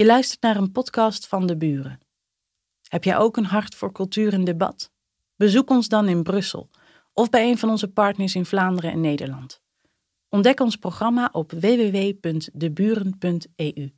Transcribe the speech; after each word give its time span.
Je 0.00 0.06
luistert 0.06 0.42
naar 0.42 0.56
een 0.56 0.72
podcast 0.72 1.26
van 1.26 1.46
de 1.46 1.56
buren. 1.56 2.00
Heb 2.88 3.04
jij 3.04 3.16
ook 3.16 3.36
een 3.36 3.44
hart 3.44 3.74
voor 3.74 3.92
cultuur 3.92 4.32
en 4.32 4.44
debat? 4.44 4.90
Bezoek 5.36 5.70
ons 5.70 5.88
dan 5.88 6.08
in 6.08 6.22
Brussel 6.22 6.70
of 7.12 7.30
bij 7.30 7.50
een 7.50 7.58
van 7.58 7.70
onze 7.70 7.88
partners 7.88 8.34
in 8.34 8.46
Vlaanderen 8.46 8.92
en 8.92 9.00
Nederland. 9.00 9.60
Ontdek 10.28 10.60
ons 10.60 10.76
programma 10.76 11.28
op 11.32 11.50
www.deburen.eu. 11.50 13.92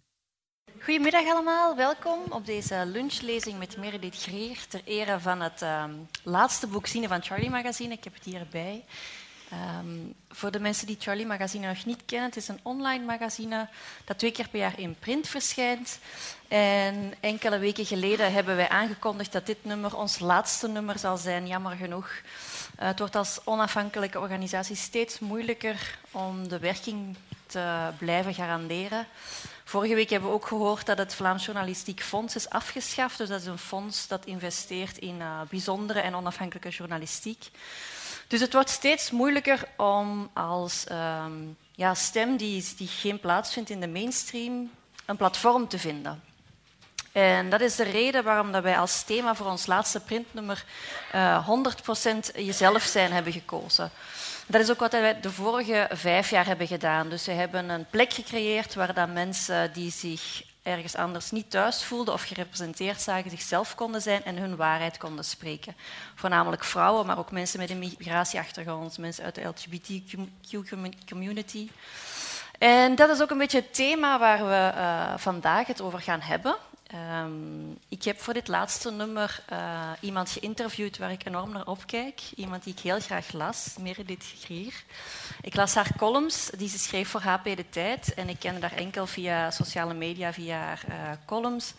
Goedemiddag 0.81 1.25
allemaal, 1.25 1.77
welkom 1.77 2.19
op 2.29 2.47
deze 2.47 2.85
lunchlezing 2.87 3.59
met 3.59 3.77
Meredith 3.77 4.23
Greer 4.23 4.67
ter 4.69 4.83
ere 4.85 5.21
van 5.21 5.41
het 5.41 5.63
uh, 5.63 5.85
laatste 6.25 6.67
boek 6.67 6.87
Zine 6.87 7.09
van 7.09 7.23
Charlie 7.23 7.51
Magazine. 7.51 7.93
Ik 7.93 8.05
heb 8.05 8.15
het 8.15 8.25
hierbij. 8.25 8.85
Um, 9.53 10.15
voor 10.29 10.51
de 10.51 10.61
mensen 10.61 10.87
die 10.87 10.97
Charlie 11.01 11.27
Magazine 11.27 11.67
nog 11.67 11.85
niet 11.85 12.03
kennen, 12.07 12.29
het 12.29 12.37
is 12.37 12.49
een 12.49 12.61
online 12.63 13.05
magazine 13.05 13.69
dat 14.05 14.19
twee 14.19 14.33
keer 14.33 14.49
per 14.49 14.59
jaar 14.59 14.79
in 14.79 14.97
print 14.99 15.29
verschijnt. 15.29 15.99
En 16.49 17.15
enkele 17.21 17.59
weken 17.59 17.87
geleden 17.87 18.33
hebben 18.33 18.57
wij 18.57 18.69
aangekondigd 18.69 19.33
dat 19.33 19.47
dit 19.47 19.65
nummer 19.65 19.97
ons 19.97 20.19
laatste 20.19 20.69
nummer 20.69 20.99
zal 20.99 21.17
zijn, 21.17 21.47
jammer 21.47 21.77
genoeg. 21.77 22.07
Uh, 22.09 22.87
het 22.87 22.99
wordt 22.99 23.17
als 23.17 23.41
onafhankelijke 23.45 24.21
organisatie 24.21 24.77
steeds 24.77 25.19
moeilijker 25.19 25.99
om 26.11 26.49
de 26.49 26.59
werking 26.59 27.17
te 27.47 27.91
blijven 27.99 28.35
garanderen. 28.35 29.07
Vorige 29.65 29.95
week 29.95 30.11
hebben 30.11 30.29
we 30.29 30.35
ook 30.35 30.47
gehoord 30.47 30.87
dat 30.87 30.99
het 30.99 31.15
Vlaams 31.15 31.45
Journalistiek 31.45 32.03
Fonds 32.03 32.37
is 32.37 32.49
afgeschaft. 32.49 33.19
Dus 33.19 33.29
dat 33.29 33.41
is 33.41 33.47
een 33.47 33.59
fonds 33.59 34.09
dat 34.09 34.25
investeert 34.25 34.99
in 34.99 35.17
uh, 35.19 35.41
bijzondere 35.51 36.01
en 36.01 36.15
onafhankelijke 36.15 36.69
journalistiek. 36.69 37.51
Dus 38.33 38.41
het 38.41 38.53
wordt 38.53 38.71
steeds 38.71 39.11
moeilijker 39.11 39.65
om 39.77 40.31
als 40.33 40.87
um, 40.91 41.57
ja, 41.73 41.95
stem 41.95 42.37
die, 42.37 42.65
die 42.77 42.89
geen 42.89 43.21
plaats 43.21 43.53
vindt 43.53 43.71
in 43.71 43.81
de 43.81 43.89
mainstream 43.89 44.71
een 45.07 45.17
platform 45.17 45.69
te 45.69 45.79
vinden. 45.79 46.23
En 47.13 47.51
dat 47.51 47.61
is 47.61 47.77
de 47.77 47.83
reden 47.83 48.25
waarom 48.25 48.53
dat 48.53 48.63
wij 48.63 48.79
als 48.79 49.03
thema 49.03 49.35
voor 49.35 49.47
ons 49.47 49.67
laatste 49.67 50.01
printnummer 50.01 50.65
uh, 51.15 51.49
100% 52.35 52.35
jezelf 52.35 52.83
zijn 52.83 53.13
hebben 53.13 53.33
gekozen. 53.33 53.91
Dat 54.47 54.61
is 54.61 54.71
ook 54.71 54.81
wat 54.81 54.93
wij 54.93 55.21
de 55.21 55.31
vorige 55.31 55.89
vijf 55.91 56.31
jaar 56.31 56.47
hebben 56.47 56.67
gedaan. 56.67 57.09
Dus 57.09 57.27
we 57.27 57.33
hebben 57.33 57.69
een 57.69 57.87
plek 57.91 58.13
gecreëerd 58.13 58.75
waar 58.75 58.95
dan 58.95 59.13
mensen 59.13 59.73
die 59.73 59.91
zich 59.91 60.43
ergens 60.63 60.97
anders 60.97 61.31
niet 61.31 61.51
thuis 61.51 61.85
voelden 61.85 62.15
of 62.15 62.23
gerepresenteerd 62.23 63.01
zagen, 63.01 63.31
zichzelf 63.31 63.75
konden 63.75 64.03
zijn 64.03 64.25
en 64.25 64.37
hun 64.37 64.57
waarheid 64.57 64.99
konden 64.99 65.25
spreken. 65.25 65.77
Voornamelijk 66.15 66.65
vrouwen, 66.65 67.07
maar 67.07 67.19
ook 67.19 67.31
mensen 67.31 67.59
met 67.59 67.71
een 67.71 67.79
migratieachtergrond, 67.79 68.99
mensen 68.99 69.25
uit 69.25 69.35
de 69.35 69.43
LGBTQ-community. 69.43 71.71
En 72.59 72.95
dat 72.95 73.11
is 73.11 73.23
ook 73.23 73.31
een 73.31 73.39
beetje 73.39 73.61
het 73.61 73.75
thema 73.75 74.19
waar 74.19 74.47
we 74.47 74.73
uh, 74.79 75.13
vandaag 75.17 75.67
het 75.67 75.81
over 75.81 76.01
gaan 76.01 76.21
hebben. 76.21 76.57
Um, 76.95 77.79
ik 77.89 78.03
heb 78.03 78.21
voor 78.21 78.35
dit 78.35 78.49
laatste 78.49 78.91
nummer 78.91 79.43
uh, 79.53 79.91
iemand 80.01 80.31
geïnterviewd 80.31 80.99
waar 80.99 81.11
ik 81.11 81.27
enorm 81.27 81.53
naar 81.53 81.67
opkijk. 81.67 82.21
Iemand 82.35 82.65
die 82.65 82.73
ik 82.73 82.81
heel 82.81 83.01
graag 83.01 83.33
las, 83.33 83.75
Meredith 83.81 84.25
Grier. 84.41 84.85
Ik 85.41 85.55
las 85.55 85.75
haar 85.75 85.97
columns 85.97 86.51
die 86.57 86.69
ze 86.69 86.79
schreef 86.79 87.09
voor 87.09 87.21
HP 87.21 87.45
De 87.45 87.69
Tijd. 87.71 88.15
En 88.15 88.29
ik 88.29 88.39
kende 88.39 88.61
haar 88.61 88.79
enkel 88.79 89.07
via 89.07 89.51
sociale 89.51 89.95
media, 89.95 90.33
via 90.33 90.59
haar 90.59 90.85
uh, 90.89 90.95
columns. 91.27 91.75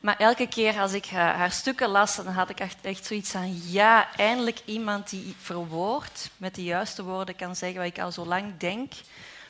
Maar 0.00 0.16
elke 0.16 0.46
keer 0.48 0.80
als 0.80 0.92
ik 0.92 1.06
haar, 1.06 1.34
haar, 1.34 1.52
stukken 1.52 1.88
las, 1.88 2.16
dan 2.16 2.26
had 2.26 2.50
ik 2.50 2.60
echt, 2.60 2.76
echt 2.82 3.06
zoiets 3.06 3.30
van... 3.30 3.70
Ja, 3.70 4.16
eindelijk 4.16 4.60
iemand 4.64 5.10
die 5.10 5.34
verwoord, 5.40 6.30
met 6.36 6.54
de 6.54 6.64
juiste 6.64 7.02
woorden 7.02 7.36
kan 7.36 7.56
zeggen 7.56 7.78
wat 7.78 7.86
ik 7.86 7.98
al 7.98 8.12
zo 8.12 8.26
lang 8.26 8.56
denk 8.58 8.92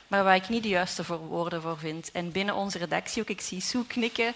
maar 0.08 0.24
waar 0.24 0.36
ik 0.36 0.48
niet 0.48 0.62
de 0.62 0.68
juiste 0.68 1.18
woorden 1.18 1.62
voor 1.62 1.78
vind. 1.78 2.10
En 2.12 2.32
binnen 2.32 2.54
onze 2.54 2.78
redactie, 2.78 3.22
ook 3.22 3.28
ik 3.28 3.40
zie 3.40 3.60
Sue 3.60 3.86
knikken, 3.86 4.34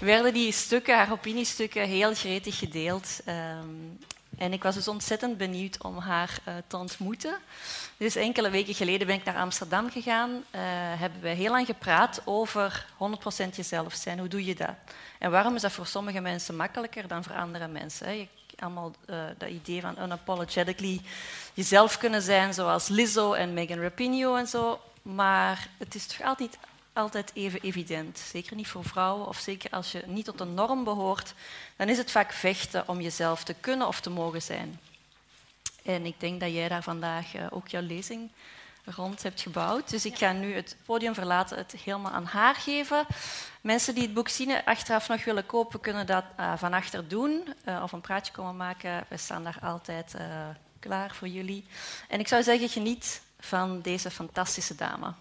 werden 0.00 0.34
die 0.34 0.52
stukken, 0.52 0.96
haar 0.96 1.12
opiniestukken, 1.12 1.88
heel 1.88 2.14
gretig 2.14 2.58
gedeeld. 2.58 3.20
Um, 3.28 3.98
en 4.38 4.52
ik 4.52 4.62
was 4.62 4.74
dus 4.74 4.88
ontzettend 4.88 5.36
benieuwd 5.36 5.82
om 5.82 5.98
haar 5.98 6.38
uh, 6.48 6.54
te 6.66 6.76
ontmoeten. 6.76 7.36
Dus 7.96 8.16
enkele 8.16 8.50
weken 8.50 8.74
geleden 8.74 9.06
ben 9.06 9.16
ik 9.16 9.24
naar 9.24 9.36
Amsterdam 9.36 9.90
gegaan. 9.90 10.30
Uh, 10.30 10.40
hebben 11.00 11.20
we 11.20 11.28
heel 11.28 11.50
lang 11.50 11.66
gepraat 11.66 12.20
over 12.24 12.86
100% 12.94 13.48
jezelf 13.54 13.94
zijn. 13.94 14.18
Hoe 14.18 14.28
doe 14.28 14.44
je 14.44 14.54
dat? 14.54 14.74
En 15.18 15.30
waarom 15.30 15.54
is 15.54 15.62
dat 15.62 15.72
voor 15.72 15.86
sommige 15.86 16.20
mensen 16.20 16.56
makkelijker 16.56 17.08
dan 17.08 17.24
voor 17.24 17.34
andere 17.34 17.68
mensen? 17.68 18.06
Hè? 18.06 18.28
Allemaal 18.58 18.92
uh, 19.06 19.16
dat 19.38 19.48
idee 19.48 19.80
van 19.80 19.96
unapologetically 20.02 21.00
jezelf 21.54 21.98
kunnen 21.98 22.22
zijn, 22.22 22.54
zoals 22.54 22.88
Lizzo 22.88 23.32
en 23.32 23.54
Megan 23.54 23.80
Rapinoe 23.80 24.38
en 24.38 24.46
zo. 24.46 24.80
Maar 25.14 25.68
het 25.78 25.94
is 25.94 26.06
toch 26.06 26.26
altijd, 26.26 26.58
altijd 26.92 27.30
even 27.34 27.60
evident. 27.60 28.18
Zeker 28.18 28.56
niet 28.56 28.68
voor 28.68 28.84
vrouwen, 28.84 29.26
of 29.26 29.38
zeker 29.38 29.70
als 29.70 29.92
je 29.92 30.02
niet 30.06 30.24
tot 30.24 30.38
de 30.38 30.44
norm 30.44 30.84
behoort, 30.84 31.34
dan 31.76 31.88
is 31.88 31.98
het 31.98 32.10
vaak 32.10 32.32
vechten 32.32 32.88
om 32.88 33.00
jezelf 33.00 33.44
te 33.44 33.54
kunnen 33.54 33.86
of 33.86 34.00
te 34.00 34.10
mogen 34.10 34.42
zijn. 34.42 34.80
En 35.84 36.06
ik 36.06 36.20
denk 36.20 36.40
dat 36.40 36.52
jij 36.52 36.68
daar 36.68 36.82
vandaag 36.82 37.34
uh, 37.34 37.46
ook 37.50 37.68
jouw 37.68 37.82
lezing 37.82 38.30
rond 38.84 39.22
hebt 39.22 39.40
gebouwd. 39.40 39.90
Dus 39.90 40.04
ik 40.04 40.18
ga 40.18 40.32
nu 40.32 40.54
het 40.54 40.76
podium 40.84 41.14
verlaten, 41.14 41.56
het 41.56 41.72
helemaal 41.84 42.12
aan 42.12 42.24
haar 42.24 42.54
geven. 42.54 43.06
Mensen 43.60 43.94
die 43.94 44.02
het 44.02 44.14
boek 44.14 44.28
zien 44.28 44.64
achteraf 44.64 45.08
nog 45.08 45.24
willen 45.24 45.46
kopen, 45.46 45.80
kunnen 45.80 46.06
dat 46.06 46.24
uh, 46.40 46.52
van 46.56 46.72
achter 46.72 47.08
doen 47.08 47.54
uh, 47.64 47.82
of 47.82 47.92
een 47.92 48.00
praatje 48.00 48.32
komen 48.32 48.56
maken. 48.56 49.04
We 49.08 49.16
staan 49.16 49.44
daar 49.44 49.58
altijd 49.62 50.14
klaar 50.80 51.14
voor 51.14 51.28
jullie. 51.28 51.66
En 52.08 52.20
ik 52.20 52.28
zou 52.28 52.42
zeggen, 52.42 52.68
geniet 52.68 53.20
van 53.38 53.80
deze 53.80 54.10
fantastische 54.10 54.74
dame. 54.74 55.12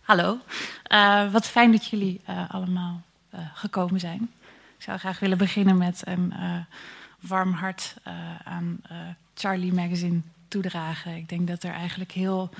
Hallo, 0.00 0.38
uh, 0.88 1.32
wat 1.32 1.46
fijn 1.46 1.72
dat 1.72 1.86
jullie 1.86 2.20
uh, 2.28 2.50
allemaal 2.50 3.02
uh, 3.34 3.40
gekomen 3.54 4.00
zijn. 4.00 4.30
Ik 4.76 4.82
zou 4.82 4.98
graag 4.98 5.18
willen 5.18 5.38
beginnen 5.38 5.76
met 5.76 6.02
een 6.04 6.34
warm 7.20 7.52
hart 7.52 7.94
aan 8.44 8.80
Charlie 9.34 9.72
Magazine 9.72 10.20
toedragen. 10.48 11.16
Ik 11.16 11.28
denk 11.28 11.48
dat 11.48 11.62
er 11.62 11.72
eigenlijk 11.72 12.12
heel 12.12 12.50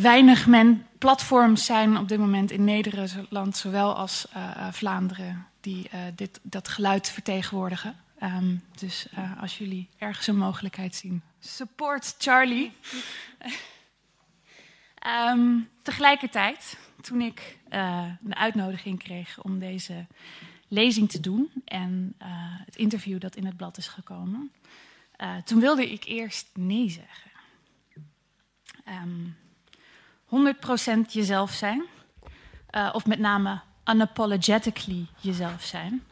weinig 0.00 0.46
men 0.46 0.86
platforms 0.98 1.64
zijn 1.64 1.96
op 1.96 2.08
dit 2.08 2.18
moment 2.18 2.50
in 2.50 2.64
Nederland, 2.64 3.56
zowel 3.56 3.94
als 3.94 4.26
Vlaanderen, 4.70 5.46
die 5.60 5.90
uh, 5.94 6.00
dit, 6.14 6.40
dat 6.42 6.68
geluid 6.68 7.10
vertegenwoordigen. 7.10 7.96
Um, 8.22 8.62
dus 8.78 9.06
als 9.40 9.58
jullie 9.58 9.88
ergens 9.98 10.26
een 10.26 10.36
mogelijkheid 10.36 10.94
zien, 10.94 11.22
support 11.40 12.14
Charlie. 12.18 12.72
um, 15.30 15.68
tegelijkertijd, 15.82 16.78
toen 17.00 17.20
ik 17.20 17.58
de 18.20 18.34
uitnodiging 18.34 18.98
kreeg 18.98 19.42
om 19.42 19.58
deze 19.58 20.06
lezing 20.68 21.10
te 21.10 21.20
doen 21.20 21.50
en 21.64 22.14
het 22.64 22.76
interview 22.76 23.20
dat 23.20 23.36
in 23.36 23.46
het 23.46 23.56
blad 23.56 23.76
is 23.76 23.88
gekomen, 23.88 24.52
toen 25.44 25.60
wilde 25.60 25.92
ik 25.92 26.04
eerst 26.04 26.48
nee 26.54 26.88
zeggen. 26.90 27.31
Um, 28.88 29.36
ehm, 30.24 30.54
100% 31.06 31.12
jezelf 31.12 31.52
zijn, 31.52 31.84
of 32.92 33.06
met 33.06 33.18
name 33.18 33.60
unapologetically 33.84 35.06
jezelf 35.20 35.62
zijn. 35.62 36.02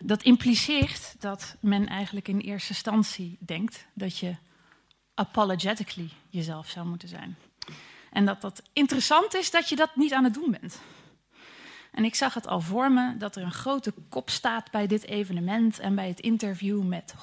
Dat 0.00 0.22
impliceert 0.22 1.20
dat 1.20 1.56
men 1.60 1.86
eigenlijk 1.86 2.28
in 2.28 2.38
eerste 2.38 2.68
instantie 2.68 3.36
denkt 3.40 3.86
dat 3.94 4.18
je 4.18 4.36
apologetically 5.14 6.10
jezelf 6.28 6.68
zou 6.68 6.86
moeten 6.86 7.08
zijn. 7.08 7.36
En 8.10 8.26
dat 8.26 8.40
dat 8.40 8.62
interessant 8.72 9.34
is 9.34 9.50
dat 9.50 9.68
je 9.68 9.76
dat 9.76 9.96
niet 9.96 10.12
aan 10.12 10.24
het 10.24 10.34
doen 10.34 10.56
bent. 10.60 10.80
En 11.98 12.04
ik 12.04 12.14
zag 12.14 12.34
het 12.34 12.46
al 12.46 12.60
voor 12.60 12.92
me 12.92 13.16
dat 13.16 13.36
er 13.36 13.42
een 13.42 13.52
grote 13.52 13.92
kop 14.08 14.30
staat 14.30 14.70
bij 14.70 14.86
dit 14.86 15.06
evenement 15.06 15.78
en 15.78 15.94
bij 15.94 16.08
het 16.08 16.20
interview 16.20 16.82
met 16.82 17.14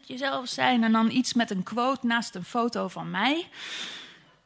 100% 0.00 0.06
jezelf 0.06 0.48
zijn 0.48 0.84
en 0.84 0.92
dan 0.92 1.10
iets 1.10 1.34
met 1.34 1.50
een 1.50 1.62
quote 1.62 2.06
naast 2.06 2.34
een 2.34 2.44
foto 2.44 2.88
van 2.88 3.10
mij. 3.10 3.48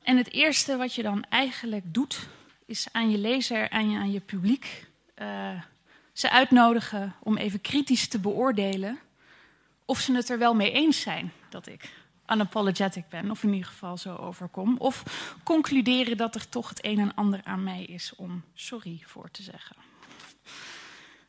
En 0.02 0.16
het 0.16 0.32
eerste 0.32 0.76
wat 0.76 0.94
je 0.94 1.02
dan 1.02 1.24
eigenlijk 1.28 1.84
doet, 1.86 2.28
is 2.66 2.86
aan 2.92 3.10
je 3.10 3.18
lezer 3.18 3.70
en 3.70 3.96
aan 3.96 4.12
je 4.12 4.20
publiek 4.20 4.86
uh, 5.22 5.60
ze 6.12 6.30
uitnodigen 6.30 7.14
om 7.22 7.36
even 7.36 7.60
kritisch 7.60 8.08
te 8.08 8.18
beoordelen 8.18 8.98
of 9.84 10.00
ze 10.00 10.14
het 10.14 10.28
er 10.28 10.38
wel 10.38 10.54
mee 10.54 10.72
eens 10.72 11.00
zijn 11.00 11.32
dat 11.48 11.66
ik 11.66 11.90
unapologetic 12.30 13.08
ben, 13.08 13.30
of 13.30 13.42
in 13.42 13.52
ieder 13.52 13.68
geval 13.68 13.96
zo 13.96 14.14
overkom, 14.14 14.76
of 14.78 15.02
concluderen 15.42 16.16
dat 16.16 16.34
er 16.34 16.48
toch 16.48 16.68
het 16.68 16.84
een 16.84 16.98
en 16.98 17.14
ander 17.14 17.40
aan 17.44 17.62
mij 17.62 17.84
is 17.84 18.12
om 18.16 18.42
sorry 18.54 19.02
voor 19.04 19.30
te 19.30 19.42
zeggen. 19.42 19.76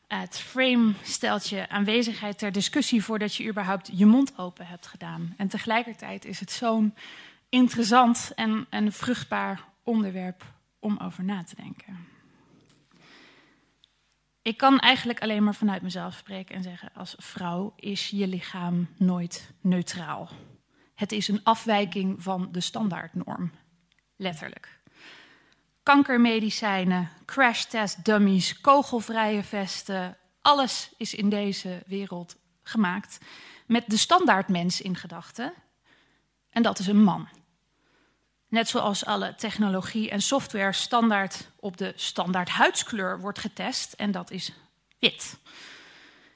Het 0.08 0.38
frame 0.38 0.92
stelt 1.02 1.48
je 1.48 1.68
aanwezigheid 1.68 2.38
ter 2.38 2.52
discussie 2.52 3.04
voordat 3.04 3.34
je 3.34 3.48
überhaupt 3.48 3.90
je 3.92 4.06
mond 4.06 4.38
open 4.38 4.66
hebt 4.66 4.86
gedaan. 4.86 5.34
En 5.36 5.48
tegelijkertijd 5.48 6.24
is 6.24 6.40
het 6.40 6.50
zo'n 6.50 6.94
interessant 7.48 8.32
en, 8.34 8.66
en 8.70 8.92
vruchtbaar 8.92 9.64
onderwerp 9.82 10.44
om 10.78 10.98
over 10.98 11.24
na 11.24 11.44
te 11.44 11.54
denken. 11.56 12.08
Ik 14.42 14.56
kan 14.56 14.78
eigenlijk 14.78 15.20
alleen 15.20 15.44
maar 15.44 15.54
vanuit 15.54 15.82
mezelf 15.82 16.14
spreken 16.14 16.54
en 16.54 16.62
zeggen: 16.62 16.90
als 16.94 17.14
vrouw 17.18 17.72
is 17.76 18.10
je 18.10 18.26
lichaam 18.26 18.88
nooit 18.96 19.52
neutraal. 19.60 20.28
Het 21.00 21.12
is 21.12 21.28
een 21.28 21.40
afwijking 21.42 22.22
van 22.22 22.48
de 22.52 22.60
standaardnorm. 22.60 23.52
Letterlijk. 24.16 24.80
Kankermedicijnen, 25.82 27.10
crashtest 27.24 28.04
dummies, 28.04 28.60
kogelvrije 28.60 29.42
vesten, 29.42 30.16
alles 30.40 30.90
is 30.96 31.14
in 31.14 31.28
deze 31.28 31.82
wereld 31.86 32.36
gemaakt 32.62 33.18
met 33.66 33.84
de 33.86 33.96
standaardmens 33.96 34.80
in 34.80 34.96
gedachten. 34.96 35.52
En 36.50 36.62
dat 36.62 36.78
is 36.78 36.86
een 36.86 37.02
man. 37.02 37.28
Net 38.48 38.68
zoals 38.68 39.04
alle 39.04 39.34
technologie 39.34 40.10
en 40.10 40.22
software 40.22 40.72
standaard 40.72 41.50
op 41.56 41.76
de 41.76 41.92
standaard 41.96 42.48
huidskleur 42.48 43.20
wordt 43.20 43.38
getest, 43.38 43.92
en 43.92 44.10
dat 44.10 44.30
is 44.30 44.52
wit. 44.98 45.38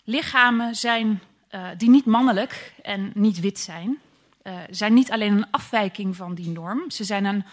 Lichamen 0.05 0.75
zijn, 0.75 1.23
uh, 1.51 1.69
die 1.77 1.91
niet 1.91 2.07
mannelijk 2.07 2.75
en 2.83 3.11
niet 3.15 3.41
wit 3.41 3.59
zijn, 3.59 3.99
uh, 4.45 4.59
zijn 4.71 4.95
niet 4.95 5.11
alleen 5.11 5.37
een 5.37 5.51
afwijking 5.51 6.17
van 6.17 6.35
die 6.35 6.49
norm, 6.49 6.91
ze 6.91 7.05
zijn 7.05 7.25
een 7.25 7.45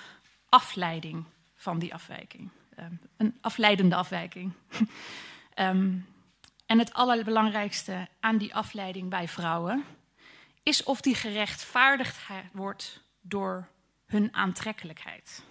afleiding 0.50 1.26
van 1.56 1.80
die 1.80 1.94
afwijking. 1.94 2.50
Uh, 2.80 2.86
een 3.18 3.38
afleidende 3.42 3.96
afwijking. 3.96 4.54
um, 5.56 6.06
en 6.66 6.80
het 6.80 6.94
allerbelangrijkste 6.94 8.08
aan 8.20 8.38
die 8.38 8.56
afleiding 8.56 9.10
bij 9.10 9.28
vrouwen 9.28 9.84
is 10.64 10.84
of 10.84 11.02
die 11.02 11.16
gerechtvaardigd 11.16 12.18
wordt 12.52 13.04
door 13.22 13.68
hun 14.06 14.34
aantrekkelijkheid. 14.34 15.44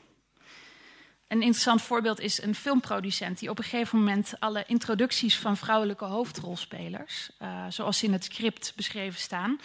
Een 1.29 1.43
interessant 1.43 1.83
voorbeeld 1.83 2.21
is 2.21 2.43
een 2.43 2.55
filmproducent 2.55 3.39
die 3.39 3.51
op 3.51 3.59
een 3.59 3.65
gegeven 3.65 3.99
moment 3.99 4.35
alle 4.39 4.65
introducties 4.67 5.39
van 5.39 5.57
vrouwelijke 5.57 6.05
hoofdrolspelers, 6.05 7.31
uh, 7.39 7.65
zoals 7.69 7.99
ze 7.99 8.07
in 8.07 8.13
het 8.13 8.25
script 8.25 8.73
beschreven 8.77 9.21
staan, 9.21 9.61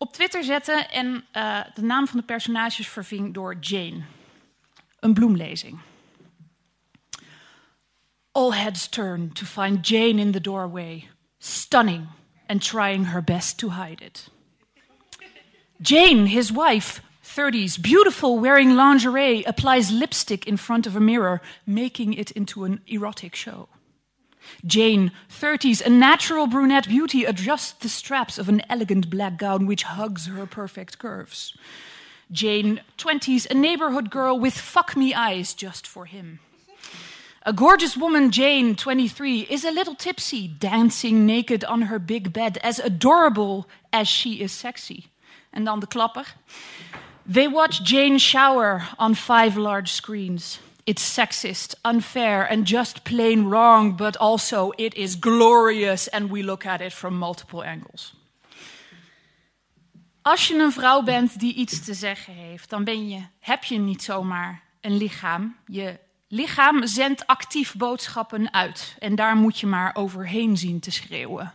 op 0.00 0.12
Twitter 0.12 0.44
zette 0.44 0.72
en 0.72 1.24
uh, 1.36 1.60
de 1.74 1.82
naam 1.82 2.06
van 2.06 2.18
de 2.18 2.24
personages 2.24 2.88
verving 2.88 3.34
door 3.34 3.56
Jane. 3.60 4.02
Een 5.00 5.14
bloemlezing. 5.14 5.78
All 8.32 8.50
heads 8.50 8.88
turn 8.88 9.32
to 9.32 9.46
find 9.46 9.88
Jane 9.88 10.20
in 10.20 10.32
the 10.32 10.40
doorway, 10.40 11.08
stunning 11.38 12.06
and 12.46 12.62
trying 12.62 13.06
her 13.06 13.24
best 13.24 13.58
to 13.58 13.70
hide 13.70 14.04
it. 14.04 14.30
Jane, 15.82 16.26
his 16.26 16.50
wife, 16.50 17.02
30s, 17.22 17.80
beautiful, 17.80 18.40
wearing 18.40 18.74
lingerie, 18.74 19.44
applies 19.44 19.90
lipstick 19.90 20.46
in 20.46 20.56
front 20.56 20.86
of 20.86 20.96
a 20.96 21.00
mirror, 21.00 21.40
making 21.64 22.14
it 22.14 22.30
into 22.30 22.64
an 22.64 22.80
erotic 22.86 23.34
show. 23.34 23.68
Jane, 24.64 25.12
30s, 25.28 25.84
a 25.84 25.90
natural 25.90 26.46
brunette 26.46 26.88
beauty, 26.88 27.24
adjusts 27.24 27.72
the 27.72 27.88
straps 27.88 28.38
of 28.38 28.48
an 28.48 28.62
elegant 28.68 29.10
black 29.10 29.38
gown 29.38 29.66
which 29.66 29.84
hugs 29.84 30.26
her 30.26 30.46
perfect 30.46 30.98
curves. 30.98 31.56
Jane, 32.32 32.80
20s, 32.98 33.50
a 33.50 33.54
neighborhood 33.54 34.10
girl 34.10 34.38
with 34.38 34.54
fuck 34.54 34.96
me 34.96 35.12
eyes 35.12 35.52
just 35.54 35.86
for 35.86 36.06
him. 36.06 36.38
A 37.44 37.52
gorgeous 37.52 37.96
woman, 37.96 38.30
Jane, 38.30 38.76
23, 38.76 39.46
is 39.48 39.64
a 39.64 39.70
little 39.70 39.94
tipsy, 39.94 40.46
dancing 40.46 41.24
naked 41.24 41.64
on 41.64 41.82
her 41.82 41.98
big 41.98 42.32
bed, 42.32 42.58
as 42.62 42.78
adorable 42.78 43.66
as 43.92 44.06
she 44.06 44.42
is 44.42 44.52
sexy. 44.52 45.06
And 45.52 45.68
on 45.68 45.80
the 45.80 45.86
klapper. 45.86 46.24
They 47.26 47.48
watch 47.48 47.82
Jane 47.82 48.18
shower 48.18 48.86
on 48.98 49.14
five 49.14 49.56
large 49.56 49.90
screens. 49.90 50.58
It's 50.90 51.12
sexist, 51.12 51.76
unfair, 51.84 52.50
and 52.50 52.66
just 52.66 53.04
plain 53.04 53.48
wrong, 53.48 53.96
but 53.96 54.16
also 54.16 54.72
it 54.76 54.94
is 54.94 55.18
glorious, 55.18 56.08
and 56.08 56.30
we 56.30 56.42
look 56.42 56.66
at 56.66 56.80
it 56.80 56.92
from 56.92 57.18
multiple 57.18 57.62
angles. 57.62 58.14
Als 60.22 60.48
je 60.48 60.58
een 60.58 60.72
vrouw 60.72 61.02
bent 61.02 61.38
die 61.38 61.54
iets 61.54 61.84
te 61.84 61.94
zeggen 61.94 62.34
heeft, 62.34 62.70
dan 62.70 62.84
ben 62.84 63.08
je, 63.08 63.22
heb 63.40 63.64
je 63.64 63.78
niet 63.78 64.02
zomaar 64.02 64.62
een 64.80 64.96
lichaam. 64.96 65.56
Je 65.66 65.98
lichaam 66.28 66.86
zendt 66.86 67.26
actief 67.26 67.74
boodschappen 67.76 68.52
uit 68.52 68.96
en 68.98 69.14
daar 69.14 69.36
moet 69.36 69.58
je 69.58 69.66
maar 69.66 69.94
overheen 69.94 70.56
zien 70.56 70.80
te 70.80 70.90
schreeuwen. 70.90 71.52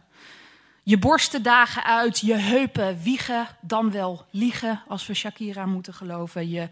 Je 0.88 0.98
borsten 0.98 1.44
dagen 1.44 1.84
uit, 1.84 2.20
je 2.20 2.34
heupen 2.34 3.02
wiegen, 3.02 3.48
dan 3.62 3.92
wel 3.92 4.26
liegen, 4.30 4.82
als 4.88 5.08
we 5.08 5.14
Shakira 5.14 5.66
moeten 5.66 5.94
geloven. 5.94 6.50
Je 6.50 6.70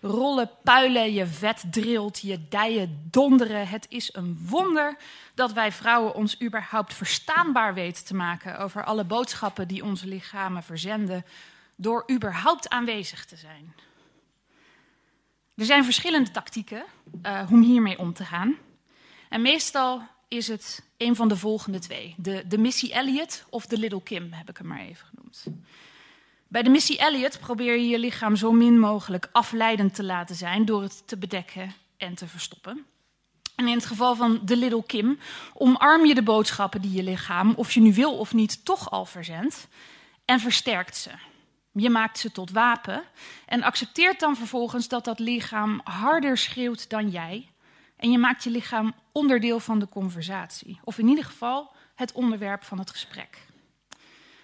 rollen 0.00 0.50
puilen, 0.62 1.12
je 1.12 1.26
vet 1.26 1.64
drilt, 1.70 2.20
je 2.20 2.48
dijen 2.48 3.08
donderen. 3.10 3.68
Het 3.68 3.86
is 3.88 4.14
een 4.14 4.38
wonder 4.48 4.96
dat 5.34 5.52
wij 5.52 5.72
vrouwen 5.72 6.14
ons 6.14 6.42
überhaupt 6.42 6.94
verstaanbaar 6.94 7.74
weten 7.74 8.04
te 8.04 8.14
maken 8.14 8.58
over 8.58 8.84
alle 8.84 9.04
boodschappen 9.04 9.68
die 9.68 9.84
onze 9.84 10.06
lichamen 10.06 10.62
verzenden, 10.62 11.24
door 11.76 12.04
überhaupt 12.10 12.68
aanwezig 12.68 13.24
te 13.24 13.36
zijn. 13.36 13.74
Er 15.56 15.64
zijn 15.64 15.84
verschillende 15.84 16.30
tactieken 16.30 16.84
uh, 17.22 17.42
om 17.50 17.62
hiermee 17.62 17.98
om 17.98 18.12
te 18.12 18.24
gaan. 18.24 18.56
En 19.28 19.42
meestal 19.42 20.02
is 20.28 20.48
het 20.48 20.84
een 20.96 21.16
van 21.16 21.28
de 21.28 21.36
volgende 21.36 21.78
twee. 21.78 22.14
De, 22.18 22.44
de 22.46 22.58
missie 22.58 22.92
Elliot 22.92 23.44
of 23.50 23.66
de 23.66 23.78
Little 23.78 24.02
Kim, 24.02 24.32
heb 24.32 24.48
ik 24.48 24.56
hem 24.56 24.66
maar 24.66 24.80
even 24.80 25.06
genoemd. 25.06 25.44
Bij 26.48 26.62
de 26.62 26.70
missie 26.70 26.98
Elliot 26.98 27.38
probeer 27.40 27.76
je 27.76 27.88
je 27.88 27.98
lichaam 27.98 28.36
zo 28.36 28.52
min 28.52 28.78
mogelijk 28.78 29.28
afleidend 29.32 29.94
te 29.94 30.04
laten 30.04 30.36
zijn 30.36 30.64
door 30.64 30.82
het 30.82 31.02
te 31.06 31.16
bedekken 31.16 31.74
en 31.96 32.14
te 32.14 32.26
verstoppen. 32.26 32.86
En 33.54 33.68
in 33.68 33.74
het 33.74 33.86
geval 33.86 34.14
van 34.14 34.40
de 34.44 34.56
Little 34.56 34.84
Kim 34.86 35.18
omarm 35.54 36.06
je 36.06 36.14
de 36.14 36.22
boodschappen 36.22 36.80
die 36.80 36.92
je 36.92 37.02
lichaam, 37.02 37.52
of 37.56 37.72
je 37.72 37.80
nu 37.80 37.94
wil 37.94 38.18
of 38.18 38.34
niet, 38.34 38.64
toch 38.64 38.90
al 38.90 39.04
verzendt 39.04 39.68
en 40.24 40.40
versterkt 40.40 40.96
ze. 40.96 41.10
Je 41.72 41.90
maakt 41.90 42.18
ze 42.18 42.32
tot 42.32 42.50
wapen 42.50 43.02
en 43.46 43.62
accepteert 43.62 44.20
dan 44.20 44.36
vervolgens 44.36 44.88
dat 44.88 45.04
dat 45.04 45.18
lichaam 45.18 45.80
harder 45.84 46.38
schreeuwt 46.38 46.90
dan 46.90 47.10
jij 47.10 47.48
en 47.96 48.10
je 48.10 48.18
maakt 48.18 48.44
je 48.44 48.50
lichaam 48.50 48.94
onderdeel 49.12 49.60
van 49.60 49.78
de 49.78 49.88
conversatie. 49.88 50.80
Of 50.84 50.98
in 50.98 51.08
ieder 51.08 51.24
geval 51.24 51.72
het 51.94 52.12
onderwerp 52.12 52.62
van 52.64 52.78
het 52.78 52.90
gesprek. 52.90 53.46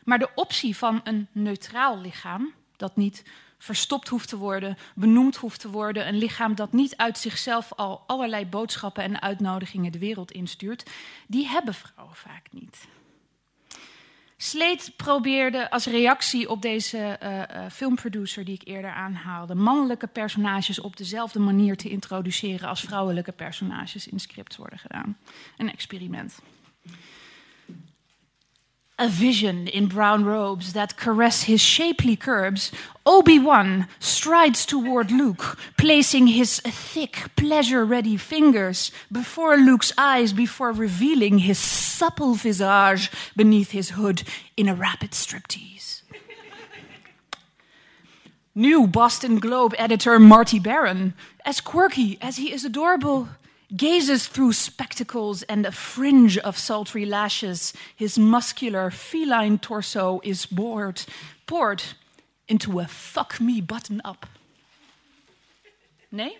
Maar 0.04 0.18
de 0.18 0.30
optie 0.34 0.76
van 0.76 1.00
een 1.04 1.28
neutraal 1.32 1.98
lichaam, 1.98 2.52
dat 2.76 2.96
niet 2.96 3.24
verstopt 3.58 4.08
hoeft 4.08 4.28
te 4.28 4.36
worden, 4.36 4.76
benoemd 4.94 5.36
hoeft 5.36 5.60
te 5.60 5.70
worden, 5.70 6.08
een 6.08 6.18
lichaam 6.18 6.54
dat 6.54 6.72
niet 6.72 6.96
uit 6.96 7.18
zichzelf 7.18 7.72
al 7.72 8.04
allerlei 8.06 8.46
boodschappen 8.46 9.02
en 9.02 9.22
uitnodigingen 9.22 9.92
de 9.92 9.98
wereld 9.98 10.32
instuurt, 10.32 10.90
die 11.26 11.46
hebben 11.46 11.74
vrouwen 11.74 12.16
vaak 12.16 12.46
niet. 12.50 12.86
Sleet 14.42 14.92
probeerde 14.96 15.70
als 15.70 15.86
reactie 15.86 16.48
op 16.48 16.62
deze 16.62 17.18
uh, 17.22 17.38
uh, 17.38 17.70
filmproducer 17.70 18.44
die 18.44 18.54
ik 18.54 18.68
eerder 18.68 18.90
aanhaalde, 18.90 19.54
mannelijke 19.54 20.06
personages 20.06 20.80
op 20.80 20.96
dezelfde 20.96 21.38
manier 21.38 21.76
te 21.76 21.88
introduceren 21.88 22.68
als 22.68 22.80
vrouwelijke 22.80 23.32
personages 23.32 24.08
in 24.08 24.20
scripts 24.20 24.56
worden 24.56 24.78
gedaan. 24.78 25.18
Een 25.56 25.72
experiment. 25.72 26.38
A 29.02 29.08
vision 29.08 29.66
in 29.66 29.88
brown 29.88 30.24
robes 30.24 30.74
that 30.74 30.96
caress 30.96 31.42
his 31.42 31.60
shapely 31.60 32.14
curves, 32.14 32.70
Obi-Wan 33.04 33.88
strides 33.98 34.64
toward 34.64 35.10
Luke, 35.10 35.58
placing 35.76 36.28
his 36.28 36.60
thick, 36.60 37.24
pleasure-ready 37.34 38.16
fingers 38.16 38.92
before 39.10 39.56
Luke's 39.56 39.92
eyes 39.98 40.32
before 40.32 40.70
revealing 40.70 41.38
his 41.38 41.58
supple 41.58 42.34
visage 42.34 43.10
beneath 43.34 43.72
his 43.72 43.90
hood 43.90 44.22
in 44.56 44.68
a 44.68 44.74
rapid 44.76 45.10
striptease. 45.10 46.02
New 48.54 48.86
Boston 48.86 49.40
Globe 49.40 49.74
editor 49.78 50.20
Marty 50.20 50.60
Barron, 50.60 51.14
as 51.44 51.60
quirky 51.60 52.18
as 52.20 52.36
he 52.36 52.52
is 52.52 52.64
adorable, 52.64 53.30
gazes 53.76 54.26
through 54.26 54.52
spectacles 54.52 55.46
and 55.46 55.66
a 55.66 55.72
fringe 55.72 56.38
of 56.38 56.58
sultry 56.58 57.06
lashes. 57.06 57.72
His 57.96 58.16
muscular, 58.16 58.90
feline 58.90 59.58
torso 59.58 60.18
is 60.22 60.46
bored, 60.46 61.04
poured 61.44 61.82
into 62.44 62.80
a 62.80 62.86
fuck 62.86 63.40
me 63.40 63.62
button 63.62 64.00
up. 64.06 64.26
Nee? 66.08 66.38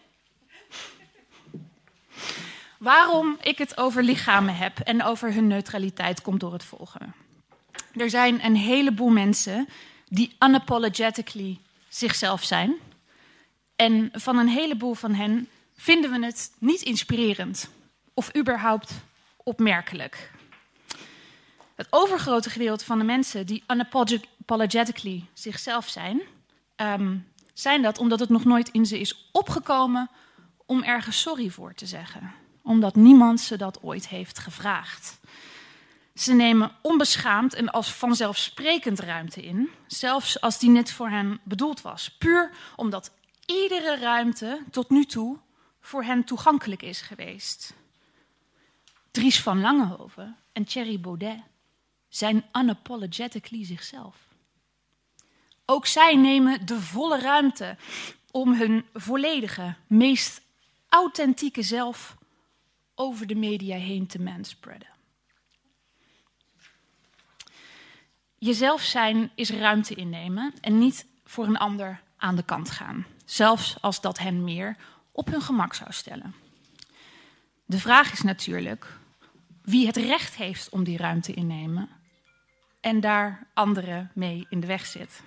Waarom 2.78 3.38
ik 3.42 3.58
het 3.58 3.76
over 3.76 4.02
lichamen 4.02 4.56
heb 4.56 4.78
en 4.78 5.02
over 5.02 5.32
hun 5.32 5.46
neutraliteit 5.46 6.22
komt 6.22 6.40
door 6.40 6.52
het 6.52 6.64
volgende. 6.64 7.06
Er 7.96 8.10
zijn 8.10 8.44
een 8.44 8.56
heleboel 8.56 9.10
mensen 9.10 9.68
die 10.08 10.36
unapologetically 10.38 11.58
zichzelf 11.88 12.44
zijn. 12.44 12.74
En 13.76 14.10
van 14.12 14.38
een 14.38 14.48
heleboel 14.48 14.94
van 14.94 15.14
hen 15.14 15.48
vinden 15.82 16.10
we 16.10 16.26
het 16.26 16.52
niet 16.58 16.82
inspirerend 16.82 17.70
of 18.14 18.36
überhaupt 18.36 18.92
opmerkelijk. 19.36 20.30
Het 21.74 21.86
overgrote 21.90 22.50
gedeelte 22.50 22.84
van 22.84 22.98
de 22.98 23.04
mensen 23.04 23.46
die 23.46 23.64
unapologetically 23.68 25.24
zichzelf 25.32 25.88
zijn, 25.88 26.22
um, 26.76 27.26
zijn 27.54 27.82
dat 27.82 27.98
omdat 27.98 28.20
het 28.20 28.28
nog 28.28 28.44
nooit 28.44 28.68
in 28.68 28.86
ze 28.86 29.00
is 29.00 29.28
opgekomen 29.32 30.10
om 30.66 30.82
ergens 30.82 31.20
sorry 31.20 31.48
voor 31.50 31.74
te 31.74 31.86
zeggen. 31.86 32.32
Omdat 32.62 32.94
niemand 32.94 33.40
ze 33.40 33.56
dat 33.56 33.82
ooit 33.82 34.08
heeft 34.08 34.38
gevraagd. 34.38 35.20
Ze 36.14 36.32
nemen 36.32 36.70
onbeschaamd 36.80 37.54
en 37.54 37.70
als 37.70 37.92
vanzelfsprekend 37.92 39.00
ruimte 39.00 39.42
in, 39.42 39.70
zelfs 39.86 40.40
als 40.40 40.58
die 40.58 40.70
net 40.70 40.92
voor 40.92 41.08
hen 41.08 41.40
bedoeld 41.44 41.82
was. 41.82 42.16
Puur 42.18 42.50
omdat 42.76 43.10
iedere 43.46 43.96
ruimte 43.96 44.62
tot 44.70 44.90
nu 44.90 45.04
toe 45.04 45.38
voor 45.82 46.04
hen 46.04 46.24
toegankelijk 46.24 46.82
is 46.82 47.00
geweest. 47.00 47.74
Dries 49.10 49.40
van 49.40 49.60
Langehoven 49.60 50.36
en 50.52 50.64
Thierry 50.64 51.00
Baudet 51.00 51.40
zijn 52.08 52.44
unapologetically 52.52 53.64
zichzelf. 53.64 54.16
Ook 55.64 55.86
zij 55.86 56.16
nemen 56.16 56.66
de 56.66 56.80
volle 56.80 57.20
ruimte 57.20 57.76
om 58.30 58.54
hun 58.54 58.84
volledige, 58.94 59.74
meest 59.86 60.40
authentieke 60.88 61.62
zelf 61.62 62.16
over 62.94 63.26
de 63.26 63.34
media 63.34 63.76
heen 63.76 64.06
te 64.06 64.20
manspreaden. 64.20 64.90
Jezelf 68.38 68.82
zijn 68.82 69.30
is 69.34 69.50
ruimte 69.50 69.94
innemen 69.94 70.54
en 70.60 70.78
niet 70.78 71.06
voor 71.24 71.46
een 71.46 71.58
ander 71.58 72.02
aan 72.16 72.36
de 72.36 72.44
kant 72.44 72.70
gaan, 72.70 73.06
zelfs 73.24 73.76
als 73.80 74.00
dat 74.00 74.18
hen 74.18 74.44
meer 74.44 74.76
op 75.12 75.26
hun 75.26 75.42
gemak 75.42 75.74
zou 75.74 75.92
stellen. 75.92 76.34
De 77.64 77.78
vraag 77.78 78.12
is 78.12 78.22
natuurlijk 78.22 78.86
wie 79.62 79.86
het 79.86 79.96
recht 79.96 80.34
heeft 80.34 80.68
om 80.68 80.84
die 80.84 80.96
ruimte 80.96 81.34
innemen 81.34 81.88
en 82.80 83.00
daar 83.00 83.46
anderen 83.54 84.10
mee 84.14 84.46
in 84.48 84.60
de 84.60 84.66
weg 84.66 84.86
zit. 84.86 85.22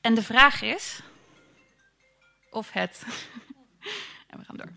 En 0.00 0.14
de 0.14 0.22
vraag 0.22 0.62
is 0.62 1.00
of 2.50 2.70
het. 2.70 3.02
en 4.30 4.38
we 4.38 4.44
gaan 4.44 4.56
door. 4.56 4.72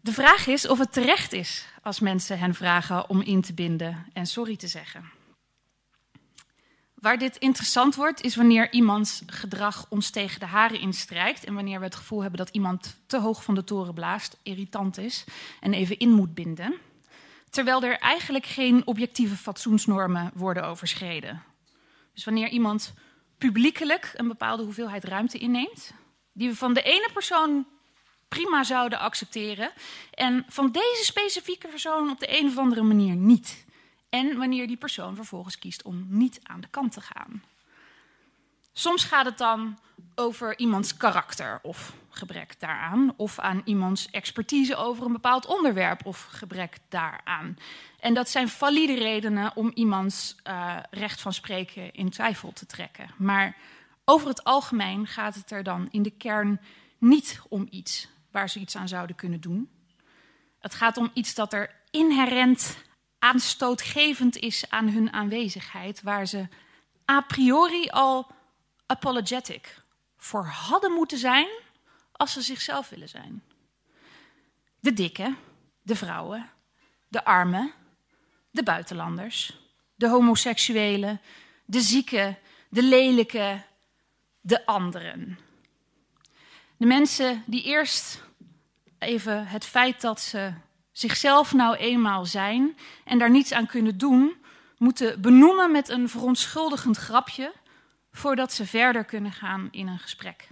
De 0.00 0.12
vraag 0.12 0.46
is 0.46 0.68
of 0.68 0.78
het 0.78 0.92
terecht 0.92 1.32
is 1.32 1.66
als 1.82 2.00
mensen 2.00 2.38
hen 2.38 2.54
vragen 2.54 3.08
om 3.08 3.20
in 3.20 3.40
te 3.40 3.54
binden 3.54 4.06
en 4.12 4.26
sorry 4.26 4.56
te 4.56 4.68
zeggen. 4.68 5.10
Waar 7.04 7.18
dit 7.18 7.36
interessant 7.36 7.94
wordt, 7.94 8.20
is 8.20 8.36
wanneer 8.36 8.72
iemands 8.72 9.22
gedrag 9.26 9.86
ons 9.88 10.10
tegen 10.10 10.40
de 10.40 10.46
haren 10.46 10.80
instrijkt. 10.80 11.44
En 11.44 11.54
wanneer 11.54 11.78
we 11.78 11.84
het 11.84 11.94
gevoel 11.94 12.20
hebben 12.20 12.38
dat 12.38 12.54
iemand 12.54 13.00
te 13.06 13.18
hoog 13.18 13.44
van 13.44 13.54
de 13.54 13.64
toren 13.64 13.94
blaast, 13.94 14.36
irritant 14.42 14.98
is 14.98 15.24
en 15.60 15.72
even 15.72 15.98
in 15.98 16.10
moet 16.10 16.34
binden. 16.34 16.74
Terwijl 17.50 17.82
er 17.82 17.98
eigenlijk 17.98 18.46
geen 18.46 18.86
objectieve 18.86 19.36
fatsoensnormen 19.36 20.30
worden 20.34 20.64
overschreden. 20.64 21.42
Dus 22.14 22.24
wanneer 22.24 22.48
iemand 22.48 22.94
publiekelijk 23.38 24.12
een 24.14 24.28
bepaalde 24.28 24.62
hoeveelheid 24.62 25.04
ruimte 25.04 25.38
inneemt, 25.38 25.92
die 26.32 26.48
we 26.48 26.56
van 26.56 26.74
de 26.74 26.82
ene 26.82 27.08
persoon 27.12 27.66
prima 28.28 28.62
zouden 28.62 28.98
accepteren, 28.98 29.70
en 30.10 30.44
van 30.48 30.72
deze 30.72 31.04
specifieke 31.04 31.68
persoon 31.68 32.10
op 32.10 32.20
de 32.20 32.38
een 32.38 32.46
of 32.46 32.58
andere 32.58 32.82
manier 32.82 33.14
niet. 33.14 33.63
En 34.14 34.36
wanneer 34.36 34.66
die 34.66 34.76
persoon 34.76 35.14
vervolgens 35.14 35.58
kiest 35.58 35.82
om 35.82 36.06
niet 36.08 36.40
aan 36.42 36.60
de 36.60 36.68
kant 36.68 36.92
te 36.92 37.00
gaan. 37.00 37.42
Soms 38.72 39.04
gaat 39.04 39.24
het 39.24 39.38
dan 39.38 39.78
over 40.14 40.58
iemands 40.58 40.96
karakter 40.96 41.58
of 41.62 41.92
gebrek 42.08 42.60
daaraan, 42.60 43.14
of 43.16 43.38
aan 43.38 43.62
iemands 43.64 44.10
expertise 44.10 44.76
over 44.76 45.06
een 45.06 45.12
bepaald 45.12 45.46
onderwerp 45.46 46.06
of 46.06 46.22
gebrek 46.30 46.78
daaraan. 46.88 47.56
En 48.00 48.14
dat 48.14 48.28
zijn 48.28 48.48
valide 48.48 48.94
redenen 48.94 49.56
om 49.56 49.70
iemands 49.74 50.36
uh, 50.44 50.76
recht 50.90 51.20
van 51.20 51.32
spreken 51.32 51.92
in 51.92 52.10
twijfel 52.10 52.52
te 52.52 52.66
trekken. 52.66 53.10
Maar 53.16 53.56
over 54.04 54.28
het 54.28 54.44
algemeen 54.44 55.06
gaat 55.06 55.34
het 55.34 55.50
er 55.50 55.62
dan 55.62 55.88
in 55.90 56.02
de 56.02 56.16
kern 56.16 56.60
niet 56.98 57.40
om 57.48 57.66
iets 57.70 58.08
waar 58.30 58.50
ze 58.50 58.58
iets 58.58 58.76
aan 58.76 58.88
zouden 58.88 59.16
kunnen 59.16 59.40
doen. 59.40 59.70
Het 60.58 60.74
gaat 60.74 60.96
om 60.96 61.10
iets 61.14 61.34
dat 61.34 61.52
er 61.52 61.70
inherent 61.90 62.76
aanstootgevend 63.24 64.36
is 64.36 64.70
aan 64.70 64.88
hun 64.88 65.12
aanwezigheid, 65.12 66.02
waar 66.02 66.26
ze 66.26 66.48
a 67.10 67.20
priori 67.20 67.88
al 67.88 68.26
apologetic 68.86 69.82
voor 70.16 70.44
hadden 70.46 70.92
moeten 70.92 71.18
zijn 71.18 71.48
als 72.12 72.32
ze 72.32 72.42
zichzelf 72.42 72.88
willen 72.88 73.08
zijn. 73.08 73.42
De 74.80 74.92
dikke, 74.92 75.34
de 75.82 75.96
vrouwen, 75.96 76.50
de 77.08 77.24
armen, 77.24 77.72
de 78.50 78.62
buitenlanders, 78.62 79.58
de 79.94 80.08
homoseksuelen, 80.08 81.20
de 81.64 81.80
zieken, 81.80 82.38
de 82.68 82.82
lelijke, 82.82 83.62
de 84.40 84.66
anderen. 84.66 85.38
De 86.76 86.86
mensen 86.86 87.42
die 87.46 87.62
eerst 87.62 88.22
even 88.98 89.46
het 89.46 89.64
feit 89.64 90.00
dat 90.00 90.20
ze 90.20 90.52
zichzelf 90.94 91.52
nou 91.52 91.76
eenmaal 91.76 92.26
zijn 92.26 92.76
en 93.04 93.18
daar 93.18 93.30
niets 93.30 93.52
aan 93.52 93.66
kunnen 93.66 93.98
doen, 93.98 94.34
moeten 94.78 95.20
benoemen 95.20 95.72
met 95.72 95.88
een 95.88 96.08
verontschuldigend 96.08 96.96
grapje 96.96 97.52
voordat 98.12 98.52
ze 98.52 98.66
verder 98.66 99.04
kunnen 99.04 99.32
gaan 99.32 99.68
in 99.70 99.86
een 99.86 99.98
gesprek. 99.98 100.48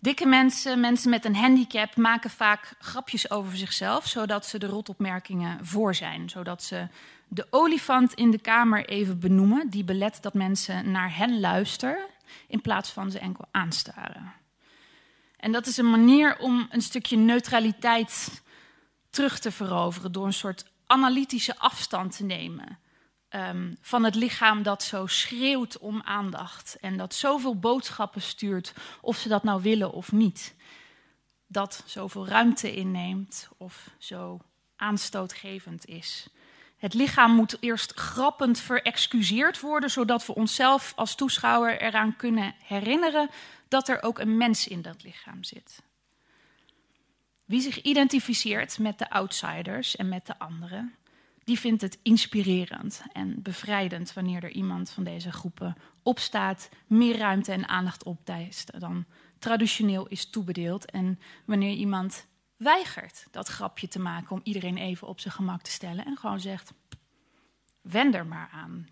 Dikke 0.00 0.26
mensen, 0.26 0.80
mensen 0.80 1.10
met 1.10 1.24
een 1.24 1.36
handicap, 1.36 1.96
maken 1.96 2.30
vaak 2.30 2.74
grapjes 2.78 3.30
over 3.30 3.56
zichzelf, 3.56 4.06
zodat 4.06 4.46
ze 4.46 4.58
de 4.58 4.66
rotopmerkingen 4.66 5.66
voor 5.66 5.94
zijn. 5.94 6.28
Zodat 6.28 6.62
ze 6.62 6.88
de 7.28 7.46
olifant 7.50 8.14
in 8.14 8.30
de 8.30 8.38
kamer 8.38 8.88
even 8.88 9.18
benoemen, 9.18 9.70
die 9.70 9.84
belet 9.84 10.18
dat 10.22 10.34
mensen 10.34 10.90
naar 10.90 11.16
hen 11.16 11.40
luisteren, 11.40 12.06
in 12.48 12.60
plaats 12.60 12.90
van 12.90 13.10
ze 13.10 13.18
enkel 13.18 13.44
aanstaren. 13.50 14.32
En 15.36 15.52
dat 15.52 15.66
is 15.66 15.76
een 15.76 15.90
manier 15.90 16.38
om 16.38 16.66
een 16.70 16.82
stukje 16.82 17.16
neutraliteit 17.16 18.42
terug 19.14 19.38
te 19.38 19.50
veroveren 19.50 20.12
door 20.12 20.26
een 20.26 20.32
soort 20.32 20.64
analytische 20.86 21.58
afstand 21.58 22.16
te 22.16 22.24
nemen 22.24 22.78
um, 23.34 23.76
van 23.80 24.04
het 24.04 24.14
lichaam 24.14 24.62
dat 24.62 24.82
zo 24.82 25.06
schreeuwt 25.06 25.78
om 25.78 26.02
aandacht 26.02 26.76
en 26.80 26.96
dat 26.96 27.14
zoveel 27.14 27.58
boodschappen 27.58 28.22
stuurt, 28.22 28.74
of 29.00 29.16
ze 29.16 29.28
dat 29.28 29.42
nou 29.42 29.62
willen 29.62 29.92
of 29.92 30.12
niet. 30.12 30.54
Dat 31.46 31.82
zoveel 31.86 32.28
ruimte 32.28 32.74
inneemt 32.74 33.48
of 33.56 33.90
zo 33.98 34.40
aanstootgevend 34.76 35.86
is. 35.86 36.28
Het 36.76 36.94
lichaam 36.94 37.34
moet 37.34 37.56
eerst 37.60 37.92
grappend 37.92 38.60
verexcuseerd 38.60 39.60
worden, 39.60 39.90
zodat 39.90 40.26
we 40.26 40.34
onszelf 40.34 40.92
als 40.96 41.14
toeschouwer 41.14 41.80
eraan 41.80 42.16
kunnen 42.16 42.54
herinneren 42.58 43.30
dat 43.68 43.88
er 43.88 44.02
ook 44.02 44.18
een 44.18 44.36
mens 44.36 44.68
in 44.68 44.82
dat 44.82 45.02
lichaam 45.02 45.44
zit. 45.44 45.82
Wie 47.44 47.60
zich 47.60 47.82
identificeert 47.82 48.78
met 48.78 48.98
de 48.98 49.10
outsiders 49.10 49.96
en 49.96 50.08
met 50.08 50.26
de 50.26 50.38
anderen, 50.38 50.94
die 51.44 51.58
vindt 51.58 51.82
het 51.82 51.98
inspirerend 52.02 53.02
en 53.12 53.42
bevrijdend 53.42 54.12
wanneer 54.12 54.44
er 54.44 54.50
iemand 54.50 54.90
van 54.90 55.04
deze 55.04 55.32
groepen 55.32 55.76
opstaat, 56.02 56.68
meer 56.86 57.16
ruimte 57.16 57.52
en 57.52 57.68
aandacht 57.68 58.04
opdijst 58.04 58.80
dan 58.80 59.04
traditioneel 59.38 60.06
is 60.06 60.30
toebedeeld. 60.30 60.90
En 60.90 61.18
wanneer 61.44 61.74
iemand 61.74 62.26
weigert 62.56 63.26
dat 63.30 63.48
grapje 63.48 63.88
te 63.88 63.98
maken 63.98 64.30
om 64.30 64.40
iedereen 64.42 64.76
even 64.76 65.08
op 65.08 65.20
zijn 65.20 65.34
gemak 65.34 65.62
te 65.62 65.70
stellen 65.70 66.04
en 66.04 66.16
gewoon 66.16 66.40
zegt: 66.40 66.72
wend 67.80 68.14
er 68.14 68.26
maar 68.26 68.48
aan. 68.52 68.88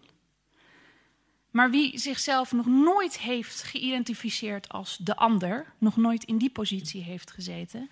Maar 1.51 1.71
wie 1.71 1.99
zichzelf 1.99 2.53
nog 2.53 2.67
nooit 2.67 3.19
heeft 3.19 3.63
geïdentificeerd 3.63 4.69
als 4.69 4.97
de 4.97 5.17
ander, 5.17 5.73
nog 5.79 5.97
nooit 5.97 6.25
in 6.25 6.39
die 6.39 6.51
positie 6.51 7.03
heeft 7.03 7.31
gezeten, 7.31 7.91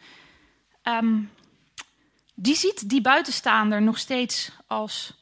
um, 0.97 1.31
die 2.35 2.55
ziet 2.55 2.89
die 2.89 3.01
buitenstaander 3.01 3.83
nog 3.83 3.99
steeds 3.99 4.53
als 4.67 5.15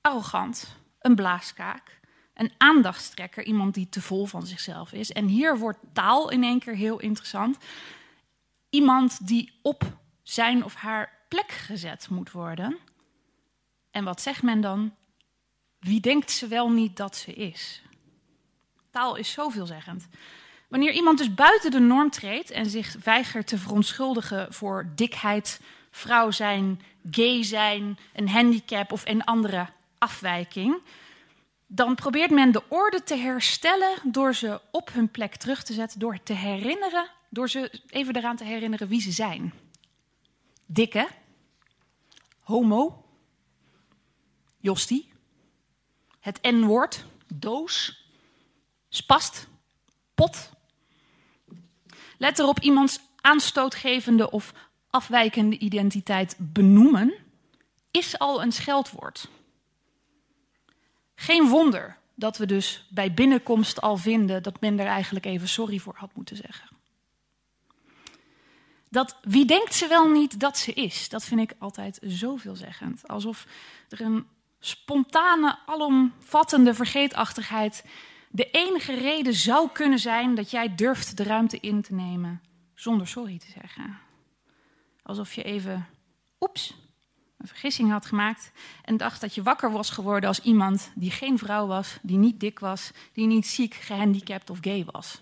arrogant, 0.00 0.76
een 1.00 1.14
blaaskaak, 1.14 2.00
een 2.34 2.52
aandachtstrekker, 2.56 3.44
iemand 3.44 3.74
die 3.74 3.88
te 3.88 4.02
vol 4.02 4.26
van 4.26 4.46
zichzelf 4.46 4.92
is. 4.92 5.12
En 5.12 5.26
hier 5.26 5.58
wordt 5.58 5.78
taal 5.92 6.30
in 6.30 6.42
één 6.42 6.58
keer 6.58 6.76
heel 6.76 7.00
interessant. 7.00 7.58
Iemand 8.70 9.26
die 9.26 9.58
op 9.62 9.98
zijn 10.22 10.64
of 10.64 10.74
haar 10.74 11.18
plek 11.28 11.50
gezet 11.50 12.08
moet 12.08 12.30
worden. 12.30 12.78
En 13.90 14.04
wat 14.04 14.20
zegt 14.20 14.42
men 14.42 14.60
dan? 14.60 14.94
Wie 15.78 16.00
denkt 16.00 16.30
ze 16.30 16.46
wel 16.46 16.70
niet 16.70 16.96
dat 16.96 17.16
ze 17.16 17.34
is? 17.34 17.82
Taal 18.90 19.16
is 19.16 19.32
zo 19.32 19.48
veelzeggend. 19.48 20.08
Wanneer 20.70 20.92
iemand 20.92 21.18
dus 21.18 21.34
buiten 21.34 21.70
de 21.70 21.80
norm 21.80 22.10
treedt 22.10 22.50
en 22.50 22.70
zich 22.70 22.96
weigert 23.04 23.46
te 23.46 23.58
verontschuldigen 23.58 24.52
voor 24.52 24.86
dikheid, 24.94 25.60
vrouw 25.90 26.30
zijn, 26.30 26.80
gay 27.10 27.44
zijn, 27.44 27.98
een 28.14 28.28
handicap 28.28 28.92
of 28.92 29.06
een 29.06 29.24
andere 29.24 29.66
afwijking, 29.98 30.82
dan 31.66 31.94
probeert 31.94 32.30
men 32.30 32.52
de 32.52 32.62
orde 32.68 33.02
te 33.02 33.16
herstellen 33.16 33.98
door 34.02 34.34
ze 34.34 34.60
op 34.70 34.92
hun 34.92 35.10
plek 35.10 35.36
terug 35.36 35.62
te 35.62 35.72
zetten, 35.72 35.98
door 35.98 36.22
te 36.22 36.32
herinneren, 36.32 37.10
door 37.28 37.48
ze 37.48 37.80
even 37.88 38.16
eraan 38.16 38.36
te 38.36 38.44
herinneren 38.44 38.88
wie 38.88 39.00
ze 39.00 39.10
zijn. 39.10 39.52
Dikke, 40.66 41.08
homo, 42.40 43.04
jostie, 44.58 45.12
het 46.20 46.38
N-woord, 46.42 47.04
doos, 47.34 48.04
spast, 48.88 49.46
pot. 50.14 50.58
Let 52.20 52.38
erop 52.38 52.60
iemands 52.60 53.00
aanstootgevende 53.20 54.30
of 54.30 54.52
afwijkende 54.90 55.58
identiteit 55.58 56.36
benoemen 56.38 57.14
is 57.90 58.18
al 58.18 58.42
een 58.42 58.52
scheldwoord. 58.52 59.28
Geen 61.14 61.48
wonder 61.48 61.96
dat 62.14 62.36
we 62.36 62.46
dus 62.46 62.86
bij 62.90 63.14
binnenkomst 63.14 63.80
al 63.80 63.96
vinden 63.96 64.42
dat 64.42 64.60
men 64.60 64.78
er 64.78 64.86
eigenlijk 64.86 65.24
even 65.24 65.48
sorry 65.48 65.78
voor 65.78 65.94
had 65.96 66.14
moeten 66.14 66.36
zeggen. 66.36 66.68
Dat 68.88 69.16
wie 69.22 69.44
denkt 69.44 69.74
ze 69.74 69.86
wel 69.86 70.08
niet 70.08 70.40
dat 70.40 70.58
ze 70.58 70.72
is, 70.72 71.08
dat 71.08 71.24
vind 71.24 71.40
ik 71.40 71.56
altijd 71.58 71.98
zoveelzeggend. 72.02 73.08
Alsof 73.08 73.46
er 73.88 74.00
een 74.00 74.26
spontane, 74.58 75.58
alomvattende 75.66 76.74
vergeetachtigheid 76.74 77.84
de 78.32 78.50
enige 78.50 78.94
reden 78.94 79.34
zou 79.34 79.68
kunnen 79.72 79.98
zijn 79.98 80.34
dat 80.34 80.50
jij 80.50 80.74
durft 80.74 81.16
de 81.16 81.22
ruimte 81.22 81.58
in 81.60 81.82
te 81.82 81.94
nemen 81.94 82.40
zonder 82.74 83.08
sorry 83.08 83.38
te 83.38 83.50
zeggen. 83.60 83.98
Alsof 85.02 85.34
je 85.34 85.42
even, 85.42 85.86
oeps, 86.40 86.74
een 87.38 87.46
vergissing 87.46 87.90
had 87.90 88.06
gemaakt 88.06 88.52
en 88.84 88.96
dacht 88.96 89.20
dat 89.20 89.34
je 89.34 89.42
wakker 89.42 89.72
was 89.72 89.90
geworden 89.90 90.28
als 90.28 90.40
iemand 90.40 90.92
die 90.94 91.10
geen 91.10 91.38
vrouw 91.38 91.66
was, 91.66 91.98
die 92.02 92.16
niet 92.16 92.40
dik 92.40 92.58
was, 92.58 92.90
die 93.12 93.26
niet 93.26 93.46
ziek, 93.46 93.74
gehandicapt 93.74 94.50
of 94.50 94.58
gay 94.60 94.84
was. 94.84 95.20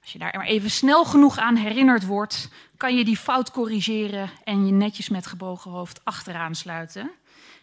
Als 0.00 0.12
je 0.12 0.18
daar 0.18 0.36
maar 0.36 0.46
even 0.46 0.70
snel 0.70 1.04
genoeg 1.04 1.38
aan 1.38 1.56
herinnerd 1.56 2.06
wordt, 2.06 2.48
kan 2.76 2.96
je 2.96 3.04
die 3.04 3.16
fout 3.16 3.50
corrigeren 3.50 4.30
en 4.44 4.66
je 4.66 4.72
netjes 4.72 5.08
met 5.08 5.26
gebogen 5.26 5.70
hoofd 5.70 6.04
achteraan 6.04 6.54
sluiten. 6.54 7.10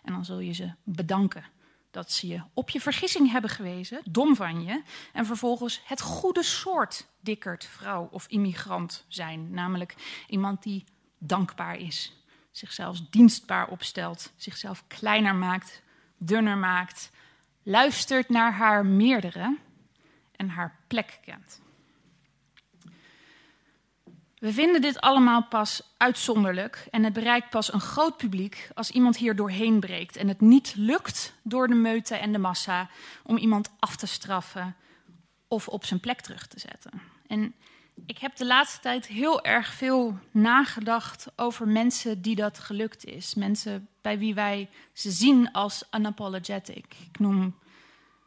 En 0.03 0.13
dan 0.13 0.25
zul 0.25 0.39
je 0.39 0.53
ze 0.53 0.73
bedanken 0.83 1.43
dat 1.91 2.11
ze 2.11 2.27
je 2.27 2.41
op 2.53 2.69
je 2.69 2.81
vergissing 2.81 3.31
hebben 3.31 3.49
gewezen, 3.49 4.01
dom 4.09 4.35
van 4.35 4.63
je, 4.63 4.83
en 5.13 5.25
vervolgens 5.25 5.81
het 5.85 6.01
goede 6.01 6.43
soort 6.43 7.07
dikkerd, 7.19 7.65
vrouw 7.65 8.07
of 8.11 8.27
immigrant 8.27 9.05
zijn. 9.07 9.51
Namelijk 9.51 9.95
iemand 10.27 10.63
die 10.63 10.83
dankbaar 11.17 11.77
is, 11.77 12.13
zichzelf 12.51 12.99
dienstbaar 13.09 13.67
opstelt, 13.67 14.31
zichzelf 14.35 14.83
kleiner 14.87 15.35
maakt, 15.35 15.81
dunner 16.17 16.57
maakt, 16.57 17.11
luistert 17.63 18.29
naar 18.29 18.53
haar 18.53 18.85
meerdere 18.85 19.57
en 20.35 20.49
haar 20.49 20.79
plek 20.87 21.19
kent. 21.25 21.61
We 24.41 24.53
vinden 24.53 24.81
dit 24.81 25.01
allemaal 25.01 25.43
pas 25.43 25.93
uitzonderlijk 25.97 26.87
en 26.91 27.03
het 27.03 27.13
bereikt 27.13 27.49
pas 27.49 27.73
een 27.73 27.81
groot 27.81 28.17
publiek 28.17 28.69
als 28.73 28.91
iemand 28.91 29.17
hier 29.17 29.35
doorheen 29.35 29.79
breekt 29.79 30.15
en 30.15 30.27
het 30.27 30.41
niet 30.41 30.73
lukt 30.75 31.33
door 31.43 31.67
de 31.67 31.75
meute 31.75 32.15
en 32.15 32.31
de 32.31 32.37
massa 32.37 32.89
om 33.23 33.37
iemand 33.37 33.69
af 33.79 33.95
te 33.95 34.05
straffen 34.07 34.75
of 35.47 35.67
op 35.67 35.85
zijn 35.85 35.99
plek 35.99 36.21
terug 36.21 36.47
te 36.47 36.59
zetten. 36.59 36.91
En 37.27 37.53
ik 38.05 38.17
heb 38.17 38.35
de 38.35 38.45
laatste 38.45 38.79
tijd 38.79 39.07
heel 39.07 39.43
erg 39.43 39.73
veel 39.73 40.19
nagedacht 40.31 41.27
over 41.35 41.67
mensen 41.67 42.21
die 42.21 42.35
dat 42.35 42.59
gelukt 42.59 43.05
is. 43.05 43.35
Mensen 43.35 43.87
bij 44.01 44.19
wie 44.19 44.33
wij 44.33 44.69
ze 44.93 45.11
zien 45.11 45.51
als 45.51 45.83
unapologetic. 45.91 46.85
Ik 47.09 47.19
noem 47.19 47.55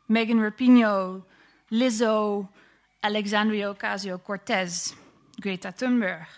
Megan 0.06 0.42
Rapinoe, 0.42 1.22
Lizzo, 1.68 2.48
Alexandria 3.00 3.68
Ocasio-Cortez. 3.68 4.92
Greta 5.44 5.72
Thunberg. 5.72 6.28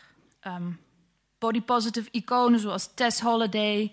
Um, 0.47 0.79
body 1.39 1.61
positive 1.61 2.09
iconen 2.11 2.61
zoals 2.61 2.95
Tess 2.95 3.21
Holliday, 3.21 3.93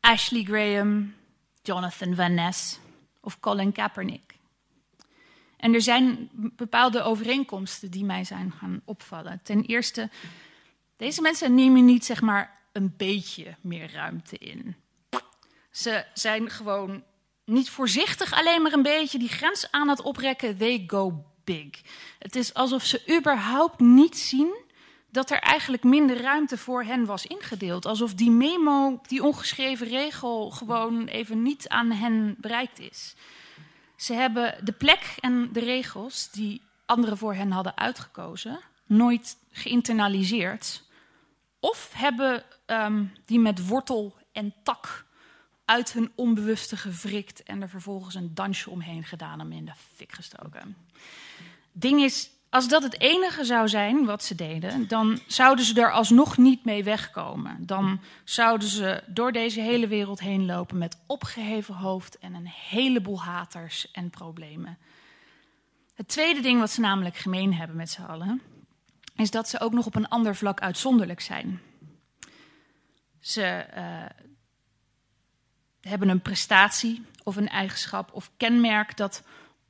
Ashley 0.00 0.42
Graham, 0.42 1.14
Jonathan 1.62 2.14
Van 2.14 2.34
Ness 2.34 2.78
of 3.20 3.40
Colin 3.40 3.72
Kaepernick. 3.72 4.34
En 5.56 5.74
er 5.74 5.82
zijn 5.82 6.28
bepaalde 6.32 7.02
overeenkomsten 7.02 7.90
die 7.90 8.04
mij 8.04 8.24
zijn 8.24 8.52
gaan 8.52 8.80
opvallen. 8.84 9.40
Ten 9.42 9.62
eerste, 9.62 10.10
deze 10.96 11.22
mensen 11.22 11.54
nemen 11.54 11.84
niet 11.84 12.04
zeg 12.04 12.20
maar 12.20 12.58
een 12.72 12.94
beetje 12.96 13.56
meer 13.60 13.92
ruimte 13.92 14.38
in. 14.38 14.76
Ze 15.70 16.04
zijn 16.14 16.50
gewoon 16.50 17.02
niet 17.44 17.70
voorzichtig 17.70 18.32
alleen 18.32 18.62
maar 18.62 18.72
een 18.72 18.82
beetje 18.82 19.18
die 19.18 19.28
grens 19.28 19.70
aan 19.70 19.88
het 19.88 20.02
oprekken. 20.02 20.56
They 20.56 20.84
go 20.86 21.24
big. 21.48 21.80
Het 22.18 22.36
is 22.36 22.54
alsof 22.54 22.84
ze 22.84 23.16
überhaupt 23.16 23.80
niet 23.80 24.18
zien 24.18 24.56
dat 25.10 25.30
er 25.30 25.38
eigenlijk 25.38 25.82
minder 25.82 26.20
ruimte 26.20 26.58
voor 26.58 26.82
hen 26.82 27.04
was 27.04 27.26
ingedeeld. 27.26 27.86
Alsof 27.86 28.14
die 28.14 28.30
memo, 28.30 29.00
die 29.06 29.24
ongeschreven 29.24 29.86
regel, 29.86 30.50
gewoon 30.50 31.06
even 31.06 31.42
niet 31.42 31.68
aan 31.68 31.90
hen 31.90 32.36
bereikt 32.38 32.78
is. 32.78 33.14
Ze 33.96 34.12
hebben 34.12 34.64
de 34.64 34.72
plek 34.72 35.14
en 35.20 35.52
de 35.52 35.60
regels 35.60 36.30
die 36.30 36.62
anderen 36.86 37.18
voor 37.18 37.34
hen 37.34 37.50
hadden 37.50 37.76
uitgekozen, 37.76 38.60
nooit 38.86 39.36
geïnternaliseerd. 39.50 40.82
Of 41.60 41.90
hebben 41.94 42.44
um, 42.66 43.12
die 43.26 43.38
met 43.38 43.66
wortel 43.66 44.16
en 44.32 44.54
tak 44.62 45.06
uit 45.68 45.92
hun 45.92 46.10
onbewuste 46.14 46.76
gewrikt 46.76 47.42
en 47.42 47.62
er 47.62 47.68
vervolgens 47.68 48.14
een 48.14 48.34
dansje 48.34 48.70
omheen 48.70 49.04
gedaan 49.04 49.40
en 49.40 49.52
in 49.52 49.64
de 49.64 49.72
fik 49.94 50.12
gestoken 50.12 50.76
ding 51.80 52.02
is, 52.02 52.30
als 52.50 52.68
dat 52.68 52.82
het 52.82 53.00
enige 53.00 53.44
zou 53.44 53.68
zijn 53.68 54.04
wat 54.04 54.24
ze 54.24 54.34
deden, 54.34 54.88
dan 54.88 55.20
zouden 55.26 55.64
ze 55.64 55.80
er 55.80 55.92
alsnog 55.92 56.36
niet 56.36 56.64
mee 56.64 56.84
wegkomen. 56.84 57.66
Dan 57.66 58.00
zouden 58.24 58.68
ze 58.68 59.02
door 59.06 59.32
deze 59.32 59.60
hele 59.60 59.86
wereld 59.86 60.20
heen 60.20 60.46
lopen 60.46 60.78
met 60.78 60.98
opgeheven 61.06 61.74
hoofd 61.74 62.18
en 62.18 62.34
een 62.34 62.48
heleboel 62.48 63.22
haters 63.22 63.90
en 63.90 64.10
problemen. 64.10 64.78
Het 65.94 66.08
tweede 66.08 66.40
ding 66.40 66.60
wat 66.60 66.70
ze 66.70 66.80
namelijk 66.80 67.16
gemeen 67.16 67.54
hebben 67.54 67.76
met 67.76 67.90
z'n 67.90 68.02
allen, 68.02 68.42
is 69.16 69.30
dat 69.30 69.48
ze 69.48 69.60
ook 69.60 69.72
nog 69.72 69.86
op 69.86 69.94
een 69.94 70.08
ander 70.08 70.36
vlak 70.36 70.60
uitzonderlijk 70.60 71.20
zijn. 71.20 71.60
Ze 73.20 73.66
uh, 73.76 74.04
hebben 75.80 76.08
een 76.08 76.22
prestatie 76.22 77.04
of 77.22 77.36
een 77.36 77.48
eigenschap 77.48 78.12
of 78.12 78.30
kenmerk 78.36 78.96
dat 78.96 79.22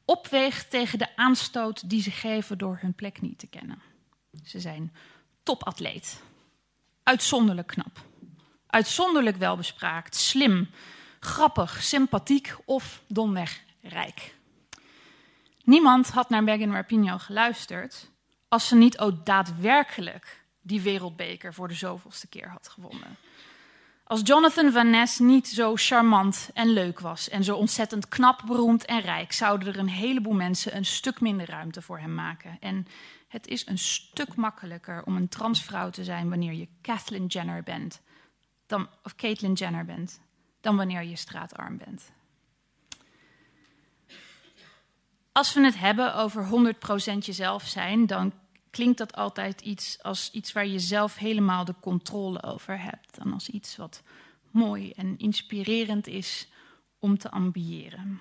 opweegt 0.05 0.71
tegen 0.71 0.99
de 0.99 1.16
aanstoot 1.16 1.90
die 1.90 2.03
ze 2.03 2.11
geven 2.11 2.59
door 2.59 2.79
hun 2.81 2.94
plek 2.94 3.21
niet 3.21 3.38
te 3.38 3.47
kennen. 3.47 3.83
Ze 4.44 4.61
zijn 4.61 4.92
topatleet, 5.42 6.21
uitzonderlijk 7.03 7.66
knap, 7.66 8.05
uitzonderlijk 8.66 9.37
welbespraakt, 9.37 10.14
slim, 10.14 10.71
grappig, 11.21 11.83
sympathiek 11.83 12.55
of 12.64 13.03
domweg 13.07 13.62
rijk. 13.83 14.35
Niemand 15.64 16.11
had 16.11 16.29
naar 16.29 16.44
Megan 16.44 16.73
Rapinoe 16.73 17.18
geluisterd 17.18 18.11
als 18.49 18.68
ze 18.68 18.77
niet 18.77 18.99
ook 18.99 19.27
daadwerkelijk 19.27 20.44
die 20.61 20.81
wereldbeker 20.81 21.55
voor 21.55 21.68
de 21.68 21.75
zoveelste 21.75 22.27
keer 22.27 22.49
had 22.49 22.68
gewonnen. 22.68 23.16
Als 24.09 24.21
Jonathan 24.25 24.73
Van 24.73 24.90
Ness 24.90 25.18
niet 25.18 25.49
zo 25.49 25.73
charmant 25.75 26.51
en 26.55 26.68
leuk 26.68 27.01
was 27.01 27.29
en 27.29 27.44
zo 27.44 27.57
ontzettend 27.57 28.09
knap, 28.09 28.42
beroemd 28.47 28.85
en 28.85 29.01
rijk, 29.01 29.33
zouden 29.33 29.68
er 29.68 29.79
een 29.79 29.88
heleboel 29.88 30.33
mensen 30.33 30.77
een 30.77 30.85
stuk 30.85 31.21
minder 31.21 31.47
ruimte 31.51 31.83
voor 31.83 31.99
hem 31.99 32.14
maken. 32.14 32.57
En 32.61 32.87
het 33.29 33.47
is 33.47 33.66
een 33.66 33.79
stuk 33.79 34.35
makkelijker 34.35 35.03
om 35.05 35.16
een 35.16 35.29
transvrouw 35.29 35.90
te 35.90 36.05
zijn 36.05 36.29
wanneer 36.29 36.53
je 36.53 36.68
Kathleen 36.81 37.27
Jenner 37.27 37.62
bent, 37.62 38.01
dan, 38.66 38.88
of 39.03 39.14
Caitlyn 39.14 39.53
Jenner 39.53 39.85
bent, 39.85 40.21
dan 40.61 40.77
wanneer 40.77 41.03
je 41.03 41.16
straatarm 41.16 41.77
bent. 41.77 42.12
Als 45.33 45.55
we 45.55 45.64
het 45.64 45.79
hebben 45.79 46.14
over 46.14 46.75
100% 47.14 47.18
jezelf 47.18 47.66
zijn, 47.66 48.07
dan 48.07 48.33
klinkt 48.79 48.99
dat 48.99 49.14
altijd 49.14 49.61
iets 49.61 50.03
als 50.03 50.31
iets 50.33 50.53
waar 50.53 50.67
je 50.67 50.79
zelf 50.79 51.17
helemaal 51.17 51.64
de 51.64 51.75
controle 51.81 52.43
over 52.43 52.83
hebt. 52.83 53.17
Dan 53.17 53.33
als 53.33 53.49
iets 53.49 53.77
wat 53.77 54.03
mooi 54.51 54.91
en 54.91 55.19
inspirerend 55.19 56.07
is 56.07 56.49
om 56.99 57.19
te 57.19 57.31
ambiëren. 57.31 58.21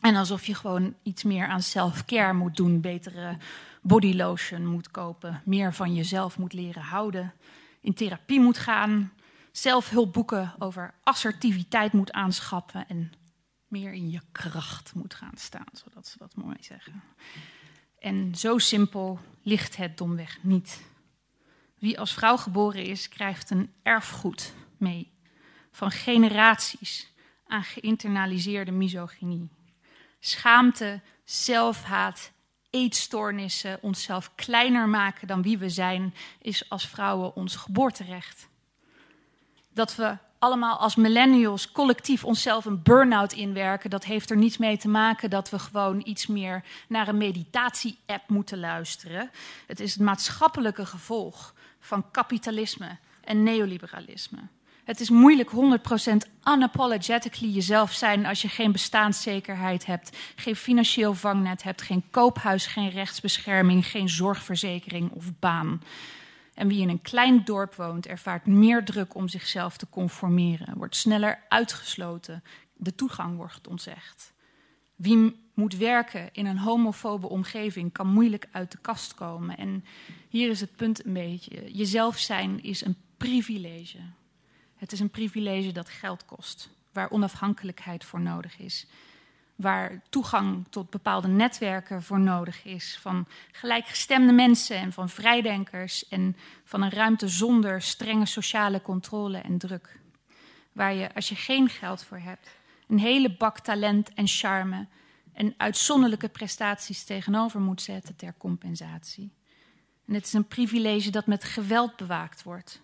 En 0.00 0.16
alsof 0.16 0.46
je 0.46 0.54
gewoon 0.54 0.94
iets 1.02 1.22
meer 1.22 1.46
aan 1.46 1.62
self-care 1.62 2.32
moet 2.32 2.56
doen, 2.56 2.80
betere 2.80 3.36
body 3.82 4.14
lotion 4.14 4.66
moet 4.66 4.90
kopen, 4.90 5.42
meer 5.44 5.74
van 5.74 5.94
jezelf 5.94 6.38
moet 6.38 6.52
leren 6.52 6.82
houden, 6.82 7.32
in 7.80 7.94
therapie 7.94 8.40
moet 8.40 8.58
gaan, 8.58 9.12
zelfhulpboeken 9.52 10.54
over 10.58 10.94
assertiviteit 11.02 11.92
moet 11.92 12.12
aanschaffen 12.12 12.88
en 12.88 13.12
meer 13.68 13.92
in 13.92 14.10
je 14.10 14.20
kracht 14.32 14.94
moet 14.94 15.14
gaan 15.14 15.36
staan, 15.36 15.68
zodat 15.72 16.06
ze 16.06 16.18
dat 16.18 16.36
mooi 16.36 16.56
zeggen. 16.60 17.02
En 18.00 18.34
zo 18.34 18.58
simpel 18.58 19.20
ligt 19.42 19.76
het 19.76 19.98
domweg 19.98 20.38
niet. 20.42 20.82
Wie 21.78 21.98
als 21.98 22.14
vrouw 22.14 22.36
geboren 22.36 22.84
is, 22.84 23.08
krijgt 23.08 23.50
een 23.50 23.72
erfgoed 23.82 24.52
mee 24.76 25.10
van 25.70 25.90
generaties 25.90 27.12
aan 27.46 27.62
geïnternaliseerde 27.62 28.70
misogynie. 28.70 29.48
Schaamte, 30.20 31.00
zelfhaat, 31.24 32.32
eetstoornissen, 32.70 33.82
onszelf 33.82 34.34
kleiner 34.34 34.88
maken 34.88 35.26
dan 35.26 35.42
wie 35.42 35.58
we 35.58 35.68
zijn, 35.68 36.14
is 36.38 36.68
als 36.68 36.88
vrouwen 36.88 37.34
ons 37.34 37.56
geboorterecht. 37.56 38.48
Dat 39.72 39.96
we 39.96 40.16
allemaal 40.40 40.76
als 40.76 40.96
millennials 40.96 41.72
collectief 41.72 42.24
onszelf 42.24 42.64
een 42.64 42.82
burn-out 42.82 43.32
inwerken, 43.32 43.90
dat 43.90 44.04
heeft 44.04 44.30
er 44.30 44.36
niets 44.36 44.58
mee 44.58 44.76
te 44.76 44.88
maken 44.88 45.30
dat 45.30 45.50
we 45.50 45.58
gewoon 45.58 46.00
iets 46.04 46.26
meer 46.26 46.64
naar 46.88 47.08
een 47.08 47.18
meditatie-app 47.18 48.28
moeten 48.28 48.58
luisteren. 48.58 49.30
Het 49.66 49.80
is 49.80 49.92
het 49.92 50.02
maatschappelijke 50.02 50.86
gevolg 50.86 51.54
van 51.80 52.10
kapitalisme 52.10 52.96
en 53.24 53.42
neoliberalisme. 53.42 54.38
Het 54.84 55.00
is 55.00 55.10
moeilijk 55.10 55.50
100% 55.50 55.56
unapologetically 56.44 57.50
jezelf 57.52 57.92
zijn 57.92 58.26
als 58.26 58.42
je 58.42 58.48
geen 58.48 58.72
bestaanszekerheid 58.72 59.86
hebt, 59.86 60.16
geen 60.36 60.56
financieel 60.56 61.14
vangnet 61.14 61.62
hebt, 61.62 61.82
geen 61.82 62.04
koophuis, 62.10 62.66
geen 62.66 62.90
rechtsbescherming, 62.90 63.86
geen 63.86 64.08
zorgverzekering 64.08 65.10
of 65.10 65.24
baan. 65.38 65.82
En 66.60 66.68
wie 66.68 66.80
in 66.80 66.88
een 66.88 67.02
klein 67.02 67.44
dorp 67.44 67.74
woont, 67.74 68.06
ervaart 68.06 68.46
meer 68.46 68.84
druk 68.84 69.14
om 69.14 69.28
zichzelf 69.28 69.76
te 69.76 69.88
conformeren, 69.90 70.76
wordt 70.76 70.96
sneller 70.96 71.42
uitgesloten, 71.48 72.42
de 72.72 72.94
toegang 72.94 73.36
wordt 73.36 73.68
ontzegd. 73.68 74.32
Wie 74.96 75.36
moet 75.54 75.76
werken 75.76 76.28
in 76.32 76.46
een 76.46 76.58
homofobe 76.58 77.28
omgeving 77.28 77.92
kan 77.92 78.08
moeilijk 78.08 78.48
uit 78.52 78.70
de 78.70 78.78
kast 78.78 79.14
komen. 79.14 79.56
En 79.56 79.84
hier 80.28 80.50
is 80.50 80.60
het 80.60 80.76
punt 80.76 81.04
een 81.04 81.12
beetje: 81.12 81.72
jezelf 81.72 82.18
zijn 82.18 82.62
is 82.62 82.84
een 82.84 82.96
privilege. 83.16 83.98
Het 84.76 84.92
is 84.92 85.00
een 85.00 85.10
privilege 85.10 85.72
dat 85.72 85.88
geld 85.88 86.24
kost, 86.24 86.70
waar 86.92 87.10
onafhankelijkheid 87.10 88.04
voor 88.04 88.20
nodig 88.20 88.58
is, 88.58 88.86
waar 89.60 90.02
toegang 90.08 90.66
tot 90.70 90.90
bepaalde 90.90 91.28
netwerken 91.28 92.02
voor 92.02 92.20
nodig 92.20 92.64
is, 92.64 92.98
van 93.00 93.26
gelijkgestemde 93.52 94.32
mensen 94.32 94.76
en 94.76 94.92
van 94.92 95.08
vrijdenkers 95.08 96.08
en 96.08 96.36
van 96.64 96.82
een 96.82 96.90
ruimte 96.90 97.28
zonder 97.28 97.82
strenge 97.82 98.26
sociale 98.26 98.82
controle 98.82 99.38
en 99.38 99.58
druk. 99.58 99.98
Waar 100.72 100.94
je, 100.94 101.14
als 101.14 101.28
je 101.28 101.34
geen 101.34 101.68
geld 101.68 102.04
voor 102.04 102.18
hebt, 102.18 102.48
een 102.88 102.98
hele 102.98 103.36
bak 103.36 103.58
talent 103.58 104.14
en 104.14 104.26
charme 104.26 104.86
en 105.32 105.54
uitzonderlijke 105.56 106.28
prestaties 106.28 107.04
tegenover 107.04 107.60
moet 107.60 107.82
zetten 107.82 108.16
ter 108.16 108.34
compensatie. 108.38 109.32
En 110.06 110.14
het 110.14 110.24
is 110.24 110.32
een 110.32 110.48
privilege 110.48 111.10
dat 111.10 111.26
met 111.26 111.44
geweld 111.44 111.96
bewaakt 111.96 112.42
wordt, 112.42 112.80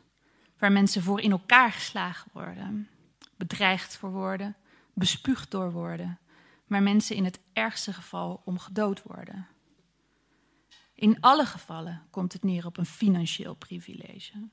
waar 0.58 0.72
mensen 0.72 1.02
voor 1.02 1.20
in 1.20 1.30
elkaar 1.30 1.72
geslagen 1.72 2.30
worden, 2.32 2.88
bedreigd 3.36 3.96
voor 3.96 4.10
worden, 4.10 4.56
bespuugd 4.92 5.50
door 5.50 5.72
worden, 5.72 6.18
waar 6.66 6.82
mensen 6.82 7.16
in 7.16 7.24
het 7.24 7.40
ergste 7.52 7.92
geval 7.92 8.42
om 8.44 8.58
gedood 8.58 9.02
worden. 9.02 9.46
In 10.94 11.20
alle 11.20 11.46
gevallen 11.46 12.02
komt 12.10 12.32
het 12.32 12.42
neer 12.42 12.66
op 12.66 12.76
een 12.76 12.86
financieel 12.86 13.54
privilege. 13.54 14.48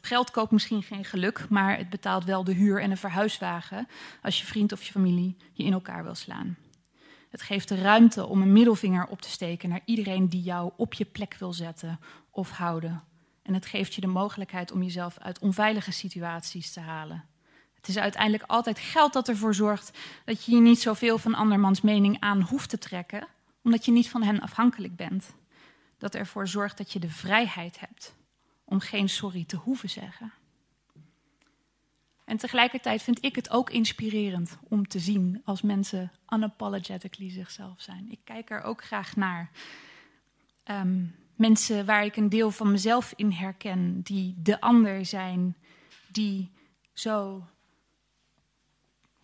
Geld 0.00 0.30
koopt 0.30 0.50
misschien 0.50 0.82
geen 0.82 1.04
geluk, 1.04 1.48
maar 1.48 1.76
het 1.76 1.90
betaalt 1.90 2.24
wel 2.24 2.44
de 2.44 2.52
huur 2.52 2.82
en 2.82 2.90
een 2.90 2.96
verhuiswagen 2.96 3.88
als 4.22 4.40
je 4.40 4.46
vriend 4.46 4.72
of 4.72 4.82
je 4.82 4.92
familie 4.92 5.36
je 5.52 5.64
in 5.64 5.72
elkaar 5.72 6.02
wil 6.02 6.14
slaan. 6.14 6.56
Het 7.30 7.42
geeft 7.42 7.68
de 7.68 7.74
ruimte 7.74 8.26
om 8.26 8.42
een 8.42 8.52
middelvinger 8.52 9.06
op 9.06 9.22
te 9.22 9.30
steken 9.30 9.68
naar 9.68 9.80
iedereen 9.84 10.28
die 10.28 10.42
jou 10.42 10.72
op 10.76 10.94
je 10.94 11.04
plek 11.04 11.36
wil 11.38 11.52
zetten 11.52 12.00
of 12.30 12.50
houden. 12.50 13.02
En 13.42 13.54
het 13.54 13.66
geeft 13.66 13.94
je 13.94 14.00
de 14.00 14.06
mogelijkheid 14.06 14.72
om 14.72 14.82
jezelf 14.82 15.18
uit 15.18 15.38
onveilige 15.38 15.92
situaties 15.92 16.72
te 16.72 16.80
halen. 16.80 17.24
Het 17.86 17.94
is 17.96 18.02
uiteindelijk 18.02 18.44
altijd 18.46 18.78
geld 18.78 19.12
dat 19.12 19.28
ervoor 19.28 19.54
zorgt 19.54 19.98
dat 20.24 20.44
je 20.44 20.54
je 20.54 20.60
niet 20.60 20.80
zoveel 20.80 21.18
van 21.18 21.34
andermans 21.34 21.80
mening 21.80 22.20
aan 22.20 22.40
hoeft 22.40 22.68
te 22.68 22.78
trekken, 22.78 23.26
omdat 23.62 23.84
je 23.84 23.92
niet 23.92 24.08
van 24.08 24.22
hen 24.22 24.40
afhankelijk 24.40 24.96
bent. 24.96 25.34
Dat 25.98 26.14
ervoor 26.14 26.48
zorgt 26.48 26.78
dat 26.78 26.92
je 26.92 26.98
de 26.98 27.10
vrijheid 27.10 27.80
hebt 27.80 28.14
om 28.64 28.80
geen 28.80 29.08
sorry 29.08 29.44
te 29.44 29.56
hoeven 29.56 29.90
zeggen. 29.90 30.32
En 32.24 32.36
tegelijkertijd 32.36 33.02
vind 33.02 33.24
ik 33.24 33.36
het 33.36 33.50
ook 33.50 33.70
inspirerend 33.70 34.58
om 34.68 34.88
te 34.88 34.98
zien 34.98 35.42
als 35.44 35.62
mensen 35.62 36.12
unapologetically 36.28 37.30
zichzelf 37.30 37.80
zijn. 37.80 38.10
Ik 38.10 38.20
kijk 38.24 38.50
er 38.50 38.62
ook 38.62 38.84
graag 38.84 39.16
naar. 39.16 39.50
Ehm, 40.62 41.04
mensen 41.34 41.86
waar 41.86 42.04
ik 42.04 42.16
een 42.16 42.28
deel 42.28 42.50
van 42.50 42.70
mezelf 42.70 43.12
in 43.16 43.32
herken, 43.32 44.00
die 44.02 44.34
de 44.42 44.60
ander 44.60 45.04
zijn, 45.04 45.56
die 46.08 46.50
zo 46.92 47.46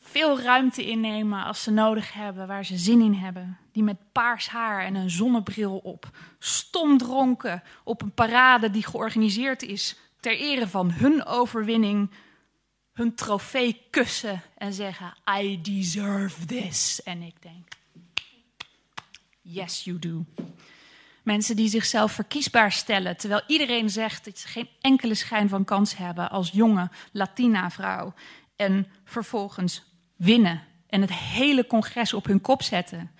veel 0.04 0.40
ruimte 0.40 0.86
innemen 0.86 1.44
als 1.44 1.62
ze 1.62 1.70
nodig 1.70 2.12
hebben, 2.12 2.46
waar 2.46 2.64
ze 2.64 2.76
zin 2.76 3.00
in 3.00 3.14
hebben. 3.14 3.58
Die 3.72 3.82
met 3.82 4.12
paars 4.12 4.48
haar 4.48 4.84
en 4.84 4.94
een 4.94 5.10
zonnebril 5.10 5.76
op, 5.76 6.10
stom 6.38 6.98
dronken 6.98 7.62
op 7.84 8.02
een 8.02 8.12
parade 8.14 8.70
die 8.70 8.86
georganiseerd 8.86 9.62
is 9.62 9.96
ter 10.20 10.36
ere 10.36 10.68
van 10.68 10.90
hun 10.90 11.24
overwinning 11.24 12.10
hun 12.92 13.14
trofee 13.14 13.82
kussen 13.90 14.42
en 14.58 14.72
zeggen: 14.72 15.14
I 15.40 15.60
deserve 15.62 16.46
this. 16.46 17.02
En 17.02 17.22
ik 17.22 17.42
denk: 17.42 17.68
Yes, 19.40 19.84
you 19.84 19.98
do. 19.98 20.24
Mensen 21.22 21.56
die 21.56 21.68
zichzelf 21.68 22.12
verkiesbaar 22.12 22.72
stellen, 22.72 23.16
terwijl 23.16 23.42
iedereen 23.46 23.90
zegt 23.90 24.24
dat 24.24 24.38
ze 24.38 24.48
geen 24.48 24.68
enkele 24.80 25.14
schijn 25.14 25.48
van 25.48 25.64
kans 25.64 25.96
hebben 25.96 26.30
als 26.30 26.50
jonge 26.50 26.90
Latina-vrouw. 27.12 28.14
En 28.56 28.86
vervolgens 29.04 29.91
winnen 30.22 30.62
en 30.86 31.00
het 31.00 31.12
hele 31.12 31.66
congres 31.66 32.14
op 32.14 32.26
hun 32.26 32.40
kop 32.40 32.62
zetten. 32.62 33.10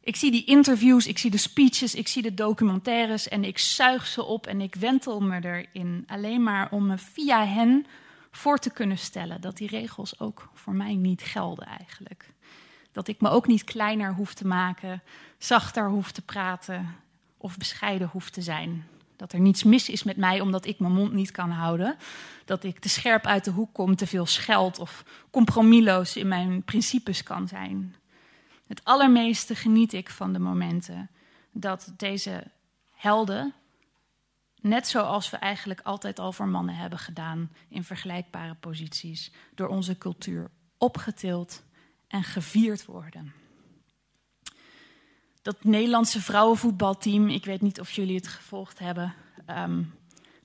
Ik 0.00 0.16
zie 0.16 0.30
die 0.30 0.44
interviews, 0.44 1.06
ik 1.06 1.18
zie 1.18 1.30
de 1.30 1.36
speeches, 1.36 1.94
ik 1.94 2.08
zie 2.08 2.22
de 2.22 2.34
documentaires 2.34 3.28
en 3.28 3.44
ik 3.44 3.58
zuig 3.58 4.06
ze 4.06 4.24
op 4.24 4.46
en 4.46 4.60
ik 4.60 4.74
wentel 4.74 5.20
me 5.20 5.44
erin. 5.44 6.04
Alleen 6.06 6.42
maar 6.42 6.70
om 6.70 6.86
me 6.86 6.98
via 6.98 7.46
hen 7.46 7.86
voor 8.30 8.58
te 8.58 8.70
kunnen 8.70 8.98
stellen 8.98 9.40
dat 9.40 9.56
die 9.56 9.68
regels 9.68 10.20
ook 10.20 10.50
voor 10.54 10.74
mij 10.74 10.94
niet 10.94 11.22
gelden 11.22 11.66
eigenlijk. 11.66 12.32
Dat 12.92 13.08
ik 13.08 13.20
me 13.20 13.28
ook 13.28 13.46
niet 13.46 13.64
kleiner 13.64 14.14
hoef 14.14 14.34
te 14.34 14.46
maken, 14.46 15.02
zachter 15.38 15.88
hoef 15.88 16.12
te 16.12 16.22
praten 16.22 16.94
of 17.36 17.56
bescheiden 17.56 18.08
hoef 18.12 18.30
te 18.30 18.42
zijn. 18.42 18.86
Dat 19.22 19.32
er 19.32 19.40
niets 19.40 19.62
mis 19.62 19.88
is 19.88 20.02
met 20.02 20.16
mij 20.16 20.40
omdat 20.40 20.66
ik 20.66 20.78
mijn 20.78 20.92
mond 20.92 21.12
niet 21.12 21.30
kan 21.30 21.50
houden. 21.50 21.96
Dat 22.44 22.64
ik 22.64 22.78
te 22.78 22.88
scherp 22.88 23.26
uit 23.26 23.44
de 23.44 23.50
hoek 23.50 23.72
kom, 23.72 23.96
te 23.96 24.06
veel 24.06 24.26
scheld 24.26 24.78
of 24.78 25.04
compromisloos 25.30 26.16
in 26.16 26.28
mijn 26.28 26.62
principes 26.62 27.22
kan 27.22 27.48
zijn. 27.48 27.94
Het 28.66 28.84
allermeeste 28.84 29.54
geniet 29.54 29.92
ik 29.92 30.10
van 30.10 30.32
de 30.32 30.38
momenten 30.38 31.10
dat 31.52 31.92
deze 31.96 32.44
helden 32.90 33.54
Net 34.60 34.88
zoals 34.88 35.30
we 35.30 35.36
eigenlijk 35.36 35.80
altijd 35.80 36.18
al 36.18 36.32
voor 36.32 36.48
mannen 36.48 36.74
hebben 36.74 36.98
gedaan 36.98 37.50
in 37.68 37.84
vergelijkbare 37.84 38.54
posities, 38.54 39.32
door 39.54 39.68
onze 39.68 39.98
cultuur 39.98 40.50
opgetild 40.78 41.62
en 42.08 42.22
gevierd 42.22 42.84
worden. 42.84 43.41
Dat 45.42 45.64
Nederlandse 45.64 46.20
vrouwenvoetbalteam, 46.20 47.28
ik 47.28 47.44
weet 47.44 47.60
niet 47.60 47.80
of 47.80 47.90
jullie 47.90 48.16
het 48.16 48.28
gevolgd 48.28 48.78
hebben, 48.78 49.14
um, 49.50 49.94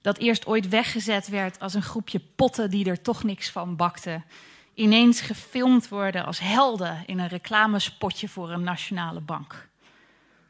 dat 0.02 0.18
eerst 0.18 0.46
ooit 0.46 0.70
weggezet 0.70 1.28
werd 1.28 1.60
als 1.60 1.74
een 1.74 1.82
groepje 1.82 2.22
potten 2.36 2.70
die 2.70 2.90
er 2.90 3.02
toch 3.02 3.24
niks 3.24 3.50
van 3.50 3.76
bakten, 3.76 4.26
ineens 4.74 5.22
gefilmd 5.22 5.90
worden 5.90 6.26
als 6.26 6.40
helden 6.40 7.04
in 7.06 7.20
een 7.20 7.28
reclamespotje 7.28 8.30
voor 8.30 8.52
een 8.52 8.64
nationale 8.64 9.22
bank 9.22 9.68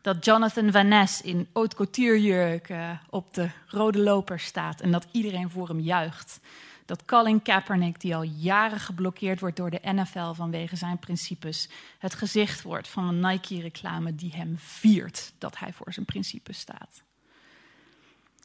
dat 0.07 0.25
Jonathan 0.25 0.71
Van 0.71 0.87
Ness 0.87 1.21
in 1.21 1.47
haute 1.53 1.75
couturejurk 1.75 2.69
uh, 2.69 2.89
op 3.09 3.33
de 3.33 3.49
rode 3.67 3.99
loper 3.99 4.39
staat 4.39 4.81
en 4.81 4.91
dat 4.91 5.07
iedereen 5.11 5.49
voor 5.49 5.67
hem 5.67 5.79
juicht. 5.79 6.39
Dat 6.87 7.05
Colin 7.05 7.41
Kaepernick, 7.41 8.01
die 8.01 8.15
al 8.15 8.21
jaren 8.23 8.79
geblokkeerd 8.79 9.39
wordt 9.39 9.55
door 9.55 9.69
de 9.69 9.79
NFL 9.83 10.33
vanwege 10.33 10.75
zijn 10.75 10.99
principes, 10.99 11.69
het 11.99 12.13
gezicht 12.13 12.61
wordt 12.61 12.87
van 12.87 13.07
een 13.07 13.19
Nike-reclame 13.19 14.15
die 14.15 14.35
hem 14.35 14.57
viert 14.57 15.33
dat 15.37 15.57
hij 15.57 15.73
voor 15.73 15.93
zijn 15.93 16.05
principes 16.05 16.59
staat. 16.59 17.03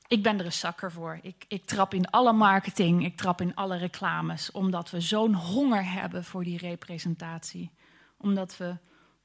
Ik 0.07 0.23
ben 0.23 0.39
er 0.39 0.45
een 0.45 0.53
zakker 0.53 0.93
voor. 0.93 1.19
Ik, 1.23 1.45
ik 1.49 1.65
trap 1.65 1.95
in 1.95 2.11
alle 2.11 2.33
marketing, 2.33 3.05
ik 3.05 3.17
trap 3.17 3.41
in 3.41 3.55
alle 3.55 3.77
reclames, 3.77 4.51
omdat 4.51 4.91
we 4.91 5.01
zo'n 5.01 5.35
honger 5.35 5.93
hebben 5.93 6.25
voor 6.25 6.45
die 6.45 6.59
representatie. 6.59 7.71
Omdat 8.17 8.57
we 8.57 8.77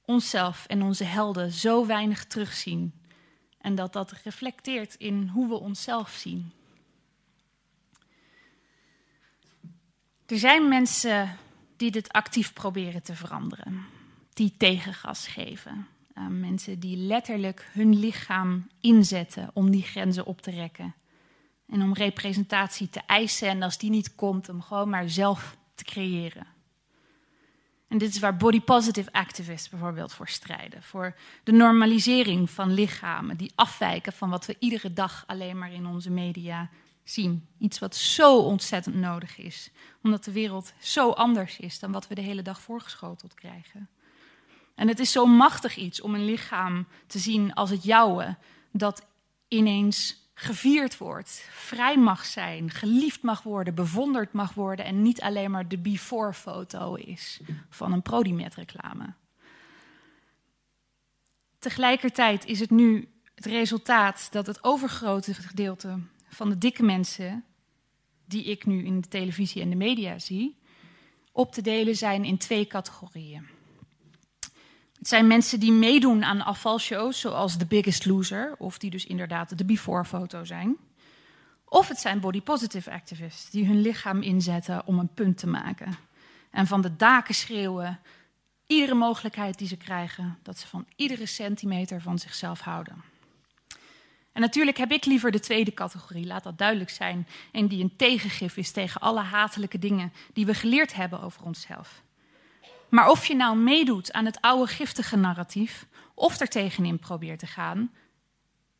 onszelf 0.06 0.66
en 0.68 0.82
onze 0.82 1.04
helden 1.04 1.52
zo 1.52 1.86
weinig 1.86 2.26
terugzien. 2.26 2.94
En 3.58 3.76
dat 3.76 3.94
dat 3.94 4.12
reflecteert 4.12 4.96
in 4.96 5.28
hoe 5.28 5.48
we 5.48 5.56
onszelf 5.56 6.10
zien. 6.10 6.52
Er 10.28 10.38
zijn 10.38 10.68
mensen 10.68 11.38
die 11.78 11.92
dit 11.92 12.12
actief 12.12 12.54
proberen 12.54 13.04
te 13.04 13.16
veranderen, 13.16 13.86
die 14.34 14.54
tegengas 14.58 15.28
geven. 15.28 15.88
Uh, 16.18 16.28
mensen 16.28 16.80
die 16.80 16.98
letterlijk 16.98 17.70
hun 17.72 18.00
lichaam 18.00 18.68
inzetten 18.82 19.50
om 19.54 19.72
die 19.72 19.84
grenzen 19.84 20.26
op 20.26 20.42
te 20.42 20.52
rekken. 20.52 20.96
En 21.70 21.82
om 21.82 21.94
representatie 21.94 22.90
te 22.90 23.02
eisen 23.06 23.48
en 23.48 23.62
als 23.62 23.78
die 23.78 23.90
niet 23.90 24.16
komt, 24.16 24.50
om 24.50 24.62
gewoon 24.62 24.90
maar 24.90 25.10
zelf 25.10 25.58
te 25.76 25.84
creëren. 25.84 26.48
En 27.88 27.98
dit 27.98 28.10
is 28.10 28.20
waar 28.20 28.38
body 28.38 28.62
positive 28.62 29.12
activists 29.12 29.70
bijvoorbeeld 29.70 30.14
voor 30.14 30.28
strijden. 30.28 30.84
Voor 30.84 31.16
de 31.44 31.52
normalisering 31.52 32.50
van 32.50 32.74
lichamen 32.74 33.38
die 33.38 33.52
afwijken 33.56 34.14
van 34.14 34.30
wat 34.30 34.46
we 34.46 34.56
iedere 34.60 34.94
dag 34.94 35.24
alleen 35.28 35.58
maar 35.58 35.74
in 35.74 35.86
onze 35.86 36.12
media 36.12 36.70
zien. 37.10 37.48
Iets 37.60 37.80
wat 37.80 37.96
zo 37.96 38.38
ontzettend 38.38 38.96
nodig 38.96 39.38
is, 39.38 39.72
omdat 40.04 40.24
de 40.24 40.32
wereld 40.32 40.74
zo 40.80 41.10
anders 41.10 41.60
is 41.60 41.80
dan 41.80 41.92
wat 41.92 42.08
we 42.08 42.16
de 42.16 42.22
hele 42.22 42.42
dag 42.42 42.62
voorgeschoteld 42.62 43.34
krijgen. 43.34 43.90
En 44.76 44.88
het 44.88 45.00
is 45.00 45.12
zo 45.12 45.26
machtig 45.26 45.76
iets 45.76 46.02
om 46.02 46.16
een 46.16 46.26
lichaam 46.26 46.88
te 47.08 47.20
zien 47.20 47.54
als 47.54 47.70
het 47.70 47.84
jouwe, 47.84 48.38
dat 48.72 49.06
ineens 49.48 50.26
gevierd 50.34 50.98
wordt, 50.98 51.48
vrij 51.52 51.98
mag 51.98 52.26
zijn, 52.26 52.70
geliefd 52.70 53.22
mag 53.22 53.44
worden, 53.44 53.76
bewonderd 53.76 54.34
mag 54.34 54.54
worden 54.54 54.86
en 54.86 55.02
niet 55.02 55.22
alleen 55.22 55.52
maar 55.52 55.68
de 55.68 55.78
before-foto 55.78 56.96
is 56.96 57.40
van 57.70 57.92
een 57.92 58.02
Prodimet-reclame. 58.02 59.14
Tegelijkertijd 61.60 62.46
is 62.46 62.60
het 62.60 62.70
nu 62.70 63.12
het 63.36 63.46
resultaat 63.46 64.28
dat 64.32 64.48
het 64.48 64.64
overgrote 64.64 65.34
gedeelte 65.34 66.00
van 66.30 66.50
de 66.50 66.58
dikke 66.58 66.84
mensen 66.84 67.44
die 68.26 68.44
ik 68.44 68.66
nu 68.66 68.86
in 68.86 69.02
de 69.02 69.08
televisie 69.08 69.62
en 69.62 69.70
de 69.70 69.76
media 69.76 70.20
zie, 70.20 70.58
op 71.32 71.54
te 71.54 71.62
delen 71.62 71.96
zijn 71.96 72.24
in 72.24 72.38
twee 72.38 72.68
categorieën. 72.68 73.48
Het 74.98 75.08
zijn 75.08 75.28
mensen 75.28 75.60
die 75.60 75.72
meedoen 75.72 76.24
aan 76.24 76.42
afvalshows, 76.42 77.20
zoals 77.20 77.58
The 77.58 77.66
Biggest 77.66 78.06
Loser, 78.06 78.56
of 78.58 78.78
die 78.78 78.90
dus 78.90 79.06
inderdaad 79.06 79.58
de 79.58 79.66
before-foto 79.66 80.44
zijn. 80.44 80.78
Of 81.66 81.88
het 81.88 82.00
zijn 82.00 82.20
body 82.20 82.42
positive 82.42 82.92
activists 82.92 83.50
die 83.50 83.66
hun 83.66 83.82
lichaam 83.82 84.22
inzetten 84.22 84.86
om 84.86 85.00
een 85.00 85.14
punt 85.14 85.38
te 85.38 85.48
maken. 85.48 85.98
En 86.52 86.68
van 86.68 86.82
de 86.82 86.96
daken 86.96 87.36
schreeuwen, 87.36 88.00
iedere 88.68 88.94
mogelijkheid 88.94 89.58
die 89.58 89.68
ze 89.68 89.78
krijgen, 89.78 90.38
dat 90.44 90.58
ze 90.58 90.68
van 90.68 90.86
iedere 90.96 91.26
centimeter 91.26 92.02
van 92.02 92.20
zichzelf 92.20 92.60
houden. 92.60 93.04
En 94.38 94.44
natuurlijk 94.44 94.78
heb 94.78 94.92
ik 94.92 95.06
liever 95.06 95.32
de 95.32 95.40
tweede 95.40 95.74
categorie, 95.74 96.26
laat 96.26 96.44
dat 96.44 96.58
duidelijk 96.58 96.90
zijn, 96.90 97.28
en 97.52 97.68
die 97.68 97.84
een 97.84 97.96
tegengif 97.96 98.58
is 98.58 98.72
tegen 98.72 99.02
alle 99.02 99.20
hatelijke 99.20 99.80
dingen 99.80 100.14
die 100.34 100.46
we 100.46 100.54
geleerd 100.54 100.94
hebben 100.94 101.22
over 101.22 101.44
onszelf. 101.44 102.02
Maar 102.90 103.10
of 103.10 103.26
je 103.26 103.36
nou 103.36 103.58
meedoet 103.58 104.14
aan 104.14 104.26
het 104.26 104.42
oude 104.42 104.72
giftige 104.72 105.16
narratief 105.16 105.88
of 106.14 106.40
er 106.40 106.48
tegenin 106.48 107.00
probeert 107.00 107.40
te 107.40 107.48
gaan, 107.48 107.92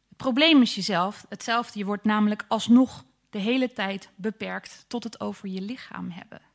het 0.08 0.18
probleem 0.18 0.62
is 0.62 0.76
jezelf 0.76 1.26
hetzelfde. 1.30 1.80
Je 1.80 1.86
wordt 1.86 2.04
namelijk 2.04 2.46
alsnog 2.48 3.04
de 3.30 3.40
hele 3.40 3.74
tijd 3.74 4.10
beperkt 4.16 4.86
tot 4.88 5.04
het 5.04 5.20
over 5.20 5.48
je 5.50 5.62
lichaam 5.62 6.12
hebben 6.12 6.47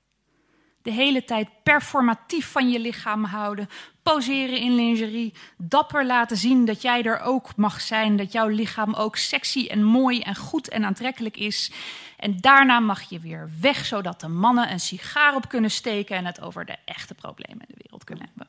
de 0.82 0.90
hele 0.90 1.24
tijd 1.24 1.48
performatief 1.62 2.50
van 2.50 2.70
je 2.70 2.78
lichaam 2.78 3.24
houden, 3.24 3.68
poseren 4.02 4.58
in 4.58 4.74
lingerie, 4.74 5.34
dapper 5.56 6.06
laten 6.06 6.36
zien 6.36 6.64
dat 6.64 6.82
jij 6.82 7.02
er 7.02 7.20
ook 7.20 7.56
mag 7.56 7.80
zijn, 7.80 8.16
dat 8.16 8.32
jouw 8.32 8.48
lichaam 8.48 8.94
ook 8.94 9.16
sexy 9.16 9.66
en 9.66 9.84
mooi 9.84 10.20
en 10.20 10.36
goed 10.36 10.68
en 10.68 10.84
aantrekkelijk 10.84 11.36
is. 11.36 11.70
En 12.16 12.40
daarna 12.40 12.80
mag 12.80 13.02
je 13.02 13.20
weer 13.20 13.50
weg, 13.60 13.86
zodat 13.86 14.20
de 14.20 14.28
mannen 14.28 14.70
een 14.70 14.80
sigaar 14.80 15.34
op 15.34 15.48
kunnen 15.48 15.70
steken 15.70 16.16
en 16.16 16.26
het 16.26 16.40
over 16.40 16.64
de 16.64 16.76
echte 16.84 17.14
problemen 17.14 17.60
in 17.60 17.74
de 17.74 17.82
wereld 17.82 18.04
kunnen 18.04 18.28
hebben. 18.28 18.46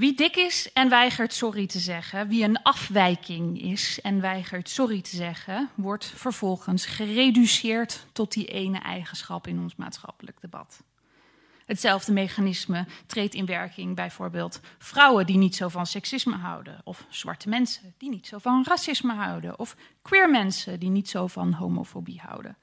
Wie 0.00 0.14
dik 0.14 0.36
is 0.36 0.72
en 0.72 0.88
weigert 0.88 1.32
sorry 1.32 1.66
te 1.66 1.78
zeggen, 1.78 2.28
wie 2.28 2.44
een 2.44 2.62
afwijking 2.62 3.62
is 3.62 4.00
en 4.00 4.20
weigert 4.20 4.68
sorry 4.68 5.00
te 5.00 5.16
zeggen, 5.16 5.70
wordt 5.74 6.04
vervolgens 6.04 6.86
gereduceerd 6.86 8.06
tot 8.12 8.32
die 8.32 8.46
ene 8.46 8.78
eigenschap 8.78 9.46
in 9.46 9.58
ons 9.58 9.76
maatschappelijk 9.76 10.40
debat. 10.40 10.82
Hetzelfde 11.66 12.12
mechanisme 12.12 12.86
treedt 13.06 13.34
in 13.34 13.46
werking 13.46 13.96
bijvoorbeeld 13.96 14.60
vrouwen 14.78 15.26
die 15.26 15.36
niet 15.36 15.56
zo 15.56 15.68
van 15.68 15.86
seksisme 15.86 16.36
houden, 16.36 16.80
of 16.84 17.06
zwarte 17.08 17.48
mensen 17.48 17.94
die 17.98 18.10
niet 18.10 18.26
zo 18.26 18.38
van 18.38 18.64
racisme 18.68 19.14
houden, 19.14 19.58
of 19.58 19.76
queer 20.02 20.30
mensen 20.30 20.78
die 20.80 20.90
niet 20.90 21.08
zo 21.08 21.26
van 21.26 21.52
homofobie 21.52 22.20
houden. 22.24 22.56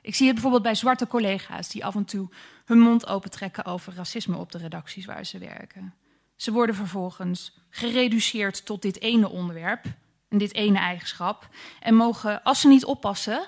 Ik 0.00 0.14
zie 0.14 0.24
het 0.24 0.34
bijvoorbeeld 0.34 0.62
bij 0.62 0.74
zwarte 0.74 1.06
collega's 1.06 1.68
die 1.68 1.84
af 1.84 1.94
en 1.94 2.04
toe 2.04 2.28
hun 2.64 2.78
mond 2.78 3.06
opentrekken 3.06 3.64
over 3.64 3.94
racisme 3.94 4.36
op 4.36 4.52
de 4.52 4.58
redacties 4.58 5.04
waar 5.04 5.26
ze 5.26 5.38
werken. 5.38 5.94
Ze 6.42 6.52
worden 6.52 6.74
vervolgens 6.74 7.52
gereduceerd 7.70 8.66
tot 8.66 8.82
dit 8.82 9.00
ene 9.00 9.28
onderwerp 9.28 9.84
en 10.28 10.38
dit 10.38 10.54
ene 10.54 10.78
eigenschap. 10.78 11.48
En 11.80 11.94
mogen, 11.94 12.42
als 12.42 12.60
ze 12.60 12.68
niet 12.68 12.84
oppassen, 12.84 13.46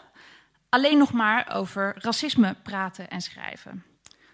alleen 0.68 0.98
nog 0.98 1.12
maar 1.12 1.54
over 1.54 1.94
racisme 1.98 2.56
praten 2.62 3.10
en 3.10 3.20
schrijven. 3.20 3.84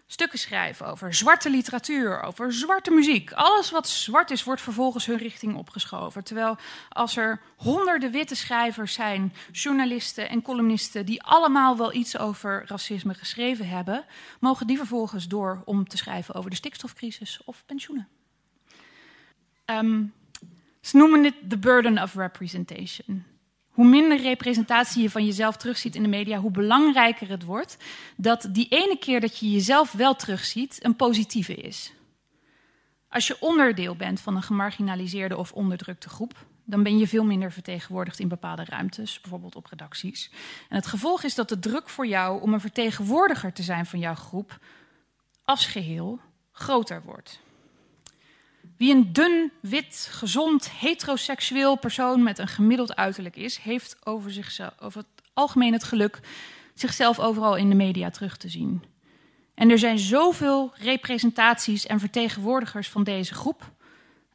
Stukken 0.06 0.38
schrijven 0.38 0.86
over 0.86 1.14
zwarte 1.14 1.50
literatuur, 1.50 2.22
over 2.22 2.52
zwarte 2.52 2.90
muziek. 2.90 3.32
Alles 3.32 3.70
wat 3.70 3.88
zwart 3.88 4.30
is, 4.30 4.44
wordt 4.44 4.62
vervolgens 4.62 5.06
hun 5.06 5.18
richting 5.18 5.56
opgeschoven. 5.56 6.24
Terwijl 6.24 6.56
als 6.88 7.16
er 7.16 7.40
honderden 7.56 8.10
witte 8.10 8.34
schrijvers 8.34 8.92
zijn, 8.92 9.34
journalisten 9.52 10.28
en 10.28 10.42
columnisten, 10.42 11.06
die 11.06 11.22
allemaal 11.22 11.76
wel 11.76 11.94
iets 11.94 12.18
over 12.18 12.64
racisme 12.66 13.14
geschreven 13.14 13.68
hebben, 13.68 14.04
mogen 14.40 14.66
die 14.66 14.76
vervolgens 14.76 15.28
door 15.28 15.62
om 15.64 15.88
te 15.88 15.96
schrijven 15.96 16.34
over 16.34 16.50
de 16.50 16.56
stikstofcrisis 16.56 17.40
of 17.44 17.62
pensioenen. 17.66 18.08
Um, 19.70 20.12
ze 20.80 20.96
noemen 20.96 21.22
dit 21.22 21.34
the 21.48 21.58
burden 21.58 22.02
of 22.02 22.14
representation. 22.14 23.24
Hoe 23.68 23.86
minder 23.86 24.20
representatie 24.20 25.02
je 25.02 25.10
van 25.10 25.24
jezelf 25.24 25.56
terugziet 25.56 25.94
in 25.94 26.02
de 26.02 26.08
media, 26.08 26.38
hoe 26.38 26.50
belangrijker 26.50 27.28
het 27.28 27.44
wordt 27.44 27.76
dat 28.16 28.48
die 28.50 28.68
ene 28.68 28.98
keer 28.98 29.20
dat 29.20 29.38
je 29.38 29.50
jezelf 29.50 29.92
wel 29.92 30.14
terugziet, 30.14 30.84
een 30.84 30.96
positieve 30.96 31.54
is. 31.54 31.92
Als 33.08 33.26
je 33.26 33.36
onderdeel 33.40 33.96
bent 33.96 34.20
van 34.20 34.36
een 34.36 34.42
gemarginaliseerde 34.42 35.36
of 35.36 35.52
onderdrukte 35.52 36.08
groep, 36.08 36.46
dan 36.64 36.82
ben 36.82 36.98
je 36.98 37.08
veel 37.08 37.24
minder 37.24 37.52
vertegenwoordigd 37.52 38.18
in 38.18 38.28
bepaalde 38.28 38.64
ruimtes, 38.64 39.20
bijvoorbeeld 39.20 39.56
op 39.56 39.66
redacties. 39.66 40.30
En 40.68 40.76
het 40.76 40.86
gevolg 40.86 41.22
is 41.22 41.34
dat 41.34 41.48
de 41.48 41.58
druk 41.58 41.88
voor 41.88 42.06
jou 42.06 42.42
om 42.42 42.52
een 42.52 42.60
vertegenwoordiger 42.60 43.52
te 43.52 43.62
zijn 43.62 43.86
van 43.86 43.98
jouw 43.98 44.14
groep 44.14 44.58
als 45.44 45.66
geheel 45.66 46.20
groter 46.52 47.02
wordt. 47.02 47.40
Wie 48.80 48.94
een 48.94 49.12
dun, 49.12 49.52
wit, 49.60 50.08
gezond, 50.10 50.70
heteroseksueel 50.70 51.76
persoon 51.76 52.22
met 52.22 52.38
een 52.38 52.48
gemiddeld 52.48 52.96
uiterlijk 52.96 53.36
is, 53.36 53.56
heeft 53.56 53.96
over, 54.04 54.32
zichzelf, 54.32 54.72
over 54.80 54.98
het 55.00 55.26
algemeen 55.34 55.72
het 55.72 55.84
geluk 55.84 56.20
zichzelf 56.74 57.18
overal 57.18 57.56
in 57.56 57.68
de 57.68 57.74
media 57.74 58.10
terug 58.10 58.36
te 58.36 58.48
zien. 58.48 58.82
En 59.54 59.70
er 59.70 59.78
zijn 59.78 59.98
zoveel 59.98 60.72
representaties 60.74 61.86
en 61.86 62.00
vertegenwoordigers 62.00 62.88
van 62.88 63.04
deze 63.04 63.34
groep, 63.34 63.72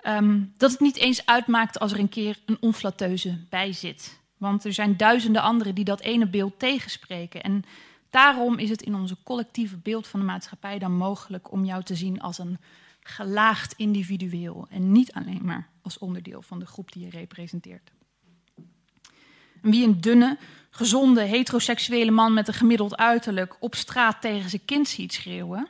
um, 0.08 0.54
dat 0.58 0.72
het 0.72 0.80
niet 0.80 0.98
eens 0.98 1.26
uitmaakt 1.26 1.80
als 1.80 1.92
er 1.92 2.00
een 2.00 2.10
keer 2.10 2.40
een 2.46 2.58
onflateuze 2.60 3.40
bij 3.50 3.74
zit. 3.74 4.20
Want 4.38 4.66
er 4.66 4.74
zijn 4.74 4.98
duizenden 4.98 5.42
anderen 5.42 5.76
die 5.76 5.86
dat 5.86 6.02
ene 6.02 6.28
beeld 6.28 6.60
tegenspreken. 6.60 7.44
En 7.44 7.64
daarom 8.10 8.58
is 8.58 8.70
het 8.70 8.82
in 8.82 8.96
onze 8.96 9.18
collectieve 9.24 9.78
beeld 9.78 10.08
van 10.08 10.20
de 10.20 10.26
maatschappij 10.26 10.80
dan 10.80 10.98
mogelijk 10.98 11.52
om 11.52 11.66
jou 11.66 11.84
te 11.84 11.96
zien 11.96 12.22
als 12.22 12.38
een 12.38 12.58
gelaagd 13.08 13.74
individueel 13.78 14.68
en 14.70 14.92
niet 14.92 15.14
alleen 15.14 15.46
maar 15.46 15.70
als 15.82 15.98
onderdeel 15.98 16.42
van 16.42 16.60
de 16.60 16.66
groep 16.66 16.92
die 16.92 17.04
je 17.04 17.10
representeert. 17.10 17.92
En 19.62 19.72
wie 19.72 19.84
een 19.84 20.02
dunne, 20.02 20.38
gezonde, 20.70 21.22
heteroseksuele 21.22 22.12
man 22.12 22.34
met 22.34 22.48
een 22.48 22.54
gemiddeld 22.54 22.96
uiterlijk 22.96 23.56
op 23.60 23.76
straat 23.76 24.22
tegen 24.22 24.50
zijn 24.50 24.66
kind 24.66 24.88
ziet 24.88 25.14
schreeuwen, 25.14 25.68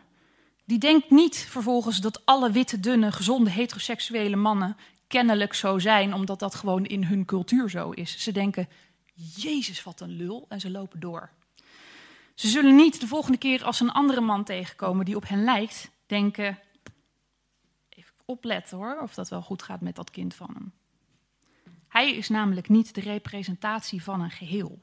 die 0.66 0.78
denkt 0.78 1.10
niet 1.10 1.38
vervolgens 1.38 2.00
dat 2.00 2.26
alle 2.26 2.52
witte, 2.52 2.80
dunne, 2.80 3.12
gezonde, 3.12 3.50
heteroseksuele 3.50 4.36
mannen 4.36 4.78
kennelijk 5.08 5.54
zo 5.54 5.80
zijn, 5.80 6.14
omdat 6.14 6.40
dat 6.40 6.56
gewoon 6.56 6.86
in 6.86 7.04
hun 7.04 7.26
cultuur 7.26 7.70
zo 7.70 7.92
is. 7.92 8.18
Ze 8.18 8.32
denken, 8.32 8.68
Jezus, 9.36 9.84
wat 9.84 10.02
een 10.02 10.16
lul, 10.16 10.46
en 10.50 10.60
ze 10.60 10.70
lopen 10.70 11.00
door. 11.00 11.30
Ze 12.34 12.48
zullen 12.48 12.76
niet 12.76 13.00
de 13.00 13.08
volgende 13.08 13.38
keer 13.38 13.64
als 13.64 13.80
een 13.80 13.92
andere 13.92 14.22
man 14.22 14.44
tegenkomen 14.44 15.06
die 15.06 15.16
op 15.16 15.28
hen 15.28 15.44
lijkt, 15.44 15.90
denken, 16.06 16.60
opletten 18.26 18.78
hoor, 18.78 19.00
of 19.02 19.14
dat 19.14 19.30
wel 19.30 19.42
goed 19.42 19.64
gaat 19.64 19.82
met 19.82 19.96
dat 19.96 20.12
kind 20.12 20.34
van 20.34 20.50
hem. 20.54 20.74
Hij 21.88 22.16
is 22.16 22.30
namelijk 22.30 22.70
niet 22.70 22.96
de 22.96 23.02
representatie 23.02 24.04
van 24.04 24.22
een 24.22 24.32
geheel. 24.32 24.80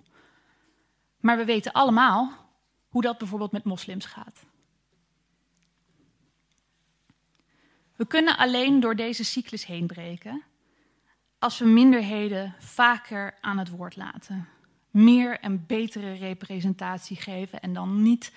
Maar 1.21 1.37
we 1.37 1.45
weten 1.45 1.73
allemaal 1.73 2.33
hoe 2.89 3.03
dat 3.03 3.19
bijvoorbeeld 3.19 3.53
met 3.53 3.65
moslims 3.65 4.05
gaat. 4.05 4.45
We 7.97 8.07
kunnen 8.07 8.37
alleen 8.37 8.81
door 8.81 8.97
deze 8.97 9.25
cyclus 9.25 9.67
heen 9.67 9.87
breken 9.87 10.43
als 11.39 11.59
we 11.59 11.65
minderheden 11.65 12.55
vaker 12.59 13.39
aan 13.41 13.59
het 13.59 13.69
woord 13.69 13.97
laten. 13.97 14.49
Meer 14.91 15.41
en 15.41 15.67
betere 15.67 16.13
representatie 16.13 17.17
geven 17.17 17.61
en 17.61 17.73
dan 17.73 18.03
niet 18.03 18.33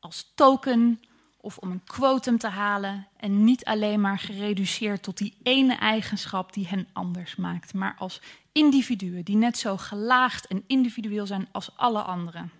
als 0.00 0.32
token 0.34 1.02
of 1.40 1.58
om 1.58 1.70
een 1.70 1.84
quotum 1.84 2.38
te 2.38 2.48
halen 2.48 3.06
en 3.16 3.44
niet 3.44 3.64
alleen 3.64 4.00
maar 4.00 4.18
gereduceerd 4.18 5.02
tot 5.02 5.18
die 5.18 5.36
ene 5.42 5.74
eigenschap 5.74 6.52
die 6.52 6.68
hen 6.68 6.88
anders 6.92 7.36
maakt, 7.36 7.74
maar 7.74 7.94
als 7.98 8.20
individuen 8.52 9.24
die 9.24 9.36
net 9.36 9.58
zo 9.58 9.76
gelaagd 9.76 10.46
en 10.46 10.64
individueel 10.66 11.26
zijn 11.26 11.48
als 11.52 11.76
alle 11.76 12.02
anderen. 12.02 12.50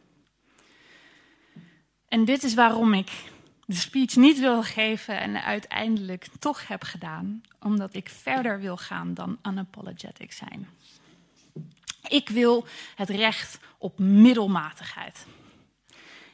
En 2.09 2.25
dit 2.25 2.43
is 2.43 2.55
waarom 2.55 2.95
ik 2.95 3.11
de 3.67 3.75
speech 3.75 4.17
niet 4.17 4.39
wil 4.39 4.63
geven 4.63 5.21
en 5.21 5.45
uiteindelijk 5.45 6.27
toch 6.39 6.69
heb 6.69 6.83
gedaan, 6.83 7.41
omdat 7.61 7.95
ik 7.95 8.09
verder 8.09 8.61
wil 8.61 8.77
gaan 8.77 9.15
dan 9.15 9.39
unapologetic 9.43 10.33
zijn. 10.33 10.69
Ik 12.09 12.29
wil 12.29 12.67
het 12.95 13.09
recht 13.09 13.59
op 13.79 13.99
middelmatigheid. 13.99 15.27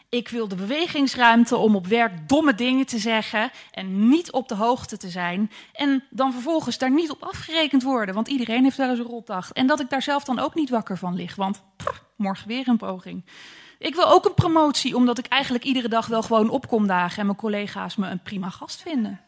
Ik 0.08 0.28
wil 0.28 0.48
de 0.48 0.54
bewegingsruimte 0.54 1.56
om 1.56 1.76
op 1.76 1.86
werk 1.86 2.28
domme 2.28 2.54
dingen 2.54 2.86
te 2.86 2.98
zeggen 2.98 3.50
en 3.70 4.08
niet 4.08 4.32
op 4.32 4.48
de 4.48 4.54
hoogte 4.54 4.96
te 4.96 5.08
zijn. 5.08 5.50
En 5.72 6.04
dan 6.10 6.32
vervolgens 6.32 6.78
daar 6.78 6.90
niet 6.90 7.10
op 7.10 7.22
afgerekend 7.22 7.82
worden, 7.82 8.14
want 8.14 8.28
iedereen 8.28 8.62
heeft 8.62 8.76
wel 8.76 8.90
eens 8.90 8.98
een 8.98 9.04
rotdag. 9.04 9.52
En 9.52 9.66
dat 9.66 9.80
ik 9.80 9.90
daar 9.90 10.02
zelf 10.02 10.24
dan 10.24 10.38
ook 10.38 10.54
niet 10.54 10.70
wakker 10.70 10.98
van 10.98 11.14
lig, 11.14 11.34
want 11.34 11.62
morgen 12.16 12.48
weer 12.48 12.68
een 12.68 12.76
poging. 12.76 13.24
Ik 13.78 13.94
wil 13.94 14.06
ook 14.06 14.24
een 14.24 14.34
promotie, 14.34 14.96
omdat 14.96 15.18
ik 15.18 15.26
eigenlijk 15.26 15.64
iedere 15.64 15.88
dag 15.88 16.06
wel 16.06 16.22
gewoon 16.22 16.50
opkom 16.50 16.86
dagen 16.86 17.18
en 17.18 17.26
mijn 17.26 17.38
collega's 17.38 17.96
me 17.96 18.08
een 18.08 18.22
prima 18.22 18.50
gast 18.50 18.82
vinden. 18.82 19.20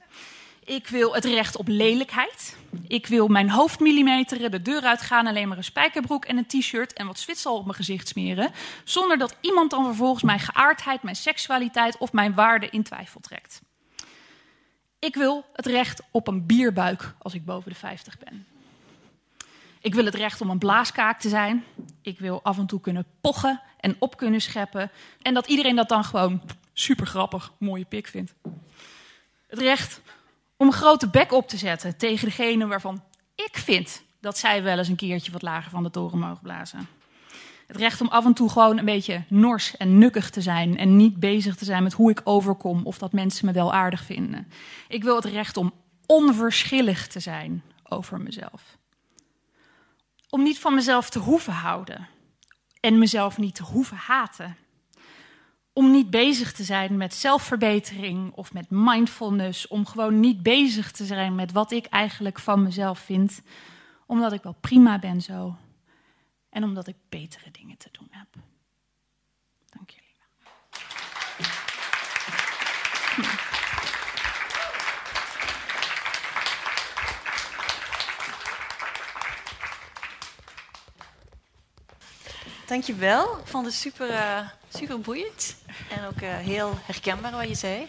Ik 0.68 0.86
wil 0.86 1.14
het 1.14 1.24
recht 1.24 1.56
op 1.56 1.68
lelijkheid. 1.68 2.56
Ik 2.88 3.06
wil 3.06 3.28
mijn 3.28 3.50
hoofd 3.50 3.80
millimeteren, 3.80 4.50
de 4.50 4.62
deur 4.62 4.82
uitgaan, 4.82 5.26
alleen 5.26 5.48
maar 5.48 5.56
een 5.56 5.64
spijkerbroek 5.64 6.24
en 6.24 6.36
een 6.36 6.46
t-shirt 6.46 6.92
en 6.92 7.06
wat 7.06 7.18
zwitsal 7.18 7.56
op 7.56 7.64
mijn 7.64 7.76
gezicht 7.76 8.08
smeren. 8.08 8.52
Zonder 8.84 9.18
dat 9.18 9.36
iemand 9.40 9.70
dan 9.70 9.84
vervolgens 9.84 10.22
mijn 10.22 10.38
geaardheid, 10.38 11.02
mijn 11.02 11.16
seksualiteit 11.16 11.98
of 11.98 12.12
mijn 12.12 12.34
waarde 12.34 12.68
in 12.68 12.82
twijfel 12.82 13.20
trekt. 13.20 13.60
Ik 14.98 15.14
wil 15.14 15.44
het 15.52 15.66
recht 15.66 16.02
op 16.10 16.28
een 16.28 16.46
bierbuik 16.46 17.14
als 17.18 17.34
ik 17.34 17.44
boven 17.44 17.70
de 17.70 17.78
50 17.78 18.18
ben. 18.18 18.46
Ik 19.80 19.94
wil 19.94 20.04
het 20.04 20.14
recht 20.14 20.40
om 20.40 20.50
een 20.50 20.58
blaaskaak 20.58 21.20
te 21.20 21.28
zijn. 21.28 21.64
Ik 22.02 22.18
wil 22.18 22.42
af 22.42 22.58
en 22.58 22.66
toe 22.66 22.80
kunnen 22.80 23.06
pochen 23.20 23.60
en 23.80 23.96
op 23.98 24.16
kunnen 24.16 24.40
scheppen. 24.40 24.90
En 25.22 25.34
dat 25.34 25.46
iedereen 25.46 25.76
dat 25.76 25.88
dan 25.88 26.04
gewoon 26.04 26.42
super 26.72 27.06
grappig, 27.06 27.52
mooie 27.58 27.84
pik 27.84 28.06
vindt. 28.06 28.34
Het 29.46 29.58
recht 29.58 30.00
om 30.58 30.66
een 30.66 30.72
grote 30.72 31.08
bek 31.08 31.32
op 31.32 31.48
te 31.48 31.56
zetten 31.56 31.96
tegen 31.96 32.24
degene 32.24 32.66
waarvan 32.66 33.02
ik 33.34 33.56
vind 33.56 34.02
dat 34.20 34.38
zij 34.38 34.62
wel 34.62 34.78
eens 34.78 34.88
een 34.88 34.96
keertje 34.96 35.32
wat 35.32 35.42
lager 35.42 35.70
van 35.70 35.82
de 35.82 35.90
toren 35.90 36.18
mogen 36.18 36.42
blazen. 36.42 36.88
Het 37.66 37.76
recht 37.76 38.00
om 38.00 38.08
af 38.08 38.24
en 38.24 38.34
toe 38.34 38.50
gewoon 38.50 38.78
een 38.78 38.84
beetje 38.84 39.24
nors 39.28 39.76
en 39.76 39.98
nukkig 39.98 40.30
te 40.30 40.40
zijn 40.40 40.78
en 40.78 40.96
niet 40.96 41.20
bezig 41.20 41.56
te 41.56 41.64
zijn 41.64 41.82
met 41.82 41.92
hoe 41.92 42.10
ik 42.10 42.20
overkom 42.24 42.86
of 42.86 42.98
dat 42.98 43.12
mensen 43.12 43.46
me 43.46 43.52
wel 43.52 43.72
aardig 43.72 44.04
vinden. 44.04 44.48
Ik 44.88 45.02
wil 45.02 45.16
het 45.16 45.24
recht 45.24 45.56
om 45.56 45.72
onverschillig 46.06 47.06
te 47.06 47.20
zijn 47.20 47.62
over 47.84 48.20
mezelf. 48.20 48.76
Om 50.28 50.42
niet 50.42 50.58
van 50.58 50.74
mezelf 50.74 51.10
te 51.10 51.18
hoeven 51.18 51.52
houden 51.52 52.08
en 52.80 52.98
mezelf 52.98 53.38
niet 53.38 53.54
te 53.54 53.62
hoeven 53.62 53.96
haten 53.96 54.56
om 55.78 55.90
niet 55.90 56.10
bezig 56.10 56.52
te 56.52 56.64
zijn 56.64 56.96
met 56.96 57.14
zelfverbetering 57.14 58.32
of 58.34 58.52
met 58.52 58.66
mindfulness, 58.68 59.66
om 59.66 59.86
gewoon 59.86 60.20
niet 60.20 60.42
bezig 60.42 60.90
te 60.90 61.04
zijn 61.04 61.34
met 61.34 61.52
wat 61.52 61.70
ik 61.70 61.86
eigenlijk 61.86 62.38
van 62.38 62.62
mezelf 62.62 62.98
vind, 62.98 63.42
omdat 64.06 64.32
ik 64.32 64.42
wel 64.42 64.56
prima 64.60 64.98
ben 64.98 65.20
zo 65.20 65.56
en 66.50 66.64
omdat 66.64 66.86
ik 66.86 66.96
betere 67.08 67.50
dingen 67.50 67.76
te 67.76 67.88
doen 67.92 68.08
heb. 68.10 68.26
Dank 69.68 69.90
jullie 69.90 70.14
wel. 70.18 70.28
Dankjewel. 82.66 83.40
Vond 83.44 83.66
het 83.66 83.74
super, 83.74 84.10
uh, 84.10 84.48
super 84.68 85.00
boeiend 85.00 85.56
en 85.90 86.04
ook 86.04 86.20
uh, 86.20 86.36
heel 86.36 86.78
herkenbaar 86.82 87.32
wat 87.32 87.48
je 87.48 87.54
zei. 87.54 87.86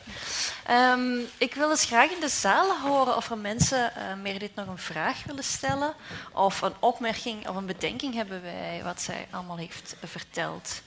Um, 0.69 1.27
ik 1.37 1.53
wil 1.53 1.69
eens 1.69 1.85
graag 1.85 2.11
in 2.11 2.19
de 2.19 2.29
zaal 2.29 2.79
horen 2.79 3.15
of 3.15 3.29
er 3.29 3.37
mensen 3.37 3.93
uh, 3.97 4.15
meer 4.15 4.39
dit 4.39 4.55
nog 4.55 4.67
een 4.67 4.77
vraag 4.77 5.23
willen 5.23 5.43
stellen 5.43 5.93
of 6.33 6.61
een 6.61 6.73
opmerking 6.79 7.47
of 7.47 7.55
een 7.55 7.65
bedenking 7.65 8.13
hebben 8.13 8.41
bij 8.41 8.81
wat 8.83 9.01
zij 9.01 9.27
allemaal 9.29 9.57
heeft 9.57 9.95
verteld. 10.03 10.81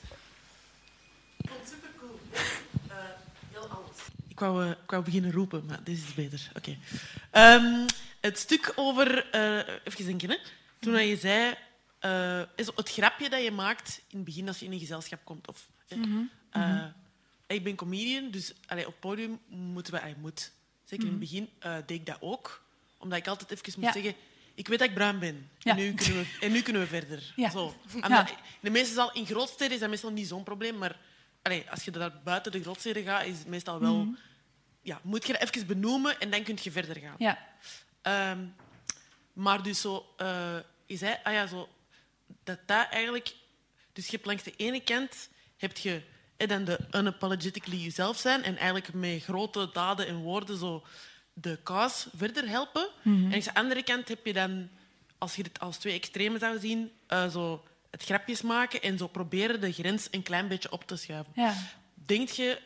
Ik 1.37 1.49
vond 1.49 1.61
het 1.61 1.69
super 1.69 1.91
cool. 1.99 2.19
heel 3.51 3.69
alles. 3.69 3.97
Ik 4.29 4.41
wou, 4.41 4.71
ik 4.71 4.91
wou 4.91 5.03
beginnen 5.03 5.33
roepen, 5.33 5.65
maar 5.67 5.83
dit 5.85 5.97
is 5.97 6.15
beter. 6.15 6.51
Oké. 6.57 6.77
Okay. 7.31 7.55
Um, 7.55 7.87
het 8.21 8.39
stuk 8.39 8.73
over... 8.77 9.27
even 9.85 10.07
denken, 10.07 10.31
hè. 10.31 10.39
Toen 10.81 11.07
je 11.07 11.17
zei 11.17 11.55
uh, 12.05 12.41
is 12.57 12.67
het 12.75 12.91
grapje 12.91 13.29
dat 13.29 13.43
je 13.43 13.51
maakt 13.51 14.01
in 14.09 14.17
het 14.17 14.25
begin 14.25 14.49
als 14.49 14.59
je 14.59 14.65
in 14.65 14.73
een 14.73 14.79
gezelschap 14.79 15.21
komt. 15.25 15.49
Of, 15.49 15.69
mm 15.97 16.03
-hmm. 16.03 16.31
uh, 16.57 16.85
ik 17.47 17.65
ben 17.65 17.75
comedian, 17.75 18.31
dus 18.31 18.53
allee, 18.67 18.87
op 18.87 19.01
podium 19.01 19.41
moeten 19.49 19.93
we... 19.93 20.01
Allee, 20.01 20.17
moet. 20.17 20.53
Zeker 20.85 21.05
in 21.05 21.11
het 21.11 21.21
begin 21.21 21.49
uh, 21.67 21.75
deed 21.75 21.91
ik 22.01 22.07
dat 22.07 22.17
ook. 22.21 22.65
Omdat 22.99 23.19
ik 23.19 23.27
altijd 23.27 23.51
even 23.51 23.73
moet 23.81 23.85
ja. 23.85 23.93
zeggen... 23.93 24.15
Ik 24.55 24.69
weet 24.69 24.79
dat 24.79 24.89
ik 24.89 24.95
bruin 24.95 25.19
ben. 25.19 25.51
Ja. 25.59 25.71
En, 25.71 25.77
nu 25.77 25.95
kunnen 25.95 26.23
we, 26.23 26.37
en 26.41 26.53
nu 26.53 26.63
kunnen 26.63 26.83
we 26.83 26.89
verder. 26.89 27.33
Ja. 27.37 27.51
Zo. 27.51 27.75
Ja. 28.09 28.29
De 28.61 28.71
meeste 28.71 28.95
zal, 28.95 29.13
in 29.13 29.27
grootsteden 29.27 29.73
is 29.73 29.81
dat 29.81 29.89
meestal 29.89 30.11
niet 30.11 30.29
zo'n 30.29 30.43
probleem. 30.43 30.79
Maar 30.79 30.99
allee, 31.43 31.71
als 31.71 31.85
je 31.85 31.91
daar 31.91 32.21
buiten 32.25 32.53
de 32.53 32.63
grootsteden 32.63 33.03
gaat, 33.03 33.25
is 33.25 33.39
het 33.39 33.47
meestal 33.47 33.81
wel... 33.81 33.95
Mm. 33.95 34.19
Ja, 34.83 35.01
moet 35.03 35.27
je 35.27 35.33
dat 35.33 35.43
even 35.43 35.67
benoemen 35.67 36.21
en 36.21 36.31
dan 36.31 36.43
kun 36.43 36.59
je 36.63 36.71
verder 36.71 36.97
gaan. 36.97 37.15
Ja. 37.19 37.39
Um, 38.31 38.55
maar 39.33 39.63
dus 39.63 39.81
zo... 39.81 40.15
je 40.87 40.97
zei... 40.97 41.17
Ah 41.23 41.33
ja, 41.33 41.47
zo 41.47 41.69
dat 42.45 42.59
dat 42.67 42.89
eigenlijk... 42.91 43.35
Dus 43.93 44.07
je 44.07 44.13
hebt 44.13 44.27
langs 44.27 44.43
de 44.43 44.55
ene 44.57 44.81
kant 44.81 45.29
heb 45.62 45.77
je 45.79 46.03
dan 46.37 46.64
de 46.64 46.79
unapologetically 46.90 47.77
jezelf 47.77 48.18
zijn 48.18 48.42
en 48.42 48.57
eigenlijk 48.57 48.92
met 48.92 49.22
grote 49.22 49.70
daden 49.72 50.07
en 50.07 50.16
woorden 50.16 50.59
zo 50.59 50.85
de 51.33 51.59
cause 51.62 52.09
verder 52.16 52.48
helpen. 52.48 52.88
Mm 53.03 53.14
-hmm. 53.14 53.33
En 53.33 53.38
aan 53.38 53.40
de 53.40 53.55
andere 53.55 53.83
kant 53.83 54.09
heb 54.09 54.27
je 54.27 54.33
dan, 54.33 54.68
als 55.18 55.37
je 55.37 55.42
het 55.42 55.61
als 55.61 55.77
twee 55.77 55.94
extremen 55.94 56.40
zou 56.40 56.59
zien, 56.59 56.90
uh, 57.09 57.29
zo 57.29 57.64
het 57.90 58.03
grapjes 58.03 58.42
maken 58.42 58.83
en 58.83 58.98
zo 58.98 59.07
proberen 59.07 59.61
de 59.61 59.72
grens 59.72 60.09
een 60.11 60.22
klein 60.22 60.48
beetje 60.48 60.72
op 60.72 60.87
te 60.87 60.96
schuiven. 60.96 61.33
Ja. 61.35 61.55
Denk 61.94 62.29
je... 62.29 62.61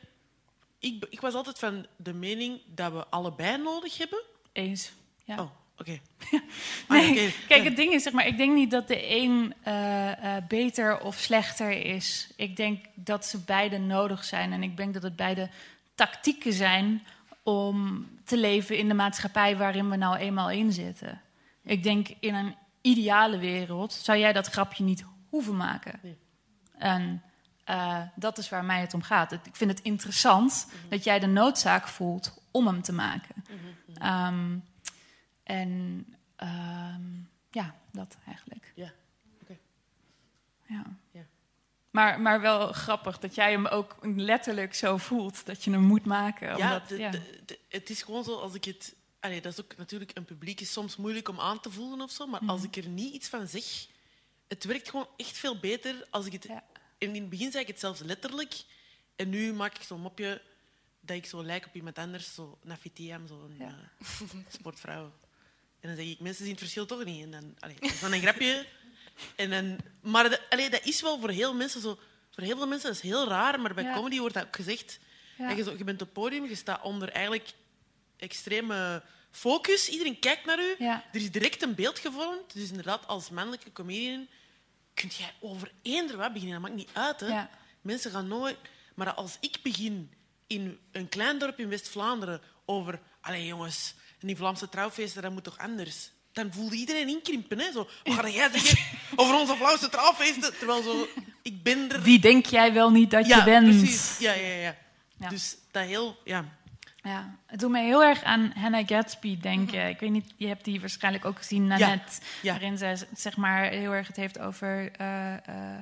Ik, 0.78 1.06
ik 1.11 1.20
was 1.20 1.35
altijd 1.35 1.59
van 1.59 1.87
de 1.96 2.12
mening 2.12 2.61
dat 2.66 2.92
we 2.92 3.06
allebei 3.06 3.59
nodig 3.62 3.98
hebben. 3.98 4.22
Eens, 4.52 4.92
ja. 5.24 5.40
Oh, 5.40 5.50
oké. 5.79 6.01
Okay. 6.29 6.43
nee, 6.89 7.11
okay. 7.11 7.35
Kijk, 7.49 7.65
het 7.65 7.77
ding 7.77 7.93
is, 7.93 8.03
zeg 8.03 8.12
maar, 8.12 8.27
ik 8.27 8.37
denk 8.37 8.55
niet 8.55 8.71
dat 8.71 8.89
de 8.89 9.11
een 9.11 9.55
uh, 9.69 10.09
uh, 10.09 10.37
beter 10.49 11.01
of 11.01 11.17
slechter 11.17 11.71
is. 11.71 12.31
Ik 12.37 12.57
denk 12.57 12.85
dat 12.95 13.27
ze 13.27 13.39
beide 13.39 13.79
nodig 13.79 14.25
zijn. 14.25 14.53
En 14.53 14.62
ik 14.62 14.77
denk 14.77 14.95
dat 14.95 15.03
het 15.03 15.17
beide 15.17 15.51
tactieken 15.95 16.53
zijn 16.53 17.07
om 17.43 18.09
te 18.25 18.37
leven 18.37 18.79
in 18.79 18.89
de 18.89 18.95
maatschappij 18.95 19.57
waarin 19.57 19.91
we 19.91 19.97
nou 19.97 20.17
eenmaal 20.17 20.51
in 20.51 20.73
zitten. 20.73 21.21
Ik 21.62 21.83
denk 21.83 22.09
in 22.21 22.35
een 22.35 22.55
ideale 22.81 23.39
wereld 23.39 23.93
zou 23.93 24.19
jij 24.19 24.33
dat 24.33 24.47
grapje 24.47 24.85
niet 24.85 25.05
hoeven 25.29 25.57
maken. 25.57 25.99
Nee. 26.03 26.17
En 26.79 27.23
uh, 27.71 28.03
dat 28.15 28.39
is 28.39 28.49
waar 28.49 28.65
mij 28.65 28.81
het 28.81 28.95
om 28.95 29.03
gaat. 29.03 29.33
Ik 29.33 29.57
vind 29.57 29.71
het 29.71 29.83
interessant 29.83 30.67
mm 30.67 30.81
-hmm. 30.81 30.91
dat 30.91 31.05
jij 31.05 31.19
de 31.19 31.27
noodzaak 31.27 31.89
voelt 31.89 32.43
om 32.51 32.67
hem 32.67 32.83
te 32.83 32.93
maken. 32.93 33.35
Mm 33.51 33.57
-hmm. 33.99 34.27
um, 34.27 34.65
en 35.46 35.70
um, 36.42 37.28
ja, 37.50 37.74
dat 37.92 38.16
eigenlijk. 38.26 38.72
Ja, 38.74 38.92
oké. 39.42 39.59
Ja. 40.66 40.82
ja. 41.11 41.26
Maar, 41.90 42.20
maar 42.20 42.40
wel 42.40 42.72
grappig 42.72 43.18
dat 43.18 43.35
jij 43.35 43.50
hem 43.50 43.66
ook 43.66 43.96
letterlijk 44.02 44.74
zo 44.74 44.96
voelt 44.96 45.46
dat 45.46 45.64
je 45.64 45.70
hem 45.70 45.82
moet 45.82 46.04
maken. 46.04 46.48
Omdat, 46.48 46.61
ja, 46.61 46.78
de, 46.88 46.98
ja. 46.98 47.11
de, 47.11 47.40
de, 47.44 47.59
het 47.68 47.90
is 47.90 48.02
gewoon 48.02 48.24
zo 48.24 48.35
als 48.40 48.54
ik 48.54 48.64
het. 48.64 48.94
Allee, 49.20 49.40
dat 49.40 49.52
is 49.52 49.61
ook 49.64 49.76
natuurlijk 49.76 50.11
een 50.16 50.24
publiek 50.24 50.61
is 50.61 50.72
soms 50.72 50.96
moeilijk 50.96 51.28
om 51.28 51.40
aan 51.40 51.61
te 51.61 51.70
voelen 51.70 52.00
of 52.00 52.11
zo, 52.11 52.26
maar 52.26 52.42
Mhm. 52.42 52.50
als 52.50 52.62
ik 52.62 52.76
er 52.76 52.88
niet 52.88 53.14
iets 53.14 53.28
van 53.28 53.46
zeg, 53.48 53.87
het 54.48 54.64
werkt 54.64 54.90
gewoon 54.90 55.09
echt 55.16 55.37
veel 55.38 55.59
beter 55.59 56.06
als 56.11 56.26
ik 56.26 56.32
het. 56.32 56.44
Ja. 56.44 56.64
In 56.98 57.14
het 57.14 57.28
begin 57.28 57.50
zei 57.50 57.62
ik 57.62 57.68
het 57.68 57.80
zelfs 57.80 58.00
letterlijk, 58.00 58.64
en 59.16 59.28
nu 59.28 59.52
maak 59.52 59.76
ik 59.76 59.82
zo'n 59.82 60.00
mopje 60.00 60.42
dat 61.00 61.16
ik 61.16 61.26
zo 61.26 61.42
lijk 61.42 61.66
op 61.66 61.74
iemand 61.74 61.98
anders, 61.98 62.35
zo 62.35 62.59
Nafitiam, 62.62 63.26
zo'n 63.26 63.54
Ja. 63.59 63.74
uh, 64.22 64.28
sportvrouw. 64.59 65.12
En 65.81 65.89
dan 65.89 65.97
zeg 65.97 66.07
ik, 66.07 66.21
mensen 66.21 66.43
zien 66.43 66.53
het 66.53 66.61
verschil 66.62 66.87
toch 66.87 67.05
niet. 67.05 67.23
En 67.23 67.31
dan, 67.31 67.55
allee, 67.59 67.77
dat 67.81 67.91
is 67.91 68.01
dan 68.01 68.12
een 68.12 68.21
grapje. 68.21 68.67
En 69.37 69.51
dan, 69.51 69.79
maar 70.12 70.31
de, 70.31 70.51
allee, 70.51 70.71
dat 70.71 70.85
is 70.85 71.01
wel 71.01 71.21
voor 71.21 71.31
heel 71.31 71.55
mensen 71.55 71.81
zo. 71.81 71.99
Voor 72.31 72.45
heel 72.45 72.57
veel 72.57 72.67
mensen 72.67 72.89
dat 72.89 72.97
is 72.97 73.11
heel 73.11 73.29
raar, 73.29 73.61
maar 73.61 73.75
bij 73.75 73.85
Ja. 73.85 73.95
comedy 73.95 74.19
wordt 74.19 74.35
dat 74.35 74.45
ook 74.45 74.57
gezegd. 74.57 74.99
Ja. 75.39 75.49
Dat 75.49 75.57
je, 75.57 75.62
zo, 75.62 75.75
je 75.79 75.85
bent 75.85 76.01
op 76.03 76.07
het 76.07 76.17
podium, 76.17 76.47
je 76.47 76.55
staat 76.55 76.83
onder 76.83 77.09
eigenlijk 77.09 77.53
extreme 78.17 79.03
focus. 79.31 79.89
Iedereen 79.89 80.19
kijkt 80.19 80.45
naar 80.45 80.59
u. 80.59 80.75
Ja. 80.79 81.05
Er 81.12 81.21
is 81.21 81.31
direct 81.31 81.62
een 81.62 81.75
beeld 81.75 81.99
gevormd. 81.99 82.53
Dus 82.55 82.69
inderdaad, 82.69 83.07
als 83.07 83.31
mannelijke 83.31 83.73
comedian 83.73 84.27
kun 84.95 85.11
jij 85.19 85.33
over 85.41 85.73
eender 85.83 86.17
wat 86.17 86.33
beginnen. 86.33 86.61
Dat 86.61 86.71
maakt 86.71 86.81
niet 86.81 86.91
uit. 86.93 87.21
Hè. 87.21 87.27
Ja. 87.27 87.51
Mensen 87.81 88.11
gaan 88.11 88.29
nooit... 88.29 88.57
Maar 88.95 89.14
als 89.14 89.37
ik 89.41 89.59
begin 89.62 90.12
in 90.47 90.79
een 90.93 91.09
klein 91.09 91.39
dorp 91.39 91.59
in 91.59 91.68
West-Vlaanderen 91.68 92.43
over... 92.64 93.01
Allee, 93.20 93.47
jongens, 93.47 93.95
en 94.27 94.33
die 94.33 94.41
Vlaamse 94.41 94.68
trouwfeesten, 94.68 95.22
dat 95.22 95.33
moet 95.33 95.45
toch 95.45 95.59
anders? 95.59 96.11
Dan 96.33 96.53
voelde 96.53 96.77
iedereen 96.77 97.09
inkrimpen. 97.09 97.59
Hè? 97.59 97.72
Zo, 97.72 97.89
wat 98.05 98.14
ga 98.14 98.29
jij 98.29 98.51
zeggen 98.51 98.79
over 99.16 99.35
onze 99.35 99.57
Vlaamse 99.57 99.89
trouwfeesten? 99.89 100.59
Terwijl 100.59 100.83
zo, 100.83 101.09
ik 101.43 101.62
ben 101.62 101.93
er... 101.93 102.03
Wie 102.03 102.18
denk 102.18 102.47
jij 102.47 102.72
wel 102.72 102.91
niet 102.91 103.11
dat 103.11 103.27
ja, 103.27 103.37
je 103.37 103.45
bent? 103.45 103.79
precies. 103.79 104.18
Ja, 104.18 104.33
ja, 104.33 104.49
ja, 104.49 104.74
Ja. 105.18 105.29
Dus 105.29 105.57
dat 105.70 105.85
heel... 105.85 106.16
Ja. 106.24 106.45
Ja, 107.03 107.39
het 107.47 107.61
doet 107.61 107.70
me 107.70 107.81
heel 107.81 108.05
erg 108.05 108.22
aan 108.22 108.53
Hannah 108.55 108.87
Gatsby 108.87 109.41
denken. 109.41 109.89
Ik 109.89 110.01
weet 110.01 110.11
niet, 110.11 110.35
je 110.37 110.47
hebt 110.47 110.64
die 110.64 110.81
waarschijnlijk 110.81 111.24
ook 111.24 111.39
gezien, 111.39 111.66
Nanette. 111.66 112.20
ja. 112.43 112.53
Waarin 112.53 112.79
zij 112.79 112.99
zeg 113.14 113.37
maar 113.37 113.64
heel 113.64 113.93
erg 113.93 114.07
het 114.07 114.16
heeft 114.16 114.39
over 114.39 114.93
eh, 114.93 115.35
eh, 115.35 115.81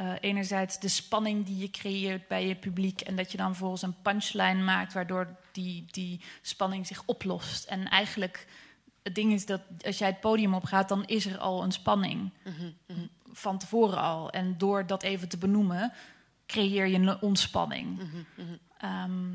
uh, 0.00 0.12
enerzijds 0.20 0.78
de 0.78 0.88
spanning 0.88 1.46
die 1.46 1.58
je 1.58 1.70
creëert 1.70 2.28
bij 2.28 2.46
je 2.46 2.54
publiek 2.54 3.00
en 3.00 3.16
dat 3.16 3.30
je 3.32 3.36
dan 3.36 3.56
volgens 3.56 3.82
een 3.82 4.02
punchline 4.02 4.62
maakt 4.62 4.92
waardoor 4.92 5.36
die, 5.54 5.84
die 5.90 6.20
spanning 6.42 6.86
zich 6.86 7.02
oplost. 7.06 7.64
En 7.64 7.88
eigenlijk 7.88 8.46
het 9.02 9.14
ding 9.14 9.32
is 9.32 9.46
dat 9.46 9.60
als 9.86 9.98
jij 9.98 10.08
het 10.08 10.20
podium 10.20 10.54
opgaat, 10.54 10.88
dan 10.88 11.04
is 11.04 11.26
er 11.26 11.38
al 11.38 11.62
een 11.62 11.72
spanning 11.72 12.30
Mhm, 12.44 12.70
mhm, 12.86 13.06
van 13.32 13.58
tevoren 13.58 13.98
al. 13.98 14.30
En 14.30 14.58
door 14.58 14.86
dat 14.86 15.02
even 15.02 15.28
te 15.28 15.38
benoemen, 15.38 15.92
creëer 16.46 16.86
je 16.86 16.96
een 16.96 17.20
ontspanning. 17.22 17.98
mhm. 17.98 18.44
Ehm, 18.78 19.34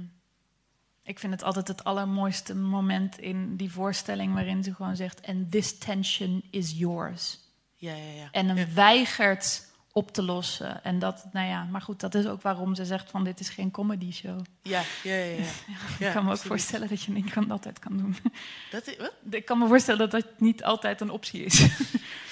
ik 1.04 1.20
vind 1.20 1.34
het 1.34 1.44
altijd 1.44 1.68
het 1.68 1.84
allermooiste 1.84 2.56
moment 2.56 3.18
in 3.20 3.56
die 3.56 3.72
voorstelling 3.72 4.34
waarin 4.34 4.64
ze 4.64 4.76
gewoon 4.76 4.96
zegt: 4.96 5.28
And 5.28 5.52
this 5.52 5.78
tension 5.78 6.44
is 6.52 6.72
yours. 6.72 7.40
Ja, 7.76 7.94
ja, 7.94 8.12
ja. 8.12 8.28
En 8.32 8.56
Ja. 8.56 8.68
weigert 8.74 9.69
op 9.92 10.12
te 10.12 10.22
lossen. 10.24 10.84
En 10.84 11.00
dat, 11.00 11.26
nou 11.32 11.48
ja, 11.48 11.64
maar 11.64 11.82
goed, 11.82 12.00
dat 12.00 12.16
is 12.16 12.26
ook 12.26 12.42
waarom 12.42 12.76
ze 12.76 12.86
zegt: 12.86 13.10
van 13.10 13.24
dit 13.24 13.40
is 13.40 13.50
geen 13.50 13.72
comedy 13.72 14.12
show. 14.12 14.40
Ja, 14.62 14.82
ja, 15.04 15.14
ja. 15.16 15.24
ja. 15.26 15.44
Ja, 16.00 16.08
ik 16.08 16.14
kan 16.14 16.26
me 16.26 16.32
ook 16.32 16.38
voorstellen 16.38 16.88
dat 16.90 17.02
je 17.04 17.12
niet 17.12 17.32
kan 17.32 17.52
altijd 17.52 17.80
kan 17.80 17.98
doen. 17.98 18.16
Dat 18.72 18.88
is, 18.88 18.98
wat? 18.98 19.14
ik 19.30 19.46
kan 19.46 19.58
me 19.60 19.68
voorstellen 19.68 20.10
dat 20.10 20.12
dat 20.12 20.40
niet 20.40 20.64
altijd 20.64 21.02
een 21.02 21.10
optie 21.10 21.44
is. 21.44 21.66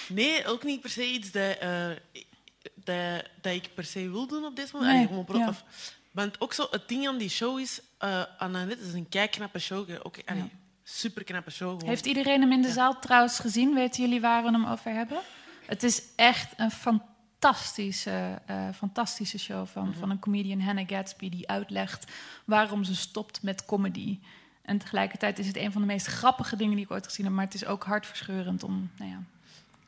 Nee, 0.10 0.46
ook 0.46 0.64
niet 0.64 0.82
per 0.82 0.90
se 0.90 1.06
iets 1.12 1.32
dat, 1.32 1.58
eh, 1.58 1.88
dat, 2.76 3.24
dat 3.42 3.54
ik 3.54 3.70
per 3.74 3.84
se 3.86 4.10
wil 4.10 4.28
doen 4.28 4.46
op 4.46 4.56
dit 4.56 4.72
moment. 4.72 4.92
Nee, 4.92 5.08
Allee, 5.08 5.26
gewoon 5.26 5.48
of- 5.48 5.64
Want 6.12 6.42
ook 6.42 6.54
zo, 6.54 6.68
het 6.72 6.88
ding 6.88 7.08
aan 7.08 7.18
die 7.18 7.30
show 7.30 7.60
is, 7.60 7.82
uh, 8.04 8.24
Annette 8.38 8.78
is 8.88 8.94
een 8.94 9.10
kijkknappe 9.10 9.60
show. 9.60 9.90
Ook, 10.04 10.18
allee, 10.26 10.42
Ja. 10.42 10.50
Super 10.84 11.24
knappe 11.24 11.52
show. 11.52 11.70
Gewoon. 11.70 11.88
Heeft 11.90 12.06
iedereen 12.06 12.42
hem 12.42 12.52
in 12.52 12.62
de 12.62 12.72
zaal 12.72 13.00
trouwens 13.00 13.40
gezien? 13.40 13.74
Weten 13.74 14.04
jullie 14.04 14.22
waar 14.22 14.44
we 14.44 14.52
hem 14.52 14.66
over 14.66 14.92
hebben? 14.92 15.20
Het 15.66 15.84
is 15.84 16.02
echt 16.16 16.54
een 16.58 16.72
fantastische, 17.40 18.42
eh, 18.46 18.68
fantastische 18.76 19.38
show 19.40 19.68
van, 19.68 19.94
van 19.94 20.10
een 20.10 20.20
comedian, 20.20 20.60
Hannah 20.60 20.88
Gatsby, 20.88 21.30
die 21.30 21.48
uitlegt 21.50 22.12
waarom 22.46 22.84
ze 22.84 22.96
stopt 22.96 23.42
met 23.44 23.66
comedy. 23.66 24.20
En 24.62 24.78
tegelijkertijd 24.78 25.40
is 25.40 25.48
het 25.48 25.58
een 25.58 25.72
van 25.72 25.82
de 25.82 25.88
meest 25.88 26.06
grappige 26.06 26.56
dingen 26.56 26.76
die 26.76 26.86
ik 26.86 26.92
ooit 26.92 27.06
gezien 27.06 27.26
heb, 27.26 27.34
maar 27.34 27.46
het 27.46 27.54
is 27.54 27.66
ook 27.66 27.84
hartverscheurend 27.84 28.64
om, 28.64 28.92
nou 28.98 29.12
ja, 29.12 29.22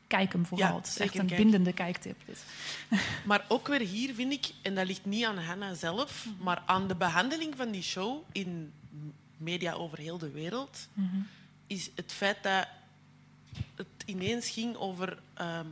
kijk 0.06 0.32
hem 0.32 0.46
vooral. 0.46 0.68
Ja, 0.68 0.76
het 0.76 0.86
is 0.86 0.98
echt 0.98 1.18
een 1.18 1.26
bindende 1.26 1.72
kijktip. 1.72 2.16
Dit. 2.26 2.44
Maar 3.26 3.44
ook 3.48 3.68
weer 3.68 3.80
hier 3.80 4.14
vind 4.14 4.32
ik, 4.32 4.50
en 4.62 4.74
dat 4.74 4.86
ligt 4.86 5.04
niet 5.04 5.24
aan 5.24 5.38
Hannah 5.38 5.76
zelf, 5.76 6.24
Mhm. 6.26 6.42
maar 6.44 6.62
aan 6.66 6.88
de 6.88 6.94
behandeling 6.94 7.56
van 7.56 7.70
die 7.70 7.82
show 7.82 8.22
in 8.32 8.72
media 9.36 9.72
over 9.72 9.98
heel 9.98 10.18
de 10.18 10.30
wereld, 10.30 10.88
Mhm. 10.92 11.16
is 11.66 11.90
het 11.94 12.12
feit 12.12 12.42
dat 12.42 12.66
het 13.74 13.86
ineens 14.06 14.48
ging 14.50 14.76
over. 14.76 15.18
ehm, 15.34 15.66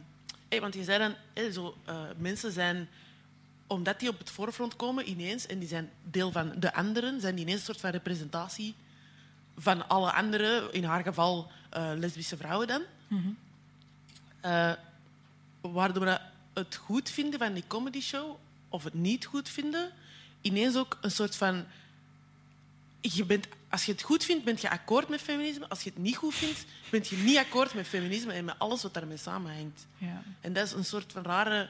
want 0.49 0.75
je 0.75 0.85
zei 0.85 0.99
dan, 0.99 1.53
zo, 1.53 1.77
eh, 1.85 2.01
mensen 2.17 2.53
zijn, 2.53 2.89
omdat 3.67 4.01
die 4.01 4.09
op 4.09 4.19
het 4.19 4.31
voorfront 4.31 4.77
komen 4.77 5.09
ineens, 5.09 5.47
en 5.47 5.59
die 5.59 5.69
zijn 5.69 5.91
deel 6.03 6.33
van 6.33 6.53
de 6.59 6.75
anderen, 6.75 7.21
zijn 7.21 7.35
die 7.35 7.45
ineens 7.45 7.59
een 7.59 7.67
soort 7.67 7.81
van 7.81 7.91
representatie 7.91 8.75
van 9.57 9.89
alle 9.89 10.13
andere, 10.13 10.69
in 10.73 10.85
haar 10.85 11.03
geval 11.03 11.51
eh, 11.71 11.91
lesbische 11.97 12.37
vrouwen 12.37 12.67
dan. 12.67 12.83
Eh, 14.41 14.73
waardoor 15.61 16.05
we 16.05 16.21
het 16.53 16.77
goed 16.77 17.11
vinden 17.11 17.39
van 17.39 17.53
die 17.53 17.65
comedy 17.67 18.01
show, 18.01 18.37
of 18.69 18.85
het 18.85 18.95
niet 18.95 19.25
goed 19.25 19.49
vinden, 19.49 19.91
ineens 20.41 20.77
ook 20.77 20.99
een 21.01 21.11
soort 21.11 21.37
van. 21.37 21.65
Je 23.01 23.25
bent, 23.25 23.47
als 23.71 23.85
je 23.85 23.93
het 23.93 24.03
goed 24.03 24.25
vindt, 24.25 24.45
ben 24.45 24.57
je 24.61 24.71
akkoord 24.71 25.09
met 25.09 25.21
feminisme. 25.21 25.69
Als 25.69 25.83
je 25.83 25.91
het 25.91 25.99
niet 25.99 26.17
goed 26.17 26.35
vindt, 26.35 26.65
ben 26.91 27.03
je 27.09 27.17
niet 27.17 27.37
akkoord 27.37 27.75
met 27.75 27.87
feminisme 27.87 28.33
en 28.33 28.45
met 28.45 28.59
alles 28.59 28.83
wat 28.83 28.95
daarmee 28.95 29.17
samenhangt. 29.17 29.87
Ja. 29.99 30.23
En 30.41 30.53
dat 30.53 30.67
is 30.67 30.73
een 30.73 30.85
soort 30.85 31.13
van 31.13 31.23
rare. 31.23 31.69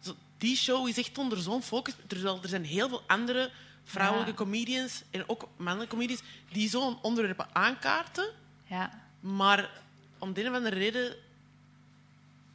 zo- 0.00 0.16
Die 0.38 0.56
show 0.56 0.88
is 0.88 0.98
echt 0.98 1.18
onder 1.18 1.38
zo'n 1.38 1.62
focus. 1.62 1.94
Terwijl 2.06 2.38
er 2.42 2.48
zijn 2.48 2.64
heel 2.64 2.88
veel 2.88 3.02
andere 3.06 3.50
vrouwelijke 3.84 4.30
Ja. 4.30 4.36
comedians 4.36 5.02
en 5.10 5.28
ook 5.28 5.48
mannelijke 5.56 5.94
comedians 5.94 6.22
die 6.52 6.68
zo'n 6.68 6.98
onderwerpen 7.02 7.46
aankaarten. 7.52 8.30
ja. 8.66 9.04
Maar 9.20 9.70
om 10.18 10.32
de 10.32 10.40
een 10.44 10.50
of 10.50 10.56
andere 10.56 10.76
reden 10.76 11.14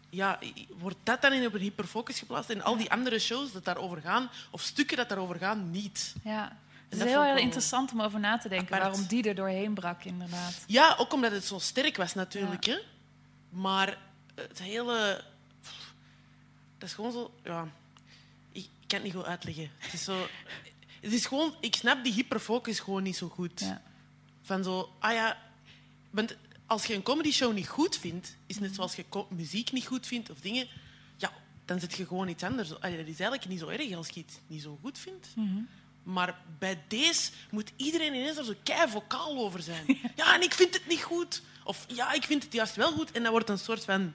ja, 0.09 0.39
wordt 0.77 0.97
dat 1.03 1.21
dan 1.21 1.33
in 1.33 1.45
op 1.45 1.53
een 1.53 1.59
hyperfocus 1.61 2.19
geplaatst 2.19 2.49
en 2.49 2.61
al 2.61 2.77
die 2.77 2.91
andere 2.91 3.19
shows 3.19 3.51
dat 3.51 3.65
daarover 3.65 4.01
gaan, 4.01 4.29
of 4.49 4.61
stukken 4.61 4.97
dat 4.97 5.09
daarover 5.09 5.35
gaan, 5.35 5.71
niet. 5.71 6.15
ja. 6.23 6.57
Het 6.91 6.99
is 6.99 7.05
heel, 7.05 7.23
heel 7.23 7.37
interessant 7.37 7.91
om 7.91 8.01
over 8.01 8.19
na 8.19 8.37
te 8.37 8.49
denken 8.49 8.75
apart. 8.75 8.81
waarom 8.81 9.07
die 9.07 9.23
er 9.23 9.35
doorheen 9.35 9.73
brak, 9.73 10.03
inderdaad. 10.03 10.63
Ja, 10.67 10.95
ook 10.97 11.13
omdat 11.13 11.31
het 11.31 11.45
zo 11.45 11.59
sterk 11.59 11.97
was 11.97 12.13
natuurlijk. 12.13 12.65
Hè? 12.65 12.77
Maar 13.49 13.97
het 14.35 14.59
hele... 14.59 15.23
Dat 16.77 16.89
is 16.89 16.95
gewoon 16.95 17.11
zo... 17.11 17.33
Ja, 17.43 17.67
ik, 18.51 18.63
ik 18.63 18.87
kan 18.87 18.97
het 18.99 19.03
niet 19.03 19.13
goed 19.13 19.25
uitleggen. 19.25 19.71
Het 19.77 19.93
is 19.93 20.03
zo... 20.03 20.27
Het 21.01 21.13
is 21.13 21.25
gewoon... 21.25 21.55
Ik 21.59 21.75
snap 21.75 22.03
die 22.03 22.13
hyperfocus 22.13 22.79
gewoon 22.79 23.03
niet 23.03 23.17
zo 23.17 23.29
goed. 23.29 23.59
Ja. 23.59 23.81
Van 24.41 24.63
zo... 24.63 24.95
Ah 24.99 25.13
ja... 25.13 25.37
Want 26.09 26.35
als 26.65 26.85
je 26.85 26.93
een 26.93 27.03
comedy 27.03 27.31
show 27.31 27.53
niet 27.53 27.67
goed 27.67 27.97
vindt, 27.97 28.35
is 28.45 28.59
net 28.59 28.75
zoals 28.75 28.95
je 28.95 29.05
muziek 29.29 29.71
niet 29.71 29.87
goed 29.87 30.07
vindt 30.07 30.29
of 30.29 30.39
dingen, 30.39 30.67
ja, 31.17 31.31
dan 31.65 31.79
zit 31.79 31.93
je 31.93 32.05
gewoon 32.05 32.27
iets 32.27 32.43
anders. 32.43 32.79
Allee, 32.79 32.97
dat 32.97 33.07
is 33.07 33.19
eigenlijk 33.19 33.47
niet 33.47 33.59
zo 33.59 33.67
erg 33.67 33.93
als 33.93 34.07
je 34.07 34.19
iets 34.19 34.35
niet 34.47 34.61
zo 34.61 34.77
goed 34.81 34.99
vindt. 34.99 35.27
Mhm. 35.35 35.61
Maar 36.03 36.35
bij 36.59 36.79
deze 36.87 37.31
moet 37.49 37.71
iedereen 37.75 38.13
ineens 38.13 38.37
er 38.37 38.43
zo 38.43 38.53
kei 38.63 38.89
vocaal 38.89 39.37
over 39.37 39.61
zijn. 39.61 39.85
Ja, 40.15 40.35
en 40.35 40.41
ik 40.41 40.53
vind 40.53 40.73
het 40.73 40.87
niet 40.87 41.03
goed. 41.03 41.41
Of 41.63 41.85
ja, 41.87 42.13
ik 42.13 42.23
vind 42.23 42.43
het 42.43 42.53
juist 42.53 42.75
wel 42.75 42.91
goed. 42.91 43.11
En 43.11 43.23
dat 43.23 43.31
wordt 43.31 43.49
een 43.49 43.57
soort 43.57 43.85
van 43.85 44.13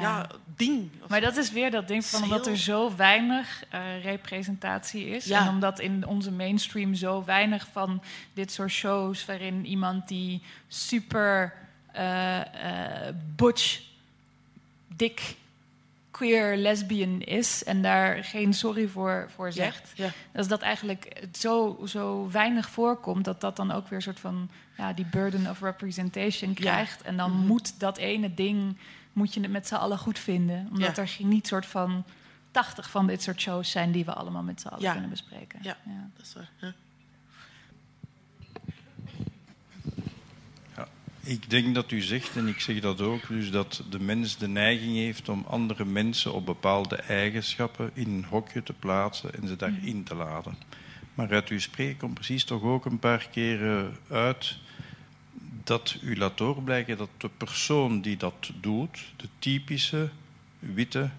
ja. 0.00 0.26
ding. 0.56 0.90
Maar 1.08 1.20
dat 1.20 1.36
is 1.36 1.50
weer 1.50 1.70
dat 1.70 1.88
ding 1.88 2.04
van 2.04 2.22
omdat 2.22 2.46
er 2.46 2.56
zo 2.56 2.96
weinig 2.96 3.64
eh, 3.68 4.02
representatie 4.02 5.06
is. 5.06 5.24
Ja. 5.24 5.40
En 5.40 5.48
omdat 5.48 5.80
in 5.80 6.06
onze 6.06 6.30
mainstream 6.30 6.94
zo 6.94 7.24
weinig 7.24 7.68
van 7.72 8.02
dit 8.32 8.52
soort 8.52 8.70
shows... 8.70 9.24
waarin 9.24 9.66
iemand 9.66 10.08
die 10.08 10.42
super 10.68 11.54
eh, 11.92 12.40
eh, 12.40 13.14
butch, 13.36 13.80
dik, 14.96 15.36
queer, 16.12 16.56
lesbian 16.56 17.20
is... 17.20 17.64
en 17.64 17.82
daar 17.82 18.24
geen 18.24 18.54
sorry 18.54 18.88
voor, 18.88 19.30
voor 19.34 19.52
zegt... 19.52 19.92
Ja, 19.94 20.04
ja. 20.04 20.10
dat 20.32 20.48
dat 20.48 20.60
eigenlijk 20.60 21.16
het 21.20 21.36
zo, 21.38 21.80
zo 21.86 22.28
weinig 22.30 22.70
voorkomt... 22.70 23.24
dat 23.24 23.40
dat 23.40 23.56
dan 23.56 23.70
ook 23.70 23.84
weer 23.88 23.92
een 23.98 24.02
soort 24.02 24.20
van 24.20 24.50
ja, 24.76 24.92
die 24.92 25.06
burden 25.06 25.50
of 25.50 25.60
representation 25.60 26.54
krijgt. 26.54 27.02
En 27.02 27.16
dan 27.16 27.30
Mhm. 27.30 27.46
moet 27.46 27.80
dat 27.80 27.96
ene 27.98 28.34
ding 28.34 28.78
moet 29.12 29.34
je 29.34 29.40
het 29.40 29.50
met 29.50 29.66
z'n 29.66 29.74
allen 29.74 29.98
goed 29.98 30.18
vinden. 30.18 30.68
Omdat 30.70 30.98
er 30.98 31.08
geen- 31.08 31.28
niet 31.28 31.46
soort 31.46 31.66
van 31.66 32.04
80 32.50 32.90
van 32.90 33.06
dit 33.06 33.22
soort 33.22 33.40
shows 33.40 33.70
zijn 33.70 33.92
die 33.92 34.04
we 34.04 34.12
allemaal 34.12 34.42
met 34.42 34.60
z'n 34.60 34.68
allen 34.68 34.90
kunnen 34.92 35.10
bespreken. 35.10 35.58
Ja. 35.62 35.76
Dat 36.16 36.26
is 36.26 36.34
waar. 36.34 36.74
Ik 41.24 41.50
denk 41.50 41.74
dat 41.74 41.90
u 41.90 42.00
zegt, 42.00 42.36
en 42.36 42.48
ik 42.48 42.60
zeg 42.60 42.80
dat 42.80 43.00
ook, 43.00 43.28
dus 43.28 43.50
dat 43.50 43.82
de 43.90 44.00
mens 44.00 44.36
de 44.36 44.48
neiging 44.48 44.96
heeft 44.96 45.28
om 45.28 45.44
andere 45.46 45.84
mensen 45.84 46.32
op 46.32 46.46
bepaalde 46.46 46.96
eigenschappen 46.96 47.90
in 47.94 48.08
een 48.08 48.24
hokje 48.24 48.62
te 48.62 48.72
plaatsen 48.72 49.34
en 49.34 49.48
ze 49.48 49.56
daarin 49.56 50.04
te 50.04 50.14
laden. 50.14 50.56
Maar 51.14 51.32
uit 51.32 51.48
uw 51.48 51.60
spreken 51.60 51.96
komt 51.96 52.14
precies 52.14 52.44
toch 52.44 52.62
ook 52.62 52.84
een 52.84 52.98
paar 52.98 53.28
keren 53.30 53.96
uit 54.08 54.56
dat 55.64 55.96
u 56.02 56.16
laat 56.16 56.38
doorblijken 56.38 56.96
dat 56.96 57.10
de 57.16 57.30
persoon 57.36 58.00
die 58.00 58.16
dat 58.16 58.50
doet, 58.60 59.12
de 59.16 59.28
typische 59.38 60.10
witte 60.58 61.10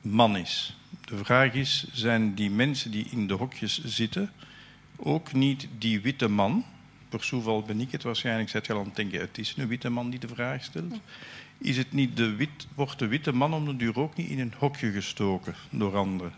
man 0.00 0.36
is. 0.36 0.76
De 1.04 1.16
vraag 1.16 1.52
is, 1.52 1.86
zijn 1.92 2.34
die 2.34 2.50
mensen 2.50 2.90
die 2.90 3.06
in 3.10 3.26
de 3.26 3.34
hokjes 3.34 3.84
zitten 3.84 4.32
ook 4.96 5.32
niet 5.32 5.68
die 5.78 6.00
witte 6.00 6.28
man? 6.28 6.64
Per 7.08 7.28
toeval 7.28 7.62
ben 7.62 7.80
ik 7.80 7.92
het 7.92 8.02
waarschijnlijk, 8.02 8.48
zet 8.48 8.66
je 8.66 8.72
al 8.72 8.78
aan 8.78 8.84
het 8.84 8.96
denken, 8.96 9.20
het 9.20 9.38
is 9.38 9.54
een 9.56 9.68
witte 9.68 9.88
man 9.88 10.10
die 10.10 10.18
de 10.18 10.28
vraag 10.28 10.62
stelt. 10.64 10.94
Is 11.58 11.76
het 11.76 11.92
niet 11.92 12.16
de 12.16 12.34
wit, 12.34 12.66
wordt 12.74 12.98
de 12.98 13.06
witte 13.06 13.32
man 13.32 13.54
om 13.54 13.64
de 13.64 13.76
duur 13.76 13.98
ook 13.98 14.16
niet 14.16 14.28
in 14.28 14.40
een 14.40 14.54
hokje 14.58 14.90
gestoken 14.92 15.54
door 15.70 15.96
anderen? 15.96 16.32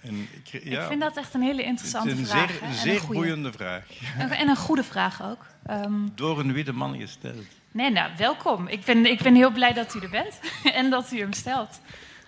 En 0.00 0.28
ik, 0.44 0.62
ja, 0.64 0.80
Ik 0.80 0.86
vind 0.88 1.00
dat 1.00 1.16
echt 1.16 1.34
een 1.34 1.42
hele 1.42 1.60
het 1.60 1.66
interessante 1.66 2.10
is 2.10 2.18
een 2.18 2.26
vraag. 2.26 2.50
zeer, 2.50 2.62
een 2.62 2.68
en 2.68 2.74
zeer 2.74 3.02
boeiende 3.06 3.52
vraag. 3.52 3.84
En 4.18 4.48
een 4.48 4.56
goede 4.56 4.84
vraag 4.84 5.22
ook. 5.22 5.46
Ehm, 5.66 5.92
Door 6.14 6.40
een 6.40 6.52
witte 6.52 6.72
man 6.72 6.98
gesteld. 6.98 7.44
Nee, 7.70 7.90
nou, 7.90 8.10
welkom. 8.16 8.66
Ik 8.68 8.84
ben, 8.84 9.06
ik 9.10 9.22
ben 9.22 9.34
heel 9.34 9.50
blij 9.50 9.72
dat 9.72 9.94
u 9.94 10.00
er 10.00 10.10
bent 10.10 10.40
en 10.78 10.90
dat 10.90 11.12
u 11.12 11.18
hem 11.18 11.32
stelt. 11.32 11.80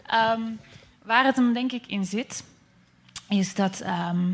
Ehm, 0.07 0.41
waar 1.03 1.25
het 1.25 1.37
hem 1.37 1.53
denk 1.53 1.73
ik 1.73 1.87
in 1.87 2.05
zit, 2.05 2.45
is 3.29 3.55
dat 3.55 3.81
ehm, 3.81 4.33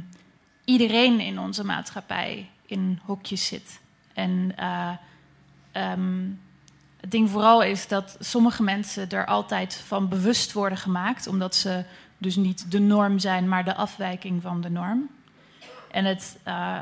iedereen 0.65 1.21
in 1.21 1.39
onze 1.39 1.65
maatschappij 1.65 2.49
in 2.73 3.01
hokjes 3.05 3.47
zit. 3.47 3.81
En 4.13 4.53
eh, 4.57 4.91
ehm, 5.73 6.29
het 7.01 7.11
ding 7.11 7.31
vooral 7.31 7.63
is 7.63 7.89
dat 7.89 8.17
sommige 8.21 8.63
mensen 8.63 9.11
er 9.11 9.27
altijd 9.27 9.75
van 9.75 10.09
bewust 10.09 10.53
worden 10.53 10.79
gemaakt, 10.79 11.27
omdat 11.27 11.55
ze 11.55 11.85
dus 12.19 12.37
niet 12.37 12.71
de 12.71 12.81
norm 12.81 13.19
zijn, 13.19 13.49
maar 13.49 13.65
de 13.65 13.75
afwijking 13.75 14.43
van 14.43 14.61
de 14.61 14.71
norm. 14.71 15.09
En 15.91 16.05
het 16.05 16.39
eh, 16.43 16.79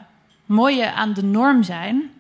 mooie 0.47 0.93
aan 0.93 1.13
de 1.13 1.25
norm 1.25 1.63
zijn, 1.63 2.11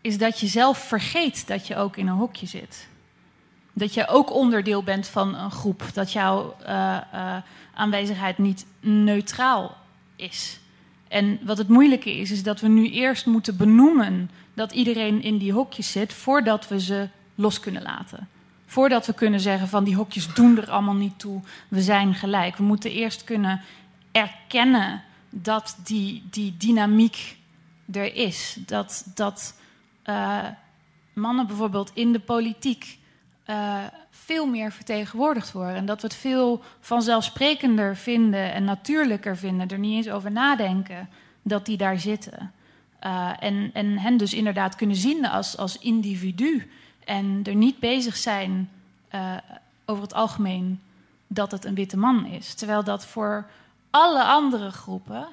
is 0.00 0.18
dat 0.18 0.40
je 0.40 0.46
zelf 0.46 0.78
vergeet 0.78 1.46
dat 1.46 1.66
je 1.66 1.76
ook 1.76 1.96
in 1.96 2.06
een 2.06 2.14
hokje 2.14 2.46
zit. 2.46 2.88
Dat 3.72 3.94
je 3.94 4.08
ook 4.08 4.32
onderdeel 4.32 4.82
bent 4.82 5.06
van 5.08 5.34
een 5.34 5.50
groep. 5.50 5.82
Dat 5.92 6.12
jouw 6.12 6.56
uh, 6.62 7.36
aanwezigheid 7.74 8.38
niet 8.38 8.66
neutraal 8.80 9.76
is. 10.16 10.60
En 11.08 11.38
wat 11.42 11.58
het 11.58 11.68
moeilijke 11.68 12.18
is, 12.18 12.30
is 12.30 12.42
dat 12.42 12.60
we 12.60 12.68
nu 12.68 12.90
eerst 12.90 13.26
moeten 13.26 13.56
benoemen 13.56 14.30
dat 14.54 14.72
iedereen 14.72 15.22
in 15.22 15.38
die 15.38 15.52
hokjes 15.52 15.92
zit 15.92 16.12
voordat 16.12 16.68
we 16.68 16.80
ze 16.80 17.08
los 17.34 17.60
kunnen 17.60 17.82
laten. 17.82 18.28
Voordat 18.66 19.06
we 19.06 19.12
kunnen 19.12 19.40
zeggen 19.40 19.68
van 19.68 19.84
die 19.84 19.96
hokjes 19.96 20.34
doen 20.34 20.56
er 20.56 20.70
allemaal 20.70 20.94
niet 20.94 21.18
toe, 21.18 21.40
we 21.68 21.82
zijn 21.82 22.14
gelijk. 22.14 22.56
We 22.56 22.62
moeten 22.62 22.90
eerst 22.90 23.24
kunnen 23.24 23.60
erkennen 24.12 25.02
dat 25.30 25.78
die, 25.84 26.22
die 26.30 26.54
dynamiek 26.58 27.36
er 27.92 28.14
is. 28.14 28.56
Dat, 28.66 29.10
dat 29.14 29.54
uh, 30.04 30.44
mannen 31.12 31.46
bijvoorbeeld 31.46 31.90
in 31.94 32.12
de 32.12 32.20
politiek 32.20 32.98
uh, 33.50 33.84
veel 34.10 34.46
meer 34.46 34.72
vertegenwoordigd 34.72 35.52
worden. 35.52 35.76
En 35.76 35.86
dat 35.86 36.00
we 36.00 36.06
het 36.06 36.16
veel 36.16 36.62
vanzelfsprekender 36.80 37.96
vinden 37.96 38.52
en 38.52 38.64
natuurlijker 38.64 39.36
vinden, 39.36 39.68
er 39.68 39.78
niet 39.78 39.96
eens 39.96 40.14
over 40.14 40.32
nadenken 40.32 41.08
dat 41.42 41.66
die 41.66 41.76
daar 41.76 41.98
zitten. 41.98 42.52
Uh, 43.04 43.30
en, 43.38 43.70
en 43.72 43.98
hen 43.98 44.16
dus 44.16 44.34
inderdaad 44.34 44.76
kunnen 44.76 44.96
zien 44.96 45.26
als, 45.26 45.56
als 45.56 45.78
individu. 45.78 46.70
En 47.04 47.40
er 47.44 47.54
niet 47.54 47.78
bezig 47.78 48.16
zijn 48.16 48.70
uh, 49.14 49.36
over 49.84 50.02
het 50.02 50.14
algemeen 50.14 50.80
dat 51.26 51.50
het 51.50 51.64
een 51.64 51.74
witte 51.74 51.96
man 51.96 52.26
is. 52.26 52.54
Terwijl 52.54 52.84
dat 52.84 53.06
voor 53.06 53.46
alle 53.90 54.24
andere 54.24 54.70
groepen 54.70 55.28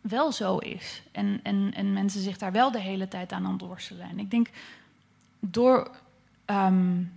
wel 0.00 0.32
zo 0.32 0.58
is. 0.58 1.02
En, 1.12 1.40
en, 1.42 1.72
en 1.74 1.92
mensen 1.92 2.20
zich 2.20 2.38
daar 2.38 2.52
wel 2.52 2.70
de 2.70 2.80
hele 2.80 3.08
tijd 3.08 3.32
aan 3.32 3.46
aan 3.46 3.52
het 3.52 3.60
worstelen. 3.60 4.08
En 4.08 4.18
ik 4.18 4.30
denk 4.30 4.48
door. 5.40 5.90
Um, 6.50 7.12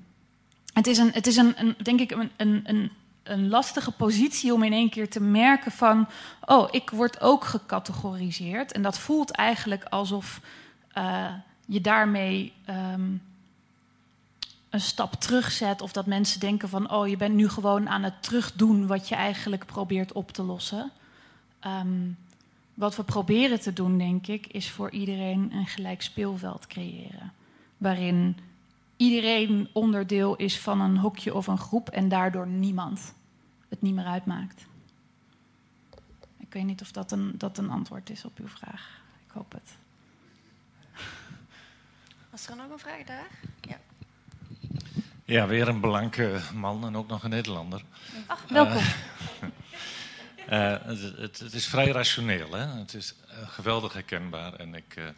het 0.73 0.87
is, 0.87 0.97
een, 0.97 1.11
het 1.11 1.27
is 1.27 1.35
een, 1.35 1.53
een 1.59 1.75
denk 1.81 1.99
ik, 1.99 2.11
een, 2.11 2.31
een, 2.63 2.91
een 3.23 3.49
lastige 3.49 3.91
positie 3.91 4.53
om 4.53 4.63
in 4.63 4.73
één 4.73 4.89
keer 4.89 5.09
te 5.09 5.21
merken 5.21 5.71
van... 5.71 6.07
oh, 6.45 6.67
ik 6.71 6.89
word 6.89 7.21
ook 7.21 7.45
gecategoriseerd. 7.45 8.71
En 8.71 8.81
dat 8.81 8.99
voelt 8.99 9.31
eigenlijk 9.31 9.83
alsof 9.83 10.41
uh, 10.97 11.33
je 11.65 11.81
daarmee 11.81 12.53
um, 12.69 13.21
een 14.69 14.81
stap 14.81 15.13
terugzet... 15.13 15.81
of 15.81 15.91
dat 15.91 16.05
mensen 16.05 16.39
denken 16.39 16.69
van, 16.69 16.91
oh, 16.91 17.07
je 17.07 17.17
bent 17.17 17.35
nu 17.35 17.49
gewoon 17.49 17.89
aan 17.89 18.03
het 18.03 18.23
terugdoen... 18.23 18.87
wat 18.87 19.09
je 19.09 19.15
eigenlijk 19.15 19.65
probeert 19.65 20.11
op 20.11 20.31
te 20.31 20.43
lossen. 20.43 20.91
Um, 21.67 22.17
wat 22.73 22.95
we 22.95 23.03
proberen 23.03 23.59
te 23.59 23.73
doen, 23.73 23.97
denk 23.97 24.27
ik, 24.27 24.47
is 24.47 24.69
voor 24.69 24.91
iedereen 24.91 25.51
een 25.53 25.67
gelijk 25.67 26.01
speelveld 26.01 26.67
creëren. 26.67 27.33
Waarin 27.77 28.37
iedereen 29.01 29.69
onderdeel 29.73 30.35
is 30.35 30.59
van 30.59 30.81
een 30.81 30.97
hokje 30.97 31.35
of 31.35 31.47
een 31.47 31.57
groep 31.57 31.89
en 31.89 32.09
daardoor 32.09 32.47
niemand 32.47 33.13
het 33.69 33.81
niet 33.81 33.93
meer 33.93 34.05
uitmaakt. 34.05 34.65
Ik 36.37 36.53
weet 36.53 36.63
niet 36.63 36.81
of 36.81 36.91
dat 36.91 37.11
een, 37.11 37.33
dat 37.37 37.57
een 37.57 37.69
antwoord 37.69 38.09
is 38.09 38.25
op 38.25 38.37
uw 38.39 38.47
vraag. 38.47 39.01
Ik 39.25 39.31
hoop 39.31 39.51
het. 39.51 39.77
Was 42.29 42.47
er 42.47 42.55
nog 42.55 42.69
een 42.69 42.79
vraag 42.79 43.03
daar? 43.03 43.27
Ja. 43.61 43.79
Ja, 45.25 45.47
weer 45.47 45.67
een 45.67 45.79
blanke 45.79 46.39
man 46.53 46.85
en 46.85 46.95
ook 46.95 47.07
nog 47.07 47.23
een 47.23 47.29
Nederlander. 47.29 47.83
Ach, 48.27 48.45
welkom. 48.47 48.75
Uh, 48.75 48.83
uh, 50.49 50.77
het, 50.91 51.01
het, 51.17 51.39
het, 51.39 51.53
is 51.53 51.67
vrij 51.67 51.91
rationeel, 51.91 52.51
hè? 52.51 52.65
het 52.65 52.93
is 52.93 53.15
uh, 53.29 53.49
geweldig 53.49 53.93
herkenbaar 53.93 54.53
en 54.53 54.75
ik 54.75 54.95
uh, 54.97 55.09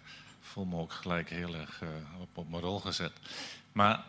voel 0.41 0.65
me 0.65 0.77
ook 0.77 0.91
gelijk 0.91 1.29
heel 1.29 1.55
erg 1.55 1.81
op, 2.19 2.37
op 2.37 2.49
mijn 2.49 2.61
rol 2.61 2.79
gezet. 2.79 3.11
Maar 3.73 4.03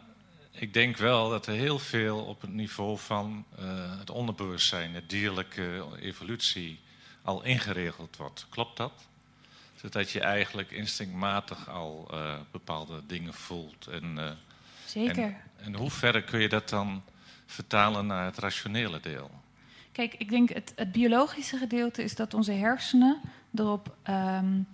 ik 0.50 0.72
denk 0.72 0.96
wel 0.96 1.28
dat 1.30 1.46
er 1.46 1.54
heel 1.54 1.78
veel 1.78 2.18
op 2.18 2.40
het 2.40 2.52
niveau 2.52 2.98
van 2.98 3.44
het 3.98 4.10
onderbewustzijn, 4.10 4.92
de 4.92 5.06
dierlijke 5.06 5.84
evolutie, 6.00 6.80
al 7.22 7.44
ingeregeld 7.44 8.16
wordt. 8.16 8.46
Klopt 8.50 8.76
dat? 8.76 8.92
Zodat 9.80 10.10
je 10.10 10.20
eigenlijk 10.20 10.70
instinctmatig 10.70 11.68
al 11.68 12.10
bepaalde 12.50 13.02
dingen 13.06 13.34
voelt. 13.34 13.86
En, 13.86 14.38
Zeker. 14.86 15.24
En, 15.24 15.42
en 15.56 15.74
hoe 15.74 15.90
ver 15.90 16.22
kun 16.22 16.40
je 16.40 16.48
dat 16.48 16.68
dan 16.68 17.02
vertalen 17.46 18.06
naar 18.06 18.24
het 18.24 18.38
rationele 18.38 19.00
deel? 19.00 19.30
Kijk, 19.92 20.14
ik 20.14 20.28
denk 20.28 20.48
het, 20.48 20.72
het, 20.76 20.92
biologische 20.92 21.56
gedeelte 21.56 22.02
is 22.02 22.14
dat 22.14 22.34
onze 22.34 22.52
hersenen 22.52 23.20
erop 23.54 23.96
um, 24.08 24.66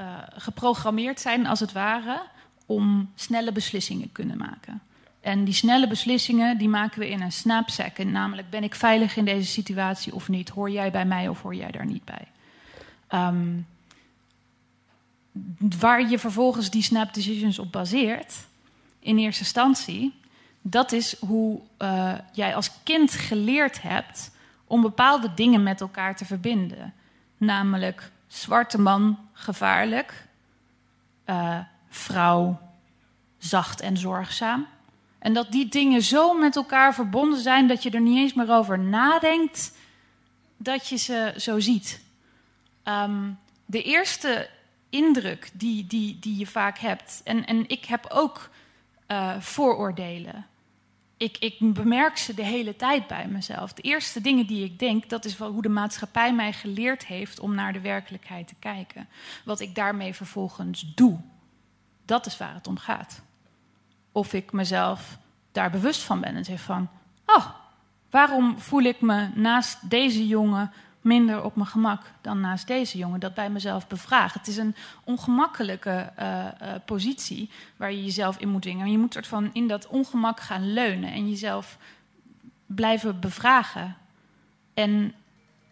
uh, 0.00 0.18
geprogrammeerd 0.36 1.20
zijn, 1.20 1.46
als 1.46 1.60
het 1.60 1.72
ware, 1.72 2.22
om 2.68 3.10
snelle 3.14 3.52
beslissingen 3.52 4.12
kunnen 4.12 4.38
maken. 4.38 4.80
En 5.20 5.44
die 5.44 5.54
snelle 5.54 5.88
beslissingen 5.88 6.58
die 6.58 6.68
maken 6.68 6.98
we 6.98 7.08
in 7.08 7.22
een 7.22 7.32
snapsecond. 7.32 8.10
Namelijk, 8.10 8.50
ben 8.50 8.62
ik 8.62 8.74
veilig 8.74 9.16
in 9.16 9.24
deze 9.24 9.50
situatie 9.50 10.14
of 10.14 10.28
niet? 10.28 10.48
Hoor 10.48 10.70
jij 10.70 10.90
bij 10.90 11.04
mij 11.04 11.28
of 11.28 11.42
hoor 11.42 11.54
jij 11.54 11.70
daar 11.70 11.86
niet 11.86 12.04
bij? 12.04 12.26
Um, 13.14 13.66
waar 15.78 16.08
je 16.08 16.18
vervolgens 16.18 16.70
die 16.70 16.82
snap 16.82 17.14
decisions 17.14 17.58
op 17.58 17.72
baseert, 17.72 18.34
in 18.98 19.18
eerste 19.18 19.42
instantie, 19.42 20.14
dat 20.62 20.92
is 20.92 21.16
hoe 21.18 21.60
uh, 21.78 22.12
jij 22.32 22.54
als 22.54 22.70
kind 22.82 23.12
geleerd 23.12 23.82
hebt 23.82 24.30
om 24.64 24.82
bepaalde 24.82 25.34
dingen 25.34 25.62
met 25.62 25.80
elkaar 25.80 26.16
te 26.16 26.24
verbinden. 26.24 26.94
Namelijk 27.36 28.10
zwarte 28.26 28.80
man 28.80 29.18
gevaarlijk, 29.32 30.26
uh, 31.26 31.58
vrouw 31.88 32.60
zacht 33.38 33.80
en 33.80 33.96
zorgzaam. 33.96 34.66
En 35.18 35.32
dat 35.32 35.52
die 35.52 35.68
dingen 35.68 36.02
zo 36.02 36.34
met 36.34 36.56
elkaar 36.56 36.94
verbonden 36.94 37.40
zijn 37.40 37.66
dat 37.66 37.82
je 37.82 37.90
er 37.90 38.00
niet 38.00 38.18
eens 38.18 38.34
meer 38.34 38.50
over 38.50 38.78
nadenkt 38.78 39.76
dat 40.56 40.88
je 40.88 40.96
ze 40.96 41.34
zo 41.36 41.60
ziet. 41.60 42.00
Um, 42.84 43.38
de 43.64 43.82
eerste 43.82 44.50
indruk 44.88 45.50
die, 45.52 45.86
die, 45.86 46.18
die 46.18 46.38
je 46.38 46.46
vaak 46.46 46.78
hebt, 46.78 47.20
en, 47.24 47.46
en 47.46 47.68
ik 47.68 47.84
heb 47.84 48.06
ook 48.08 48.50
uh, 49.08 49.40
vooroordelen 49.40 50.46
ik, 51.18 51.36
ik 51.38 51.56
bemerk 51.74 52.16
ze 52.16 52.34
de 52.34 52.44
hele 52.44 52.76
tijd 52.76 53.06
bij 53.06 53.26
mezelf. 53.28 53.72
De 53.72 53.82
eerste 53.82 54.20
dingen 54.20 54.46
die 54.46 54.64
ik 54.64 54.78
denk, 54.78 55.08
dat 55.08 55.24
is 55.24 55.38
wel 55.38 55.50
hoe 55.50 55.62
de 55.62 55.68
maatschappij 55.68 56.34
mij 56.34 56.52
geleerd 56.52 57.06
heeft 57.06 57.40
om 57.40 57.54
naar 57.54 57.72
de 57.72 57.80
werkelijkheid 57.80 58.48
te 58.48 58.54
kijken. 58.58 59.08
Wat 59.44 59.60
ik 59.60 59.74
daarmee 59.74 60.14
vervolgens 60.14 60.92
doe, 60.94 61.20
dat 62.08 62.26
is 62.26 62.38
waar 62.38 62.54
het 62.54 62.66
om 62.66 62.78
gaat. 62.78 63.20
Of 64.12 64.32
ik 64.32 64.52
mezelf 64.52 65.18
daar 65.52 65.70
bewust 65.70 66.02
van 66.02 66.20
ben 66.20 66.34
en 66.36 66.44
zeg 66.44 66.60
van, 66.60 66.88
oh, 67.26 67.46
waarom 68.10 68.58
voel 68.58 68.82
ik 68.82 69.00
me 69.00 69.28
naast 69.34 69.90
deze 69.90 70.26
jongen 70.26 70.72
minder 71.00 71.42
op 71.42 71.56
mijn 71.56 71.68
gemak 71.68 72.02
dan 72.20 72.40
naast 72.40 72.66
deze 72.66 72.98
jongen. 72.98 73.20
Dat 73.20 73.34
bij 73.34 73.50
mezelf 73.50 73.86
bevraag. 73.86 74.32
Het 74.32 74.46
is 74.46 74.56
een 74.56 74.74
ongemakkelijke 75.04 76.12
uh, 76.18 76.44
uh, 76.44 76.74
positie 76.84 77.50
waar 77.76 77.92
je 77.92 78.04
jezelf 78.04 78.38
in 78.38 78.48
moet 78.48 78.62
dwingen. 78.62 78.90
Je 78.90 78.98
moet 78.98 79.12
soort 79.12 79.26
van 79.26 79.50
in 79.52 79.68
dat 79.68 79.86
ongemak 79.86 80.40
gaan 80.40 80.72
leunen 80.72 81.12
en 81.12 81.28
jezelf 81.28 81.78
blijven 82.66 83.20
bevragen. 83.20 83.96
En 84.74 85.14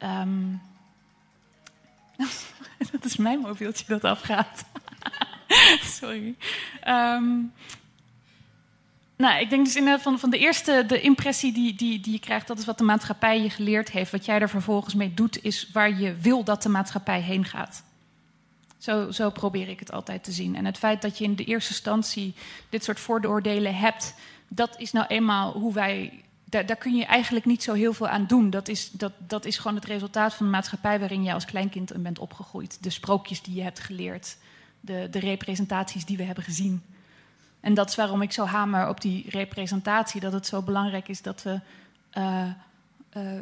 um... 0.03 0.62
dat 2.93 3.05
is 3.05 3.16
mijn 3.16 3.39
mobieltje 3.39 3.84
dat 3.87 4.05
afgaat. 4.05 4.64
Sorry. 6.01 6.34
Um... 6.88 7.53
Nou, 9.16 9.40
ik 9.40 9.51
denk 9.51 9.64
dus 9.64 9.76
inderdaad 9.76 10.03
van, 10.03 10.18
van 10.18 10.30
de 10.30 10.38
eerste 10.38 10.84
de 10.86 11.01
impressie 11.01 11.53
die, 11.53 11.74
die, 11.74 12.01
die 12.01 12.12
je 12.12 12.18
krijgt, 12.18 12.47
dat 12.47 12.59
is 12.59 12.64
wat 12.64 12.78
de 12.78 12.84
maatschappij 12.84 13.42
je 13.42 13.51
geleerd 13.51 13.90
heeft. 13.90 14.11
Wat 14.11 14.24
jij 14.24 14.40
er 14.40 14.49
vervolgens 14.49 14.94
mee 14.94 15.14
doet, 15.14 15.44
is 15.44 15.70
waar 15.72 15.99
je 15.99 16.14
wil 16.14 16.44
dat 16.44 16.62
de 16.62 16.68
maatschappij 16.68 17.20
heen 17.20 17.44
gaat. 17.44 17.82
Zo, 18.78 19.11
zo 19.11 19.30
probeer 19.30 19.68
ik 19.68 19.78
het 19.78 19.92
altijd 19.92 20.24
te 20.24 20.32
zien. 20.32 20.57
En 20.57 20.64
het 20.64 20.78
feit 20.78 21.03
dat 21.03 21.18
je 21.18 21.24
in 21.24 21.36
de 21.36 21.44
eerste 21.44 21.70
instantie 21.70 22.34
dit 22.68 22.84
soort 22.84 23.01
vooroordelen 23.01 23.76
hebt, 23.76 24.14
dat 24.49 24.74
is 24.78 24.92
nou 24.92 25.07
eenmaal 25.07 25.53
hoe 25.53 25.72
wij. 25.72 26.20
Daar, 26.44 26.66
daar, 26.66 26.76
kun 26.76 26.97
je 26.97 27.05
eigenlijk 27.05 27.44
niet 27.44 27.62
zo 27.62 27.72
heel 27.72 27.92
veel 27.92 28.09
aan 28.09 28.26
doen. 28.26 28.51
Dat 28.51 28.68
is, 28.68 28.90
dat, 28.90 29.12
dat 29.18 29.44
is 29.44 29.59
gewoon 29.59 29.76
het 29.76 29.84
resultaat 29.84 30.34
van 30.34 30.47
de 30.47 30.53
maatschappij 30.53 30.99
waarin 30.99 31.22
je 31.22 31.32
als 31.32 31.44
kleinkind 31.44 31.92
in 31.92 32.03
bent 32.03 32.18
opgegroeid. 32.18 32.82
De 32.82 32.90
sprookjes 32.90 33.42
die 33.42 33.55
je 33.55 33.62
hebt 33.62 33.80
geleerd, 33.80 34.36
de, 34.87 35.09
de 35.11 35.18
representaties 35.18 36.05
die 36.05 36.16
we 36.16 36.22
hebben 36.22 36.45
gezien. 36.45 36.82
En 37.61 37.74
dat 37.74 37.89
is 37.89 37.95
waarom 37.95 38.22
ik 38.22 38.32
zo 38.32 38.45
hamer 38.45 38.89
op 38.89 39.01
die 39.01 39.30
representatie. 39.30 40.20
Dat 40.20 40.32
het 40.32 40.47
zo 40.47 40.62
belangrijk 40.62 41.09
is 41.09 41.22
dat 41.22 41.43
we 41.43 41.61
uh, 42.18 42.47
uh, 43.16 43.39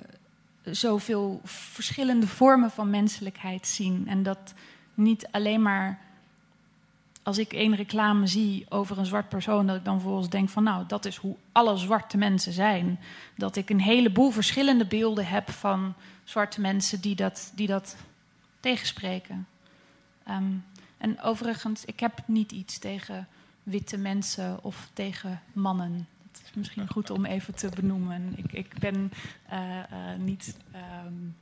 zoveel 0.65 1.41
verschillende 1.45 2.27
vormen 2.27 2.71
van 2.71 2.91
menselijkheid 2.91 3.67
zien. 3.67 4.09
En 4.09 4.23
dat 4.23 4.55
niet 4.95 5.29
alleen 5.31 5.63
maar 5.63 5.99
als 7.25 7.39
ik 7.39 7.53
één 7.53 7.75
reclame 7.75 8.27
zie 8.27 8.67
over 8.69 8.99
een 8.99 9.07
zwart 9.07 9.29
persoon, 9.29 9.67
dat 9.67 9.77
ik 9.77 9.85
dan 9.85 10.01
vervolgens 10.01 10.29
denk 10.29 10.49
van 10.49 10.63
nou, 10.63 10.85
dat 10.87 11.05
is 11.05 11.17
hoe 11.17 11.37
alle 11.53 11.77
zwarte 11.77 12.17
mensen 12.17 12.53
zijn. 12.53 13.01
Dat 13.37 13.57
ik 13.57 13.71
een 13.71 13.81
heleboel 13.81 14.31
verschillende 14.31 14.87
beelden 14.87 15.27
heb 15.27 15.51
van 15.51 15.95
zwarte 16.25 16.61
mensen 16.61 17.01
die 17.01 17.15
dat, 17.15 17.53
die 17.55 17.67
dat 17.67 17.97
tegenspreken. 18.61 19.47
Um, 20.29 20.65
en 21.05 21.21
overigens, 21.21 21.85
ik 21.85 22.01
heb 22.01 22.23
niet 22.27 22.53
iets 22.53 22.79
tegen 22.79 23.29
witte 23.63 23.97
mensen 23.97 24.65
of 24.65 24.89
tegen 24.93 25.43
mannen. 25.53 26.09
Dat 26.33 26.43
is 26.45 26.53
misschien 26.55 26.89
goed 26.89 27.11
om 27.11 27.25
even 27.25 27.55
te 27.55 27.69
benoemen. 27.69 28.35
Ik, 28.37 28.53
ik 28.53 28.79
ben 28.79 29.13
uh, 29.53 29.79
uh, 29.93 30.15
niet. 30.19 30.57
Um, 31.07 31.37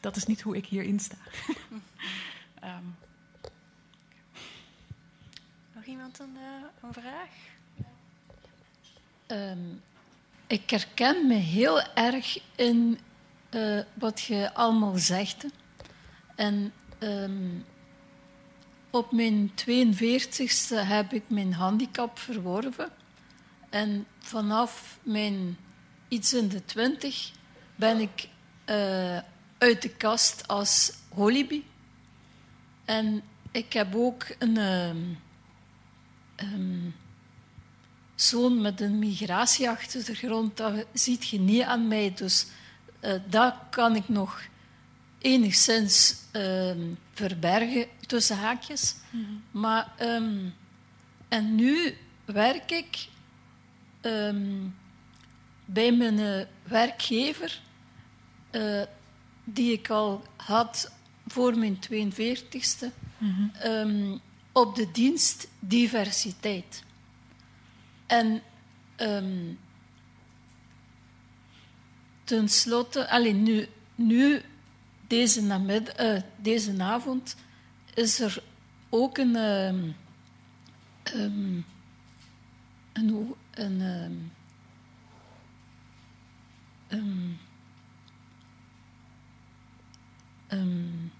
dat 0.00 0.16
is 0.16 0.24
niet 0.24 0.40
hoe 0.40 0.56
ik 0.56 0.66
hierin 0.66 1.00
sta. 1.00 1.16
um. 2.64 2.96
Nog 5.74 5.84
iemand 5.84 6.18
een, 6.18 6.36
uh, 6.36 6.64
een 6.82 6.92
vraag? 6.92 7.30
Um, 9.26 9.82
ik 10.46 10.70
herken 10.70 11.26
me 11.26 11.34
heel 11.34 11.82
erg 11.82 12.38
in 12.54 12.98
wat 13.94 14.20
je 14.20 14.54
allemaal 14.54 14.96
zegt. 14.96 15.46
En 16.34 16.72
um, 16.98 17.64
op 18.90 19.12
mijn 19.12 19.50
42ste 19.50 20.74
heb 20.74 21.12
ik 21.12 21.22
mijn 21.26 21.52
handicap 21.52 22.18
verworven. 22.18 22.90
En 23.70 24.06
vanaf 24.18 24.98
mijn 25.02 25.56
iets 26.08 26.34
in 26.34 26.48
de 26.48 26.64
twintig 26.64 27.30
ben 27.76 28.00
ik 28.00 28.28
uh, 28.66 29.18
uit 29.58 29.82
de 29.82 29.90
kast 29.96 30.48
als 30.48 30.92
holibi. 31.08 31.64
En 32.84 33.22
ik 33.50 33.72
heb 33.72 33.94
ook 33.94 34.26
een 34.38 34.56
um, 34.56 35.18
um, 36.36 36.94
zoon 38.14 38.60
met 38.60 38.80
een 38.80 38.98
migratieachtergrond. 38.98 40.56
Dat 40.56 40.84
ziet 40.92 41.28
je 41.28 41.40
niet 41.40 41.62
aan 41.62 41.88
mij. 41.88 42.12
Dus 42.14 42.46
uh, 43.00 43.12
dat 43.28 43.54
kan 43.70 43.96
ik 43.96 44.08
nog 44.08 44.42
enigszins 45.18 46.16
um, 46.32 46.98
verbergen 47.14 47.86
tussen 48.06 48.38
haakjes. 48.38 48.94
Mm 49.10 49.24
-hmm. 49.24 49.42
Maar, 49.50 49.92
um, 50.00 50.54
en 51.28 51.54
nu 51.54 51.96
werk 52.24 52.70
ik 52.70 53.08
um, 54.02 54.74
bij 55.64 55.92
mijn 55.92 56.18
uh, 56.18 56.44
werkgever, 56.62 57.60
uh, 58.52 58.82
die 59.44 59.72
ik 59.72 59.90
al 59.90 60.22
had 60.36 60.92
voor 61.26 61.58
mijn 61.58 61.78
42ste, 61.92 62.86
mm 63.18 63.50
-hmm. 63.52 64.20
op 64.52 64.74
de 64.74 64.90
dienst 64.90 65.48
diversiteit. 65.60 66.82
En 68.06 68.42
ten 72.24 72.48
slotte, 72.48 73.08
alleen 73.08 73.42
nu, 73.42 73.68
nu 73.94 74.42
deze, 75.08 75.42
namid, 75.42 76.00
uh, 76.00 76.20
deze 76.36 76.82
avond 76.82 77.36
is 77.94 78.20
er 78.20 78.42
ook 78.88 79.18
een, 79.18 79.36
um, 79.36 79.96
um, 81.14 81.64
een, 82.92 83.34
een 83.50 84.32
um, 86.88 87.38
um, 90.48 91.12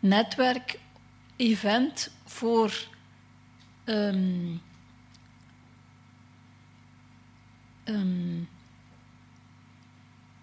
netwerk-event 0.00 2.10
voor 2.24 2.88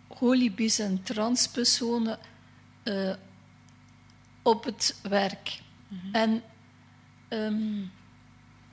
holibies 0.08 0.80
en 0.80 1.04
transpersonen 1.04 2.20
uh, 2.84 3.14
op 4.42 4.64
het 4.64 5.00
werk. 5.02 5.60
Mm 5.88 6.00
-hmm. 6.00 6.14
En 6.14 6.44
um, 7.30 7.92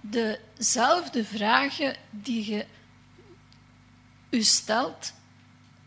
dezelfde 0.00 1.24
vragen 1.24 1.96
die 2.11 2.50
je 2.50 2.66
u 4.30 4.42
stelt, 4.42 5.12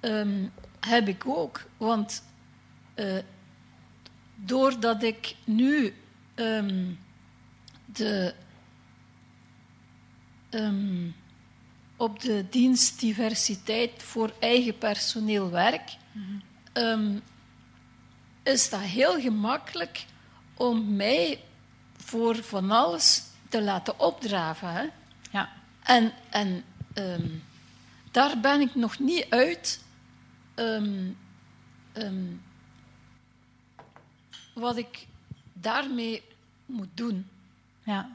um, 0.01 0.51
heb 0.79 1.07
ik 1.07 1.27
ook. 1.27 1.65
Want 1.77 2.23
uh, 2.95 3.17
doordat 4.35 5.03
ik 5.03 5.35
nu 5.43 5.93
um, 6.35 6.99
de, 7.85 8.33
op 11.97 12.19
de 12.19 12.45
dienst 12.49 12.99
diversiteit 12.99 14.03
voor 14.03 14.33
eigen 14.39 14.77
personeel 14.77 15.49
werk, 15.49 15.97
mm 16.11 16.41
-hmm 16.73 17.21
is 18.49 18.69
dat 18.69 18.79
heel 18.79 19.19
gemakkelijk 19.19 20.05
om 20.53 20.95
mij 20.95 21.39
voor 21.97 22.43
van 22.43 22.71
alles 22.71 23.23
te 23.49 23.61
laten 23.61 23.99
opdraven. 23.99 24.73
Hè? 24.73 24.85
Ja. 25.31 25.49
En, 25.83 26.13
en 26.29 26.63
um, 26.93 27.43
daar 28.11 28.39
ben 28.39 28.61
ik 28.61 28.75
nog 28.75 28.99
niet 28.99 29.25
uit 29.29 29.83
um, 30.55 31.17
um, 31.93 32.41
wat 34.53 34.77
ik 34.77 35.07
daarmee 35.53 36.23
moet 36.65 36.89
doen. 36.93 37.27
Ja, 37.83 38.09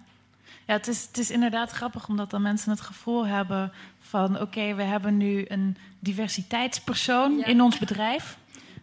ja 0.66 0.72
het, 0.72 0.88
is, 0.88 1.06
het 1.06 1.18
is 1.18 1.30
inderdaad 1.30 1.70
grappig 1.70 2.08
omdat 2.08 2.30
dan 2.30 2.42
mensen 2.42 2.70
het 2.70 2.80
gevoel 2.80 3.26
hebben 3.26 3.72
van... 4.00 4.40
oké, 4.40 4.74
we 4.74 4.82
hebben 4.82 5.16
nu 5.16 5.44
een 5.48 5.76
diversiteitspersoon 5.98 7.38
ja. 7.38 7.44
in 7.44 7.60
ons 7.60 7.78
bedrijf... 7.78 8.36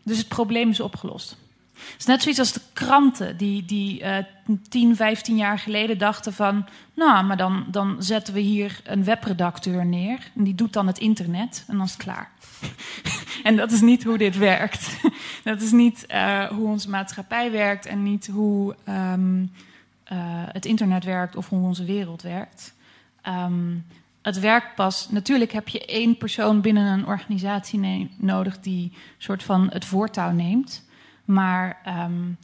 Dus 0.04 0.18
het 0.18 0.28
probleem 0.28 0.70
is 0.70 0.80
opgelost. 0.80 1.38
Het 1.92 2.00
is 2.00 2.06
net 2.06 2.22
zoiets 2.22 2.40
als 2.40 2.54
de 2.54 2.62
kranten 2.74 3.38
die, 3.38 3.66
die 3.66 4.02
uh, 4.02 4.18
10, 4.70 4.96
15 4.96 5.36
jaar 5.36 5.60
geleden 5.60 5.98
dachten 5.98 6.34
van... 6.34 6.66
nou, 6.94 7.26
maar 7.26 7.38
dan, 7.38 7.66
dan 7.68 8.04
zetten 8.04 8.34
we 8.34 8.40
hier 8.40 8.82
een 8.84 9.04
webredacteur 9.04 9.86
neer... 9.86 10.32
en 10.36 10.44
die 10.44 10.56
doet 10.56 10.74
dan 10.74 10.88
het 10.88 10.98
internet 10.98 11.64
en 11.68 11.78
dan 11.78 11.86
is 11.86 11.92
het 11.92 12.04
klaar. 12.04 12.32
en 13.44 13.56
dat 13.56 13.72
is 13.72 13.82
niet 13.82 14.04
hoe 14.04 14.18
dit 14.18 14.38
werkt. 14.38 14.90
dat 15.44 15.62
is 15.62 15.72
niet 15.72 16.06
uh, 16.10 16.44
hoe 16.44 16.68
onze 16.68 16.90
maatschappij 16.90 17.52
werkt... 17.52 17.86
en 17.86 18.04
niet 18.04 18.28
hoe 18.28 18.76
um, 18.90 19.52
uh, 20.12 20.18
het 20.52 20.66
internet 20.66 21.04
werkt 21.04 21.36
of 21.36 21.50
hoe 21.50 21.68
onze 21.68 21.86
wereld 21.86 22.22
werkt. 22.22 22.74
Um, 23.28 23.86
het 24.22 24.40
werkt 24.40 24.76
pas. 24.76 25.10
Natuurlijk 25.10 25.52
heb 25.52 25.68
je 25.68 25.86
één 25.86 26.18
persoon 26.18 26.62
binnen 26.62 26.86
een 26.86 27.06
organisatie 27.06 28.10
nodig 28.18 28.60
die 28.60 28.92
soort 29.18 29.44
van 29.44 29.70
het 29.72 29.86
voortouw 29.86 30.32
neemt. 30.32 30.90
Maar 31.32 31.78
um, 31.88 32.38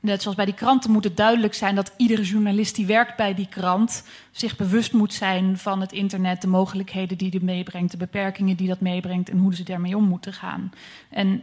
net 0.00 0.22
zoals 0.22 0.36
bij 0.36 0.44
die 0.44 0.54
kranten 0.54 0.90
moet 0.90 1.04
het 1.04 1.16
duidelijk 1.16 1.54
zijn 1.54 1.74
dat 1.74 1.92
iedere 1.96 2.22
journalist 2.22 2.74
die 2.74 2.86
werkt 2.86 3.16
bij 3.16 3.34
die 3.34 3.48
krant 3.48 4.04
zich 4.30 4.56
bewust 4.56 4.92
moet 4.92 5.14
zijn 5.14 5.58
van 5.58 5.80
het 5.80 5.92
internet, 5.92 6.42
de 6.42 6.48
mogelijkheden 6.48 7.18
die 7.18 7.30
het 7.32 7.42
meebrengt, 7.42 7.90
de 7.90 7.96
beperkingen 7.96 8.56
die 8.56 8.68
dat 8.68 8.80
meebrengt 8.80 9.30
en 9.30 9.38
hoe 9.38 9.54
ze 9.54 9.62
daarmee 9.62 9.96
om 9.96 10.04
moeten 10.04 10.32
gaan. 10.32 10.72
En, 11.10 11.42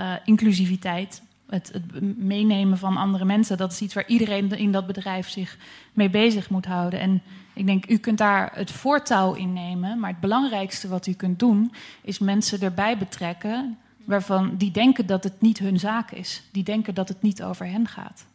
uh, 0.00 0.12
inclusiviteit, 0.24 1.22
het, 1.48 1.70
het, 1.72 2.18
meenemen 2.18 2.78
van 2.78 2.96
andere 2.96 3.24
mensen, 3.24 3.56
dat 3.56 3.72
is 3.72 3.80
iets 3.80 3.94
waar 3.94 4.06
iedereen 4.06 4.50
in 4.50 4.72
dat 4.72 4.86
bedrijf 4.86 5.28
zich 5.28 5.56
mee 5.92 6.10
bezig 6.10 6.50
moet 6.50 6.66
houden. 6.66 7.00
En 7.00 7.22
ik 7.54 7.66
denk, 7.66 7.90
u 7.90 7.96
kunt 7.96 8.18
daar 8.18 8.50
het 8.54 8.70
voortouw 8.70 9.34
in 9.34 9.52
nemen, 9.52 9.98
maar 9.98 10.10
het 10.10 10.20
belangrijkste 10.20 10.88
wat 10.88 11.06
u 11.06 11.12
kunt 11.12 11.38
doen, 11.38 11.72
is 12.02 12.18
mensen 12.18 12.60
erbij 12.60 12.98
betrekken 12.98 13.78
waarvan 14.08 14.56
die 14.56 14.70
denken 14.70 15.06
dat 15.06 15.24
het 15.24 15.40
niet 15.40 15.58
hun 15.58 15.78
zaak 15.78 16.10
is. 16.10 16.42
Die 16.52 16.62
denken 16.62 16.94
dat 16.94 17.08
het 17.08 17.22
niet 17.22 17.42
over 17.42 17.66
hen 17.66 17.88
gaat. 17.88 18.26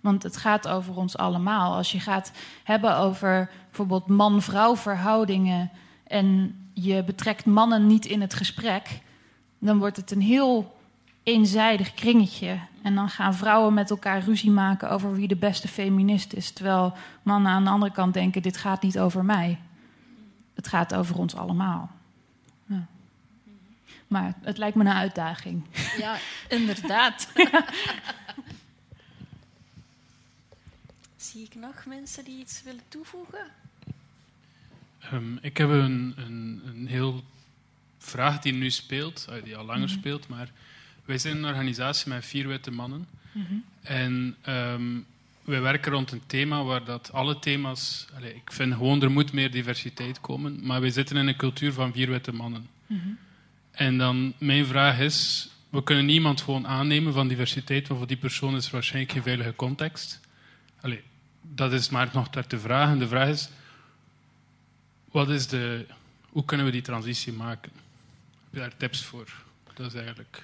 Want 0.00 0.22
het 0.22 0.36
gaat 0.36 0.68
over 0.68 0.96
ons 0.96 1.16
allemaal. 1.16 1.76
Als 1.76 1.92
je 1.92 2.00
gaat 2.00 2.32
hebben 2.64 2.96
over 2.96 3.50
bijvoorbeeld 3.66 4.06
man-vrouw 4.06 4.76
verhoudingen 4.76 5.70
en 6.06 6.56
je 6.72 7.04
betrekt 7.04 7.44
mannen 7.44 7.86
niet 7.86 8.06
in 8.06 8.20
het 8.20 8.34
gesprek, 8.34 9.00
dan 9.58 9.78
wordt 9.78 9.96
het 9.96 10.10
een 10.10 10.20
heel 10.20 10.76
eenzijdig 11.22 11.94
kringetje. 11.94 12.58
En 12.82 12.94
dan 12.94 13.08
gaan 13.08 13.34
vrouwen 13.34 13.74
met 13.74 13.90
elkaar 13.90 14.20
ruzie 14.20 14.50
maken 14.50 14.90
over 14.90 15.14
wie 15.14 15.28
de 15.28 15.36
beste 15.36 15.68
feminist 15.68 16.32
is. 16.32 16.50
Terwijl 16.50 16.92
mannen 17.22 17.52
aan 17.52 17.64
de 17.64 17.70
andere 17.70 17.92
kant 17.92 18.14
denken: 18.14 18.42
dit 18.42 18.56
gaat 18.56 18.82
niet 18.82 18.98
over 18.98 19.24
mij. 19.24 19.58
Het 20.54 20.68
gaat 20.68 20.94
over 20.94 21.18
ons 21.18 21.36
allemaal. 21.36 21.90
Ja. 22.66 22.86
Maar 24.10 24.34
het 24.42 24.58
lijkt 24.58 24.76
me 24.76 24.84
een 24.84 24.90
uitdaging. 24.90 25.64
Ja, 25.98 26.18
inderdaad. 26.48 27.28
Zie 31.16 31.44
ik 31.44 31.54
nog 31.54 31.84
mensen 31.86 32.24
die 32.24 32.40
iets 32.40 32.62
willen 32.62 32.82
toevoegen? 32.88 33.46
Um, 35.12 35.38
ik 35.42 35.56
heb 35.56 35.68
een, 35.68 36.14
een, 36.16 36.62
een 36.66 36.86
heel 36.86 37.24
vraag 37.98 38.38
die 38.38 38.52
nu 38.52 38.70
speelt, 38.70 39.28
die 39.44 39.56
al 39.56 39.64
langer 39.64 39.82
mm 39.82 39.88
-hmm. 39.88 39.98
speelt, 39.98 40.28
maar 40.28 40.50
wij 41.04 41.18
zijn 41.18 41.36
een 41.36 41.44
organisatie 41.44 42.08
met 42.08 42.26
vier 42.26 42.48
witte 42.48 42.70
mannen. 42.70 43.06
Mm 43.32 43.46
-hmm. 43.46 43.64
En 43.82 44.36
um, 44.48 45.06
wij 45.44 45.60
werken 45.60 45.92
rond 45.92 46.12
een 46.12 46.26
thema 46.26 46.62
waar 46.62 46.84
dat 46.84 47.12
alle 47.12 47.38
thema's... 47.38 48.06
Allez, 48.16 48.34
ik 48.34 48.52
vind 48.52 48.74
gewoon, 48.74 49.02
er 49.02 49.10
moet 49.10 49.32
meer 49.32 49.50
diversiteit 49.50 50.20
komen. 50.20 50.66
Maar 50.66 50.80
wij 50.80 50.90
zitten 50.90 51.16
in 51.16 51.26
een 51.26 51.36
cultuur 51.36 51.72
van 51.72 51.92
vier 51.92 52.08
witte 52.08 52.32
mannen. 52.32 52.68
Mm 52.86 53.00
-hmm. 53.00 53.18
En 53.80 53.98
dan, 53.98 54.32
mijn 54.38 54.66
vraag 54.66 54.98
is... 54.98 55.48
We 55.68 55.82
kunnen 55.82 56.06
niemand 56.06 56.40
gewoon 56.40 56.66
aannemen 56.66 57.12
van 57.12 57.28
diversiteit, 57.28 57.86
want 57.86 57.98
voor 57.98 58.08
die 58.08 58.16
persoon 58.16 58.56
is 58.56 58.70
waarschijnlijk 58.70 59.12
geen 59.12 59.22
veilige 59.22 59.54
context. 59.56 60.20
Allee, 60.80 61.02
dat 61.42 61.72
is 61.72 61.88
maar 61.88 62.08
nog 62.12 62.28
ter 62.28 62.46
te 62.46 62.58
vragen. 62.58 62.98
De 62.98 63.08
vraag 63.08 63.28
is, 63.28 63.48
wat 65.10 65.28
is 65.28 65.46
de, 65.46 65.86
hoe 66.28 66.44
kunnen 66.44 66.66
we 66.66 66.72
die 66.72 66.82
transitie 66.82 67.32
maken? 67.32 67.72
Heb 68.44 68.52
je 68.52 68.58
daar 68.58 68.76
tips 68.76 69.04
voor? 69.04 69.32
Dat 69.74 69.86
is 69.86 69.94
eigenlijk... 69.94 70.42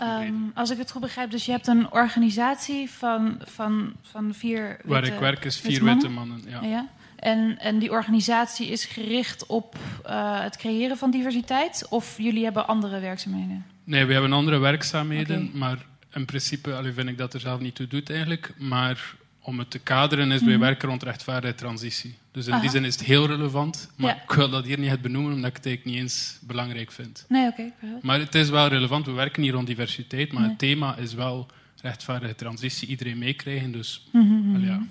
Um, 0.00 0.50
als 0.54 0.70
ik 0.70 0.78
het 0.78 0.90
goed 0.90 1.00
begrijp, 1.00 1.30
dus 1.30 1.44
je 1.44 1.52
hebt 1.52 1.66
een 1.66 1.92
organisatie 1.92 2.90
van, 2.90 3.38
van, 3.44 3.92
van 4.02 4.34
vier 4.34 4.68
witte, 4.68 4.88
Waar 4.88 5.04
ik 5.04 5.18
werk 5.18 5.44
is 5.44 5.60
vier 5.60 5.84
witte 5.84 6.08
mannen. 6.08 6.42
ja. 6.46 6.62
ja. 6.62 6.88
En, 7.22 7.58
en 7.58 7.78
die 7.78 7.90
organisatie 7.90 8.66
is 8.66 8.84
gericht 8.84 9.46
op 9.46 9.76
uh, 10.06 10.40
het 10.42 10.56
creëren 10.56 10.96
van 10.96 11.10
diversiteit? 11.10 11.86
Of 11.88 12.18
jullie 12.18 12.44
hebben 12.44 12.66
andere 12.66 13.00
werkzaamheden? 13.00 13.64
Nee, 13.84 14.04
we 14.04 14.12
hebben 14.12 14.32
andere 14.32 14.58
werkzaamheden, 14.58 15.42
okay. 15.42 15.58
maar 15.58 15.78
in 16.12 16.24
principe 16.24 16.74
allee, 16.74 16.92
vind 16.92 17.08
ik 17.08 17.18
dat 17.18 17.34
er 17.34 17.40
zelf 17.40 17.60
niet 17.60 17.74
toe 17.74 17.86
doet 17.86 18.10
eigenlijk. 18.10 18.54
Maar 18.58 19.14
om 19.40 19.58
het 19.58 19.70
te 19.70 19.78
kaderen 19.78 20.32
is, 20.32 20.40
mm 20.40 20.48
-hmm. 20.48 20.58
wij 20.58 20.68
werken 20.68 20.88
rond 20.88 21.02
rechtvaardige 21.02 21.54
transitie. 21.54 22.14
Dus 22.32 22.46
in 22.46 22.52
Aha. 22.52 22.60
die 22.60 22.70
zin 22.70 22.84
is 22.84 22.94
het 22.94 23.04
heel 23.04 23.26
relevant. 23.26 23.90
Maar 23.96 24.14
ja. 24.14 24.22
ik 24.22 24.32
wil 24.32 24.50
dat 24.50 24.64
hier 24.64 24.78
niet 24.78 24.90
het 24.90 25.02
benoemen, 25.02 25.32
omdat 25.32 25.50
ik 25.50 25.56
het 25.56 25.66
eigenlijk 25.66 25.96
niet 25.96 26.04
eens 26.04 26.38
belangrijk 26.40 26.92
vind. 26.92 27.24
Nee, 27.28 27.46
oké. 27.46 27.72
Okay, 27.80 27.98
maar 28.02 28.18
het 28.18 28.34
is 28.34 28.50
wel 28.50 28.68
relevant. 28.68 29.06
We 29.06 29.12
werken 29.12 29.42
hier 29.42 29.52
rond 29.52 29.66
diversiteit, 29.66 30.32
maar 30.32 30.40
nee. 30.40 30.50
het 30.50 30.58
thema 30.58 30.96
is 30.96 31.14
wel 31.14 31.46
rechtvaardige 31.82 32.34
transitie. 32.34 32.88
Iedereen 32.88 33.18
meekrijgen, 33.18 33.72
dus 33.72 34.08
mm 34.12 34.28
-hmm. 34.28 34.52
well, 34.52 34.68
ja. 34.68 34.82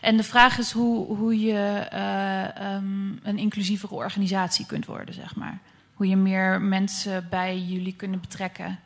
En 0.00 0.16
de 0.16 0.22
vraag 0.22 0.58
is 0.58 0.70
hoe, 0.72 1.16
hoe 1.16 1.40
je 1.40 1.88
uh, 1.92 2.74
um, 2.74 3.18
een 3.22 3.38
inclusievere 3.38 3.94
organisatie 3.94 4.66
kunt 4.66 4.86
worden, 4.86 5.14
zeg 5.14 5.36
maar. 5.36 5.60
Hoe 5.94 6.06
je 6.06 6.16
meer 6.16 6.60
mensen 6.60 7.26
bij 7.30 7.58
jullie 7.58 7.94
kunnen 7.94 8.20
betrekken. 8.20 8.78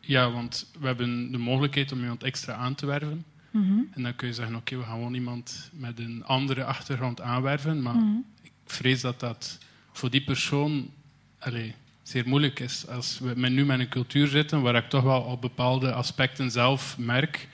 Ja, 0.00 0.30
want 0.30 0.70
we 0.80 0.86
hebben 0.86 1.32
de 1.32 1.38
mogelijkheid 1.38 1.92
om 1.92 2.00
iemand 2.00 2.22
extra 2.22 2.54
aan 2.54 2.74
te 2.74 2.86
werven. 2.86 3.24
Mm 3.50 3.66
-hmm. 3.66 3.88
En 3.94 4.02
dan 4.02 4.16
kun 4.16 4.28
je 4.28 4.34
zeggen, 4.34 4.54
oké, 4.54 4.74
okay, 4.74 4.78
we 4.78 4.84
gaan 4.84 4.98
gewoon 4.98 5.14
iemand 5.14 5.70
met 5.72 5.98
een 5.98 6.24
andere 6.24 6.64
achtergrond 6.64 7.20
aanwerven. 7.20 7.82
Maar 7.82 7.94
mm 7.94 8.00
-hmm. 8.00 8.24
ik 8.42 8.52
vrees 8.64 9.00
dat 9.00 9.20
dat 9.20 9.58
voor 9.92 10.10
die 10.10 10.24
persoon 10.24 10.90
allez, 11.38 11.72
zeer 12.10 12.28
moeilijk 12.28 12.60
is. 12.60 12.88
Als 12.88 13.18
we 13.18 13.48
nu 13.48 13.64
met 13.64 13.80
een 13.80 13.88
cultuur 13.88 14.26
zitten 14.26 14.62
waar 14.62 14.74
ik 14.74 14.88
toch 14.88 15.02
wel 15.02 15.20
op 15.20 15.40
bepaalde 15.40 15.92
aspecten 15.92 16.50
zelf 16.50 16.98
merk... 16.98 17.48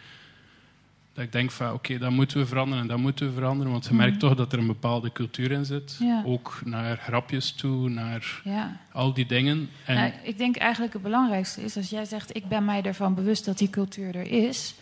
dat 1.12 1.24
ik 1.24 1.32
denk 1.32 1.50
van, 1.50 1.66
oké, 1.66 1.74
okay, 1.74 1.98
dat 1.98 2.11
moeten 2.11 2.38
we 2.38 2.46
veranderen 2.46 2.82
en 2.82 2.88
dat 2.88 2.98
moeten 2.98 3.26
we 3.26 3.32
veranderen. 3.32 3.72
Want 3.72 3.84
je 3.84 3.90
mm 3.90 3.96
-hmm. 3.96 4.07
merkt 4.07 4.20
toch 4.20 4.34
dat 4.34 4.52
er 4.52 4.59
een 4.59 4.66
bepaalde 4.66 5.12
cultuur 5.12 5.50
in 5.50 5.64
zit. 5.64 5.96
Ja. 5.98 6.22
Ook 6.26 6.61
naar 6.64 6.96
grapjes 6.96 7.52
toe, 7.52 7.88
naar 7.88 8.40
ja. 8.44 8.80
al 8.92 9.12
die 9.12 9.26
dingen. 9.26 9.70
En 9.84 9.94
nou, 9.94 10.12
ik 10.22 10.38
denk 10.38 10.57
eigenlijk 10.57 10.92
het 10.92 11.02
belangrijkste 11.02 11.62
is, 11.62 11.76
als 11.76 11.90
jij 11.90 12.04
zegt... 12.04 12.36
ik 12.36 12.48
ben 12.48 12.64
mij 12.64 12.82
ervan 12.82 13.14
bewust 13.14 13.44
dat 13.44 13.59
die 13.59 13.70
cultuur 13.70 14.16
er 14.16 14.30
is... 14.30 14.74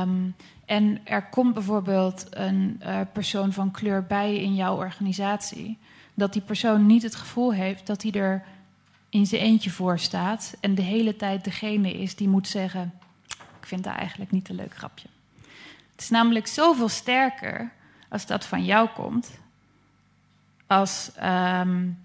Um, 0.00 0.34
en 0.64 1.00
er 1.04 1.28
komt 1.28 1.54
bijvoorbeeld 1.54 2.26
een 2.30 2.80
uh, 2.82 3.00
persoon 3.12 3.52
van 3.52 3.70
kleur 3.70 4.04
bij 4.04 4.36
in 4.36 4.54
jouw 4.54 4.76
organisatie, 4.76 5.78
dat 6.14 6.32
die 6.32 6.42
persoon 6.42 6.86
niet 6.86 7.02
het 7.02 7.14
gevoel 7.14 7.52
heeft 7.52 7.86
dat 7.86 8.02
hij 8.02 8.12
er 8.12 8.44
in 9.14 9.26
zijn 9.26 9.42
eentje 9.42 9.70
voor 9.70 9.98
staat 9.98 10.56
en 10.60 10.74
de 10.74 10.82
hele 10.82 11.16
tijd 11.16 11.44
degene 11.44 11.92
is 11.92 12.16
die 12.16 12.28
moet 12.28 12.48
zeggen: 12.48 12.92
Ik 13.60 13.66
vind 13.66 13.84
dat 13.84 13.94
eigenlijk 13.94 14.30
niet 14.30 14.48
een 14.48 14.54
leuk 14.54 14.76
grapje. 14.76 15.08
Het 15.92 16.00
is 16.00 16.10
namelijk 16.10 16.46
zoveel 16.46 16.88
sterker 16.88 17.72
als 18.08 18.26
dat 18.26 18.44
van 18.44 18.64
jou 18.64 18.88
komt, 18.88 19.38
als 20.66 21.10
um, 21.22 22.04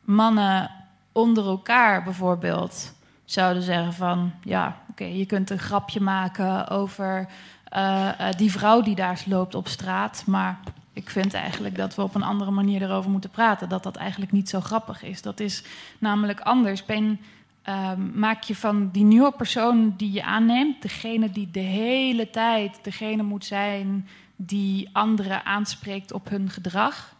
mannen 0.00 0.70
onder 1.12 1.46
elkaar 1.46 2.02
bijvoorbeeld 2.02 2.94
zouden 3.24 3.62
zeggen 3.62 3.92
van 3.92 4.32
ja, 4.42 4.76
oké, 4.90 5.04
je 5.04 5.26
kunt 5.26 5.50
een 5.50 5.58
grapje 5.58 6.00
maken 6.00 6.68
over 6.68 7.28
uh, 7.76 8.08
uh, 8.20 8.28
die 8.36 8.50
vrouw 8.50 8.82
die 8.82 8.94
daar 8.94 9.22
loopt 9.26 9.54
op 9.54 9.68
straat, 9.68 10.22
maar 10.26 10.58
ik 10.98 11.10
vind 11.10 11.34
eigenlijk 11.34 11.76
dat 11.76 11.94
we 11.94 12.02
op 12.02 12.14
een 12.14 12.22
andere 12.22 12.50
manier 12.50 12.82
erover 12.82 13.10
moeten 13.10 13.30
praten. 13.30 13.68
Dat 13.68 13.82
dat 13.82 13.96
eigenlijk 13.96 14.32
niet 14.32 14.48
zo 14.48 14.60
grappig 14.60 15.02
is. 15.02 15.22
Dat 15.22 15.40
is 15.40 15.62
namelijk 15.98 16.40
anders. 16.40 16.84
Ben, 16.84 17.20
uh, 17.68 17.94
maak 18.14 18.42
je 18.42 18.56
van 18.56 18.90
die 18.92 19.04
nieuwe 19.04 19.32
persoon 19.32 19.94
die 19.96 20.12
je 20.12 20.24
aanneemt, 20.24 20.82
degene 20.82 21.30
die 21.30 21.50
de 21.50 21.60
hele 21.60 22.30
tijd 22.30 22.78
degene 22.82 23.22
moet 23.22 23.44
zijn 23.44 24.08
die 24.36 24.88
anderen 24.92 25.44
aanspreekt 25.44 26.12
op 26.12 26.28
hun 26.28 26.50
gedrag. 26.50 27.14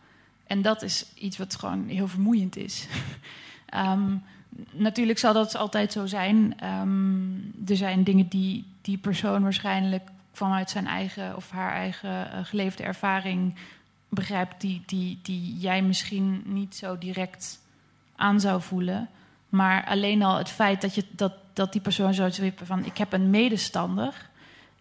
En 0.47 0.63
dat 0.63 0.83
is 0.83 1.07
iets 1.15 1.39
wat 1.39 1.57
gewoon 1.57 1.89
heel 1.89 2.09
vermoeiend 2.09 2.57
is. 2.57 2.87
um, 3.75 4.23
natuurlijk 4.89 5.19
zal 5.19 5.33
dat 5.33 5.57
altijd 5.57 5.93
zo 5.93 6.07
zijn. 6.07 6.55
Um, 6.81 7.55
er 7.67 7.77
zijn 7.77 8.05
dingen 8.05 8.29
die 8.29 8.65
die 8.81 8.99
persoon 8.99 9.43
waarschijnlijk 9.43 10.11
vanuit 10.39 10.71
zijn 10.71 10.87
eigen 10.87 11.37
of 11.37 11.51
haar 11.51 11.73
eigen 11.73 12.31
uh, 12.35 12.45
geleefde 12.45 12.83
ervaring 12.83 13.55
begrijpt, 14.09 14.61
die, 14.61 14.83
die, 14.87 15.19
die 15.23 15.59
jij 15.59 15.83
misschien 15.83 16.43
niet 16.45 16.77
zo 16.77 16.99
direct 16.99 17.61
aan 18.17 18.41
zou 18.41 18.63
voelen. 18.63 19.09
Maar 19.49 19.85
alleen 19.87 20.23
al 20.23 20.37
het 20.37 20.49
feit 20.49 20.81
dat, 20.81 20.95
je, 20.95 21.05
dat, 21.11 21.33
dat 21.53 21.73
die 21.73 21.81
persoon 21.81 22.15
zou 22.15 22.31
zeggen 22.31 22.67
van 22.67 22.85
ik 22.85 22.99
heb 22.99 23.13
een 23.13 23.31
medestander. 23.31 24.29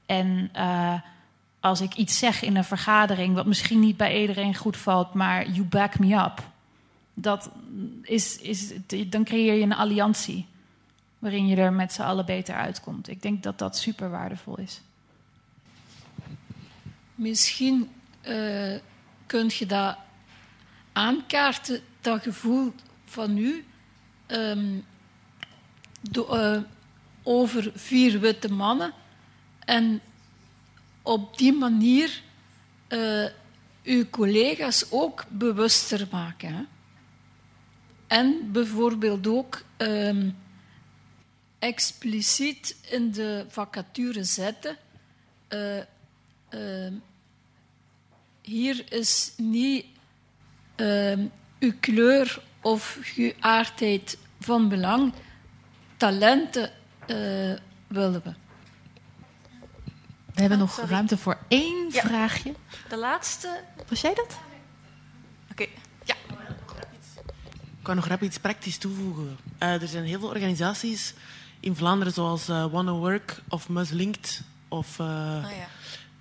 En 0.05 0.49
uh, 0.55 0.93
als 1.59 1.81
ik 1.81 1.93
iets 1.93 2.17
zeg 2.17 2.41
in 2.41 2.55
een 2.55 2.63
vergadering, 2.63 3.35
wat 3.35 3.45
misschien 3.45 3.79
niet 3.79 3.97
bij 3.97 4.21
iedereen 4.21 4.55
goed 4.55 4.77
valt, 4.77 5.13
maar 5.13 5.49
you 5.49 5.63
back 5.63 5.99
me 5.99 6.15
up 6.15 6.43
dat 7.19 7.49
is, 8.01 8.37
is, 8.37 8.73
dan 9.07 9.23
creëer 9.23 9.53
je 9.53 9.61
een 9.61 9.73
alliantie 9.73 10.45
waarin 11.19 11.47
je 11.47 11.55
er 11.55 11.73
met 11.73 11.93
z'n 11.93 12.01
allen 12.01 12.25
beter 12.25 12.55
uitkomt. 12.55 13.09
Ik 13.09 13.21
denk 13.21 13.43
dat 13.43 13.59
dat 13.59 13.77
super 13.77 14.09
waardevol 14.09 14.57
is. 14.57 14.81
Misschien 17.18 17.89
uh, 18.28 18.76
kun 19.26 19.51
je 19.53 19.65
dat 19.65 19.97
aankaarten, 20.93 21.82
dat 22.01 22.22
gevoel 22.22 22.74
van 23.05 23.38
u, 23.38 23.65
do, 26.01 26.36
uh, 26.36 26.61
over 27.24 27.72
vier 27.76 28.20
witte 28.20 28.51
mannen. 28.51 28.93
En 29.59 30.01
op 31.01 31.38
die 31.38 31.53
manier 31.53 32.22
uh, 32.89 33.26
uw 33.84 34.09
collega's 34.09 34.86
ook 34.89 35.26
bewuster 35.30 36.07
maken. 36.11 36.53
Hè? 36.53 36.63
En 38.07 38.51
bijvoorbeeld 38.51 39.28
ook 39.28 39.63
um, 39.78 40.38
expliciet 41.59 42.76
in 42.89 43.11
de 43.11 43.45
vacature 43.47 44.24
zetten. 44.24 44.78
Uh, 46.49 46.91
hier 48.41 48.93
is 48.93 49.33
niet 49.37 49.85
uh, 50.75 51.17
uw 51.59 51.73
kleur 51.79 52.41
of 52.61 52.99
uw 53.15 53.31
aardheid 53.39 54.17
van 54.39 54.69
belang. 54.69 55.13
Talenten 55.97 56.71
eh, 57.07 57.53
willen 57.87 58.21
we. 58.23 58.33
We 60.33 60.41
hebben 60.41 60.59
nog 60.59 60.73
Sorry. 60.73 60.89
ruimte 60.89 61.17
voor 61.17 61.37
één 61.47 61.89
ja. 61.91 62.01
vraagje. 62.01 62.53
De 62.89 62.97
laatste. 62.97 63.63
Was 63.87 64.01
jij 64.01 64.13
dat? 64.13 64.37
Oké. 65.51 65.61
Okay. 65.61 65.69
Ja. 66.03 66.15
Ik 67.77 67.83
kan 67.93 67.95
nog 67.95 68.07
rap 68.07 68.21
iets 68.21 68.39
praktisch 68.39 68.77
toevoegen. 68.77 69.37
Uh, 69.63 69.81
er 69.81 69.87
zijn 69.87 70.03
heel 70.03 70.19
veel 70.19 70.29
organisaties 70.29 71.13
in 71.59 71.75
Vlaanderen, 71.75 72.13
zoals 72.13 72.49
uh, 72.49 72.65
Wanna 72.65 72.91
Work 72.91 73.41
of 73.49 73.69
Muslinked, 73.69 74.41
of, 74.67 74.99
uh, 74.99 75.05
oh, 75.05 75.51
ja. 75.57 75.67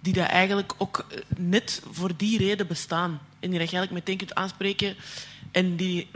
Die 0.06 0.14
daar 0.14 0.28
eigenlijk 0.28 0.72
ook 0.78 1.06
net 1.36 1.82
voor 1.90 2.16
die 2.16 2.38
reden 2.38 2.66
bestaan. 2.66 3.10
En 3.10 3.50
die 3.50 3.52
je 3.52 3.58
eigenlijk 3.58 3.92
meteen 3.92 4.16
kunt 4.16 4.34
aanspreken. 4.34 4.96
En 5.50 5.76
die 5.76 6.08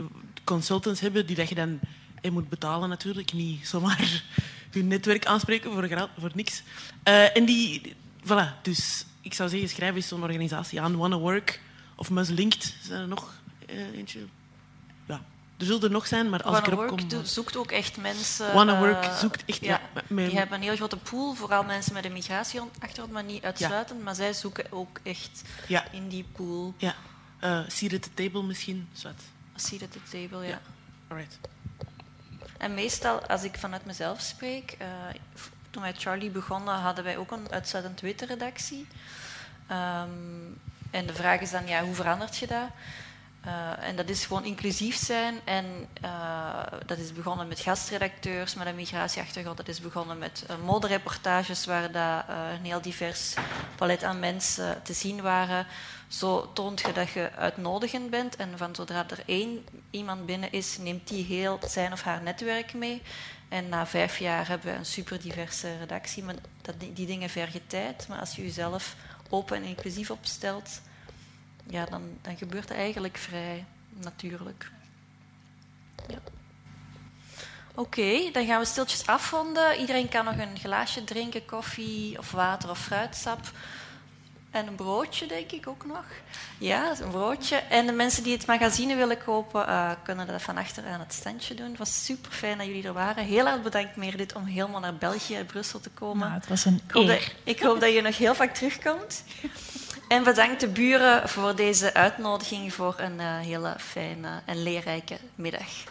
consultants 0.43 0.99
hebben 0.99 1.25
die 1.25 1.35
dat 1.35 1.49
je 1.49 1.55
dan 1.55 1.79
je 2.21 2.31
moet 2.31 2.49
betalen 2.49 2.89
natuurlijk. 2.89 3.33
Niet 3.33 3.67
zomaar 3.67 4.23
je 4.71 4.83
netwerk 4.83 5.25
aanspreken 5.25 5.71
voor, 5.71 6.09
voor 6.19 6.31
niks. 6.33 6.63
en 7.03 7.45
die, 7.45 7.95
voilà, 8.23 8.61
dus 8.61 9.05
ik 9.21 9.33
zou 9.33 9.49
zeggen, 9.49 9.69
schrijf 9.69 9.95
eens 9.95 10.07
zo'n 10.07 10.23
organisatie 10.23 10.81
aan. 10.81 10.97
Wanna 10.97 11.17
Work 11.17 11.61
of 11.95 12.09
Muslinked. 12.09 12.75
Zijn 12.83 13.01
er 13.01 13.07
nog 13.07 13.33
eentje? 13.95 14.19
Er 15.61 15.67
zullen 15.67 15.83
er 15.83 15.91
nog 15.91 16.07
zijn, 16.07 16.29
maar 16.29 16.43
als 16.43 16.51
Wanna 16.53 16.67
ik 16.67 16.73
erop 16.73 16.89
Work 16.89 17.09
kom... 17.09 17.25
zoekt 17.25 17.57
ook 17.57 17.71
echt 17.71 17.97
mensen... 17.97 18.53
Wanna 18.53 18.79
Work 18.79 19.03
zoekt 19.19 19.45
echt... 19.45 19.65
Ja, 19.65 19.81
ja 19.93 20.01
mijn... 20.07 20.27
Die 20.27 20.37
hebben 20.37 20.57
een 20.57 20.63
heel 20.63 20.75
grote 20.75 20.97
pool, 20.97 21.33
vooral 21.33 21.63
mensen 21.63 21.93
met 21.93 22.05
een 22.05 22.13
migratieachtergrond, 22.13 23.11
maar 23.11 23.23
niet 23.23 23.43
uitsluitend. 23.43 23.97
Ja. 23.97 24.05
Maar 24.05 24.15
zij 24.15 24.33
zoeken 24.33 24.65
ook 24.69 24.99
echt 25.03 25.41
ja. 25.67 25.85
in 25.91 26.07
die 26.07 26.25
pool. 26.31 26.73
Ja. 26.77 26.95
Uh, 27.43 27.59
seat 27.67 27.93
at 27.93 28.01
the 28.01 28.13
table 28.13 28.43
misschien, 28.43 28.89
zwart. 28.93 29.21
Seat 29.55 29.81
at 29.81 29.91
the 29.91 30.01
table, 30.11 30.45
ja. 30.45 30.49
ja. 30.49 30.61
Alright. 31.07 31.39
En 32.57 32.73
meestal, 32.73 33.25
als 33.27 33.43
ik 33.43 33.57
vanuit 33.57 33.85
mezelf 33.85 34.21
spreek... 34.21 34.77
Uh, 34.81 34.87
toen 35.69 35.81
wij 35.81 35.93
Charlie 35.93 36.29
begonnen, 36.29 36.73
hadden 36.73 37.03
wij 37.03 37.17
ook 37.17 37.31
een 37.31 37.51
uitsluitend 37.51 37.97
Twitter-redactie. 37.97 38.87
Um, 39.71 40.59
en 40.91 41.05
de 41.05 41.13
vraag 41.13 41.39
is 41.39 41.51
dan, 41.51 41.67
ja, 41.67 41.83
hoe 41.83 41.95
verandert 41.95 42.37
je 42.37 42.47
dat? 42.47 42.67
Uh, 43.45 43.87
en 43.87 43.95
dat 43.95 44.09
is 44.09 44.25
gewoon 44.25 44.45
inclusief 44.45 44.95
zijn. 44.95 45.39
En 45.43 45.65
uh, 46.03 46.63
dat 46.85 46.97
is 46.97 47.13
begonnen 47.13 47.47
met 47.47 47.59
gastredacteurs 47.59 48.55
met 48.55 48.67
een 48.67 48.75
migratieachtergrond. 48.75 49.57
Dat 49.57 49.67
is 49.67 49.81
begonnen 49.81 50.17
met 50.17 50.45
uh, 50.49 50.55
modereportages 50.65 51.65
waar 51.65 51.91
dat, 51.91 52.23
een 52.27 52.65
heel 52.65 52.81
divers 52.81 53.33
palet 53.75 54.03
aan 54.03 54.19
mensen 54.19 54.81
te 54.83 54.93
zien 54.93 55.21
waren. 55.21 55.67
Zo 56.07 56.53
toont 56.53 56.81
je 56.81 56.91
dat 56.91 57.09
je 57.09 57.31
uitnodigend 57.35 58.09
bent. 58.09 58.35
En 58.35 58.57
van 58.57 58.75
zodra 58.75 59.05
er 59.09 59.23
één 59.25 59.65
iemand 59.89 60.25
binnen 60.25 60.51
is, 60.51 60.77
neemt 60.77 61.07
die 61.07 61.25
heel 61.25 61.59
zijn 61.67 61.91
of 61.91 62.01
haar 62.01 62.21
netwerk 62.21 62.73
mee. 62.73 63.01
En 63.49 63.69
na 63.69 63.87
vijf 63.87 64.17
jaar 64.17 64.47
hebben 64.47 64.71
we 64.71 64.77
een 64.77 64.85
super 64.85 65.21
diverse 65.21 65.77
redactie. 65.77 66.23
Maar 66.23 66.35
dat, 66.61 66.79
die, 66.79 66.93
die 66.93 67.07
dingen 67.07 67.29
vergen 67.29 67.67
tijd. 67.67 68.07
Maar 68.07 68.19
als 68.19 68.35
je 68.35 68.41
jezelf 68.41 68.95
open 69.29 69.57
en 69.57 69.63
inclusief 69.63 70.11
opstelt 70.11 70.81
ja, 71.71 71.85
dan, 71.85 72.01
dan 72.21 72.37
gebeurt 72.37 72.69
het 72.69 72.77
eigenlijk 72.77 73.17
vrij 73.17 73.65
natuurlijk. 73.93 74.71
Ja. 76.07 76.17
Oké, 77.75 78.29
dan 78.31 78.45
gaan 78.45 78.59
we 78.59 78.65
stiltjes 78.65 79.05
afronden. 79.05 79.79
Iedereen 79.79 80.09
kan 80.09 80.25
nog 80.25 80.37
een 80.37 80.59
glaasje 80.59 81.03
drinken, 81.03 81.45
koffie 81.45 82.17
of 82.17 82.31
water 82.31 82.69
of 82.69 82.79
fruitsap. 82.79 83.39
En 84.51 84.67
een 84.67 84.75
broodje, 84.75 85.25
denk 85.25 85.51
ik 85.51 85.67
ook 85.67 85.85
nog. 85.85 86.03
Ja, 86.57 86.95
een 86.99 87.09
broodje. 87.09 87.55
En 87.55 87.85
de 87.85 87.91
mensen 87.91 88.23
die 88.23 88.33
het 88.33 88.45
magazine 88.45 88.95
willen 88.95 89.23
kopen, 89.23 89.69
uh, 89.69 89.91
kunnen 90.03 90.27
dat 90.27 90.41
van 90.41 90.57
achter 90.57 90.85
aan 90.87 90.99
het 90.99 91.13
standje 91.13 91.53
doen. 91.53 91.69
Het 91.69 91.77
was 91.77 92.05
super 92.05 92.31
fijn 92.31 92.57
dat 92.57 92.67
jullie 92.67 92.83
er 92.83 92.93
waren. 92.93 93.25
Heel 93.25 93.47
erg 93.47 93.61
bedankt, 93.61 93.95
Meredith, 93.95 94.35
om 94.35 94.45
helemaal 94.45 94.79
naar 94.79 94.95
België 94.95 95.35
en 95.35 95.45
Brussel 95.45 95.79
te 95.79 95.89
komen. 95.89 96.27
Nou, 96.27 96.39
het 96.39 96.47
was 96.47 96.65
een 96.65 96.81
ik 96.87 96.91
hoop, 96.91 97.07
dat, 97.07 97.31
ik 97.43 97.59
hoop 97.59 97.79
dat 97.79 97.93
je 97.93 98.01
nog 98.01 98.17
heel 98.17 98.35
vaak 98.35 98.53
terugkomt. 98.53 99.23
En 100.11 100.23
bedankt 100.23 100.59
de 100.59 100.67
buren 100.67 101.29
voor 101.29 101.55
deze 101.55 101.93
uitnodiging 101.93 102.73
voor 102.73 102.95
een 102.97 103.13
uh, 103.13 103.39
hele 103.39 103.75
fijne 103.77 104.41
en 104.45 104.63
leerrijke 104.63 105.17
middag. 105.35 105.83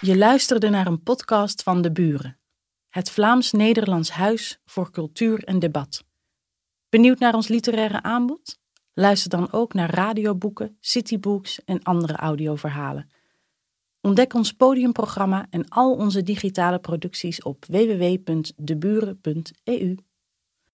Je 0.00 0.16
luisterde 0.16 0.68
naar 0.68 0.86
een 0.86 1.02
podcast 1.02 1.62
van 1.62 1.82
De 1.82 1.92
Buren, 1.92 2.38
het 2.88 3.10
Vlaams-Nederlands 3.10 4.10
Huis 4.10 4.60
voor 4.64 4.90
Cultuur 4.90 5.44
en 5.44 5.58
Debat. 5.58 6.04
Benieuwd 6.88 7.18
naar 7.18 7.34
ons 7.34 7.48
literaire 7.48 8.02
aanbod? 8.02 8.58
Luister 8.92 9.30
dan 9.30 9.52
ook 9.52 9.74
naar 9.74 9.90
radioboeken, 9.90 10.76
citybooks 10.80 11.64
en 11.64 11.82
andere 11.82 12.16
audioverhalen. 12.16 13.10
Ontdek 14.00 14.34
ons 14.34 14.52
podiumprogramma 14.52 15.46
en 15.50 15.68
al 15.68 15.94
onze 15.94 16.22
digitale 16.22 16.78
producties 16.78 17.42
op 17.42 17.64
www.deburen.eu. 17.64 20.05